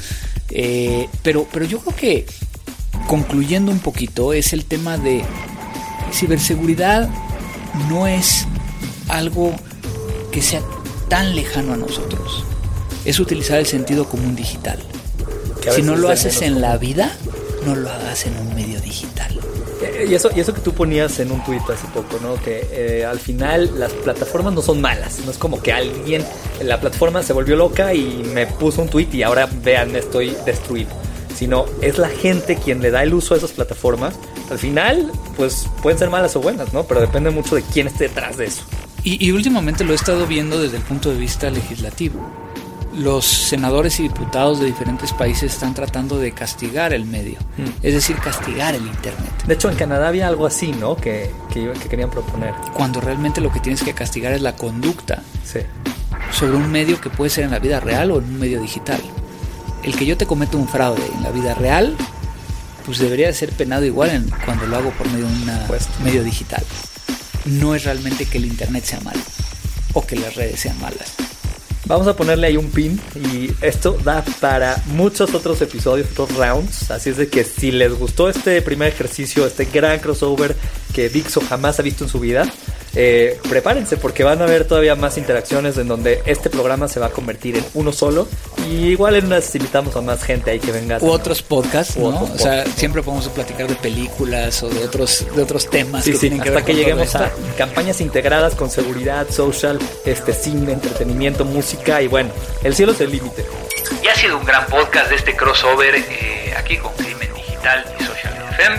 Eh, 0.51 1.09
pero, 1.23 1.47
pero 1.53 1.65
yo 1.65 1.81
creo 1.81 1.97
que 1.97 2.27
concluyendo 3.07 3.71
un 3.71 3.79
poquito 3.79 4.33
es 4.33 4.53
el 4.53 4.65
tema 4.65 4.99
de 4.99 5.25
ciberseguridad 6.13 7.09
no 7.89 8.07
es 8.07 8.47
algo 9.09 9.55
que 10.33 10.43
sea 10.43 10.61
tan 11.09 11.35
lejano 11.35 11.73
a 11.73 11.77
nosotros. 11.77 12.45
Es 13.05 13.21
utilizar 13.21 13.59
el 13.59 13.67
sentido 13.67 14.09
común 14.09 14.37
digital. 14.37 14.79
Si 15.75 15.83
no 15.83 15.97
lo 15.97 16.09
haces 16.09 16.43
en 16.43 16.61
la 16.61 16.77
vida, 16.79 17.13
no 17.67 17.75
lo 17.75 17.91
hagas 17.91 18.27
en 18.27 18.37
un 18.39 18.55
medio 18.55 18.81
digital. 18.81 19.39
Y 20.09 20.15
eso, 20.15 20.31
y 20.35 20.41
eso 20.41 20.55
que 20.55 20.61
tú 20.61 20.73
ponías 20.73 21.21
en 21.21 21.31
un 21.31 21.45
tuit 21.45 21.63
hace 21.71 21.87
poco, 21.89 22.19
¿no? 22.23 22.35
Que 22.43 22.67
eh, 22.73 23.05
al 23.05 23.19
final 23.19 23.79
las 23.79 23.93
plataformas 23.93 24.53
no 24.53 24.63
son 24.63 24.81
malas. 24.81 25.21
No 25.25 25.31
es 25.31 25.39
como 25.39 25.63
que 25.63 25.73
alguien, 25.73 26.25
la 26.63 26.81
plataforma 26.81 27.23
se 27.23 27.33
volvió 27.33 27.57
loca 27.57 27.95
y 27.95 28.23
me 28.33 28.47
puso 28.47 28.83
un 28.83 28.89
tuit 28.89 29.13
y 29.15 29.23
ahora 29.23 29.49
vean, 29.63 29.95
estoy 29.95 30.37
destruido. 30.45 30.91
Sino 31.37 31.67
es 31.81 31.99
la 31.99 32.09
gente 32.09 32.57
quien 32.57 32.81
le 32.81 32.91
da 32.91 33.03
el 33.03 33.15
uso 33.15 33.35
a 33.35 33.37
esas 33.37 33.53
plataformas. 33.53 34.15
Al 34.51 34.59
final, 34.59 35.13
pues 35.37 35.69
pueden 35.83 35.99
ser 35.99 36.11
malas 36.11 36.35
o 36.37 36.41
buenas, 36.41 36.73
¿no? 36.73 36.85
Pero 36.85 37.01
depende 37.01 37.31
mucho 37.31 37.55
de 37.55 37.63
quién 37.63 37.87
esté 37.87 38.09
detrás 38.09 38.37
de 38.37 38.47
eso. 38.47 38.63
Y, 39.05 39.25
y 39.25 39.33
últimamente 39.33 39.85
lo 39.85 39.93
he 39.93 39.97
estado 39.97 40.27
viendo 40.27 40.61
desde 40.61 40.77
el 40.77 40.83
punto 40.83 41.11
de 41.11 41.17
vista 41.17 41.51
legislativo 41.51 42.21
los 42.99 43.25
senadores 43.25 44.01
y 44.01 44.05
diputados 44.05 44.61
de 44.61 44.67
diferentes 44.67 45.13
países 45.13 45.53
están 45.53 45.75
tratando 45.75 46.19
de 46.19 46.33
castigar 46.33 46.93
el 46.93 47.05
medio, 47.05 47.39
mm. 47.57 47.85
es 47.87 47.95
decir, 47.95 48.17
castigar 48.17 48.75
el 48.75 48.87
Internet. 48.87 49.31
De 49.47 49.55
hecho, 49.55 49.71
en 49.71 49.77
Canadá 49.77 50.09
había 50.09 50.27
algo 50.29 50.47
así, 50.47 50.73
¿no? 50.73 50.97
Que, 50.97 51.31
que, 51.53 51.73
querían 51.89 52.11
proponer. 52.11 52.55
Cuando 52.75 53.01
realmente 53.01 53.41
lo 53.41 53.53
que 53.53 53.61
tienes 53.61 53.83
que 53.83 53.95
castigar 53.95 54.33
es 54.33 54.43
la 54.43 54.57
conducta 54.57 55.23
sí. 55.45 55.61
sobre 56.33 56.57
un 56.57 56.71
medio 56.71 57.01
que 57.01 57.11
puede 57.11 57.31
ser 57.31 57.45
en 57.45 57.51
la 57.51 57.59
vida 57.59 57.81
real 57.81 58.11
o 58.11 58.19
en 58.19 58.25
un 58.25 58.39
medio 58.39 58.61
digital. 58.61 59.01
El 59.83 59.95
que 59.95 60.05
yo 60.05 60.17
te 60.17 60.27
cometa 60.27 60.57
un 60.57 60.69
fraude 60.69 61.07
en 61.15 61.23
la 61.23 61.31
vida 61.31 61.55
real, 61.55 61.97
pues 62.89 63.01
debería 63.01 63.31
ser 63.35 63.51
penado 63.51 63.85
igual 63.85 64.09
en, 64.09 64.31
cuando 64.47 64.67
lo 64.67 64.79
hago 64.79 64.91
por 64.93 65.07
medio 65.11 65.27
de 65.27 65.33
un 65.35 65.47
medio 66.03 66.25
digital. 66.25 66.65
No 67.45 67.75
es 67.75 67.85
realmente 67.85 68.25
que 68.25 68.39
el 68.39 68.47
Internet 68.47 68.83
sea 68.87 68.99
malo 69.01 69.21
o 69.93 70.07
que 70.07 70.17
las 70.17 70.35
redes 70.37 70.61
sean 70.61 70.81
malas 70.81 71.13
Vamos 71.85 72.07
a 72.07 72.17
ponerle 72.17 72.47
ahí 72.47 72.57
un 72.57 72.71
pin 72.71 72.99
y 73.15 73.51
esto 73.61 73.99
da 74.03 74.25
para 74.41 74.83
muchos 74.87 75.35
otros 75.35 75.61
episodios, 75.61 76.09
otros 76.13 76.35
rounds. 76.35 76.91
Así 76.91 77.11
es 77.11 77.19
de 77.19 77.29
que 77.29 77.45
si 77.45 77.73
les 77.73 77.93
gustó 77.93 78.31
este 78.31 78.63
primer 78.63 78.89
ejercicio, 78.89 79.47
este 79.47 79.67
gran 79.67 79.99
crossover 79.99 80.57
que 80.95 81.11
Dixo 81.11 81.43
jamás 81.43 81.79
ha 81.79 81.83
visto 81.83 82.05
en 82.05 82.11
su 82.11 82.21
vida, 82.21 82.51
eh, 83.01 83.39
prepárense 83.49 83.97
porque 83.97 84.25
van 84.25 84.43
a 84.43 84.45
haber 84.45 84.67
todavía 84.67 84.97
más 84.97 85.19
interacciones 85.19 85.79
en 85.79 85.87
donde 85.87 86.21
este 86.27 86.51
programa 86.51 86.89
se 86.89 86.99
va 86.99 87.07
a 87.07 87.11
convertir 87.11 87.57
en 87.57 87.65
uno 87.75 87.93
solo 87.93 88.27
y 88.69 88.87
igual 88.87 89.15
en 89.15 89.27
unas 89.27 89.55
invitamos 89.55 89.95
a 89.95 90.01
más 90.01 90.25
gente 90.25 90.51
ahí 90.51 90.59
que 90.59 90.73
venga. 90.73 90.99
U 91.01 91.09
otros 91.09 91.41
podcasts, 91.41 91.97
¿no? 91.97 92.25
o 92.25 92.39
sea, 92.39 92.67
siempre 92.67 93.01
podemos 93.05 93.29
platicar 93.29 93.69
de 93.69 93.77
películas 93.77 94.65
o 94.65 94.69
de 94.69 94.83
otros 94.83 95.25
de 95.33 95.41
otros 95.41 95.71
temas 95.71 96.05
que 96.05 96.15
tienen 96.15 96.41
que 96.41 96.49
hasta 96.49 96.65
que 96.65 96.75
lleguemos 96.75 97.15
a 97.15 97.31
campañas 97.57 98.01
integradas 98.01 98.57
con 98.57 98.69
seguridad, 98.69 99.31
social, 99.31 99.79
este 100.05 100.33
cine, 100.33 100.73
entretenimiento, 100.73 101.45
música 101.45 102.03
y 102.03 102.09
bueno, 102.09 102.31
el 102.65 102.75
cielo 102.75 102.91
es 102.91 103.01
el 103.01 103.13
límite. 103.13 103.47
Y 104.03 104.09
ha 104.09 104.15
sido 104.17 104.39
un 104.39 104.45
gran 104.45 104.67
podcast 104.67 105.09
de 105.11 105.15
este 105.15 105.37
crossover 105.37 105.95
eh, 105.95 106.53
aquí 106.57 106.77
con 106.79 106.93
Crimen 106.95 107.33
Digital 107.33 107.85
y 108.01 108.03
Social 108.03 108.35
FM. 108.55 108.77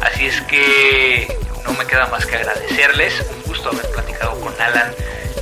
Así 0.00 0.24
es 0.24 0.40
que 0.48 1.36
no 1.66 1.74
me 1.74 1.84
queda 1.84 2.06
más 2.06 2.24
que 2.24 2.36
agradecerles. 2.36 3.22
Gusto 3.50 3.70
haber 3.70 3.90
platicado 3.90 4.38
con 4.38 4.52
Alan. 4.60 4.92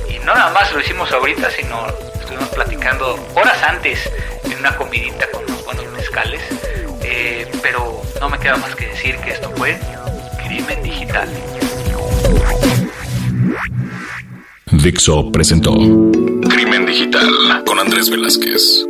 Y 0.09 0.17
no 0.25 0.33
nada 0.33 0.51
más 0.51 0.73
lo 0.73 0.79
hicimos 0.79 1.11
ahorita, 1.11 1.47
sino 1.51 1.87
estuvimos 2.19 2.49
platicando 2.49 3.23
horas 3.35 3.61
antes 3.61 4.09
en 4.45 4.57
una 4.57 4.75
comidita 4.75 5.29
con 5.31 5.43
unos 5.43 5.63
buenos 5.63 5.85
mezcales. 5.91 6.41
Eh, 7.03 7.47
pero 7.61 8.01
no 8.19 8.29
me 8.29 8.39
queda 8.39 8.57
más 8.57 8.75
que 8.75 8.87
decir 8.87 9.15
que 9.17 9.29
esto 9.29 9.51
fue 9.55 9.79
Crimen 10.43 10.81
Digital. 10.81 11.29
Dixo 14.71 15.31
presentó 15.31 15.75
Crimen 16.49 16.87
Digital 16.87 17.63
con 17.63 17.77
Andrés 17.77 18.09
Velázquez. 18.09 18.87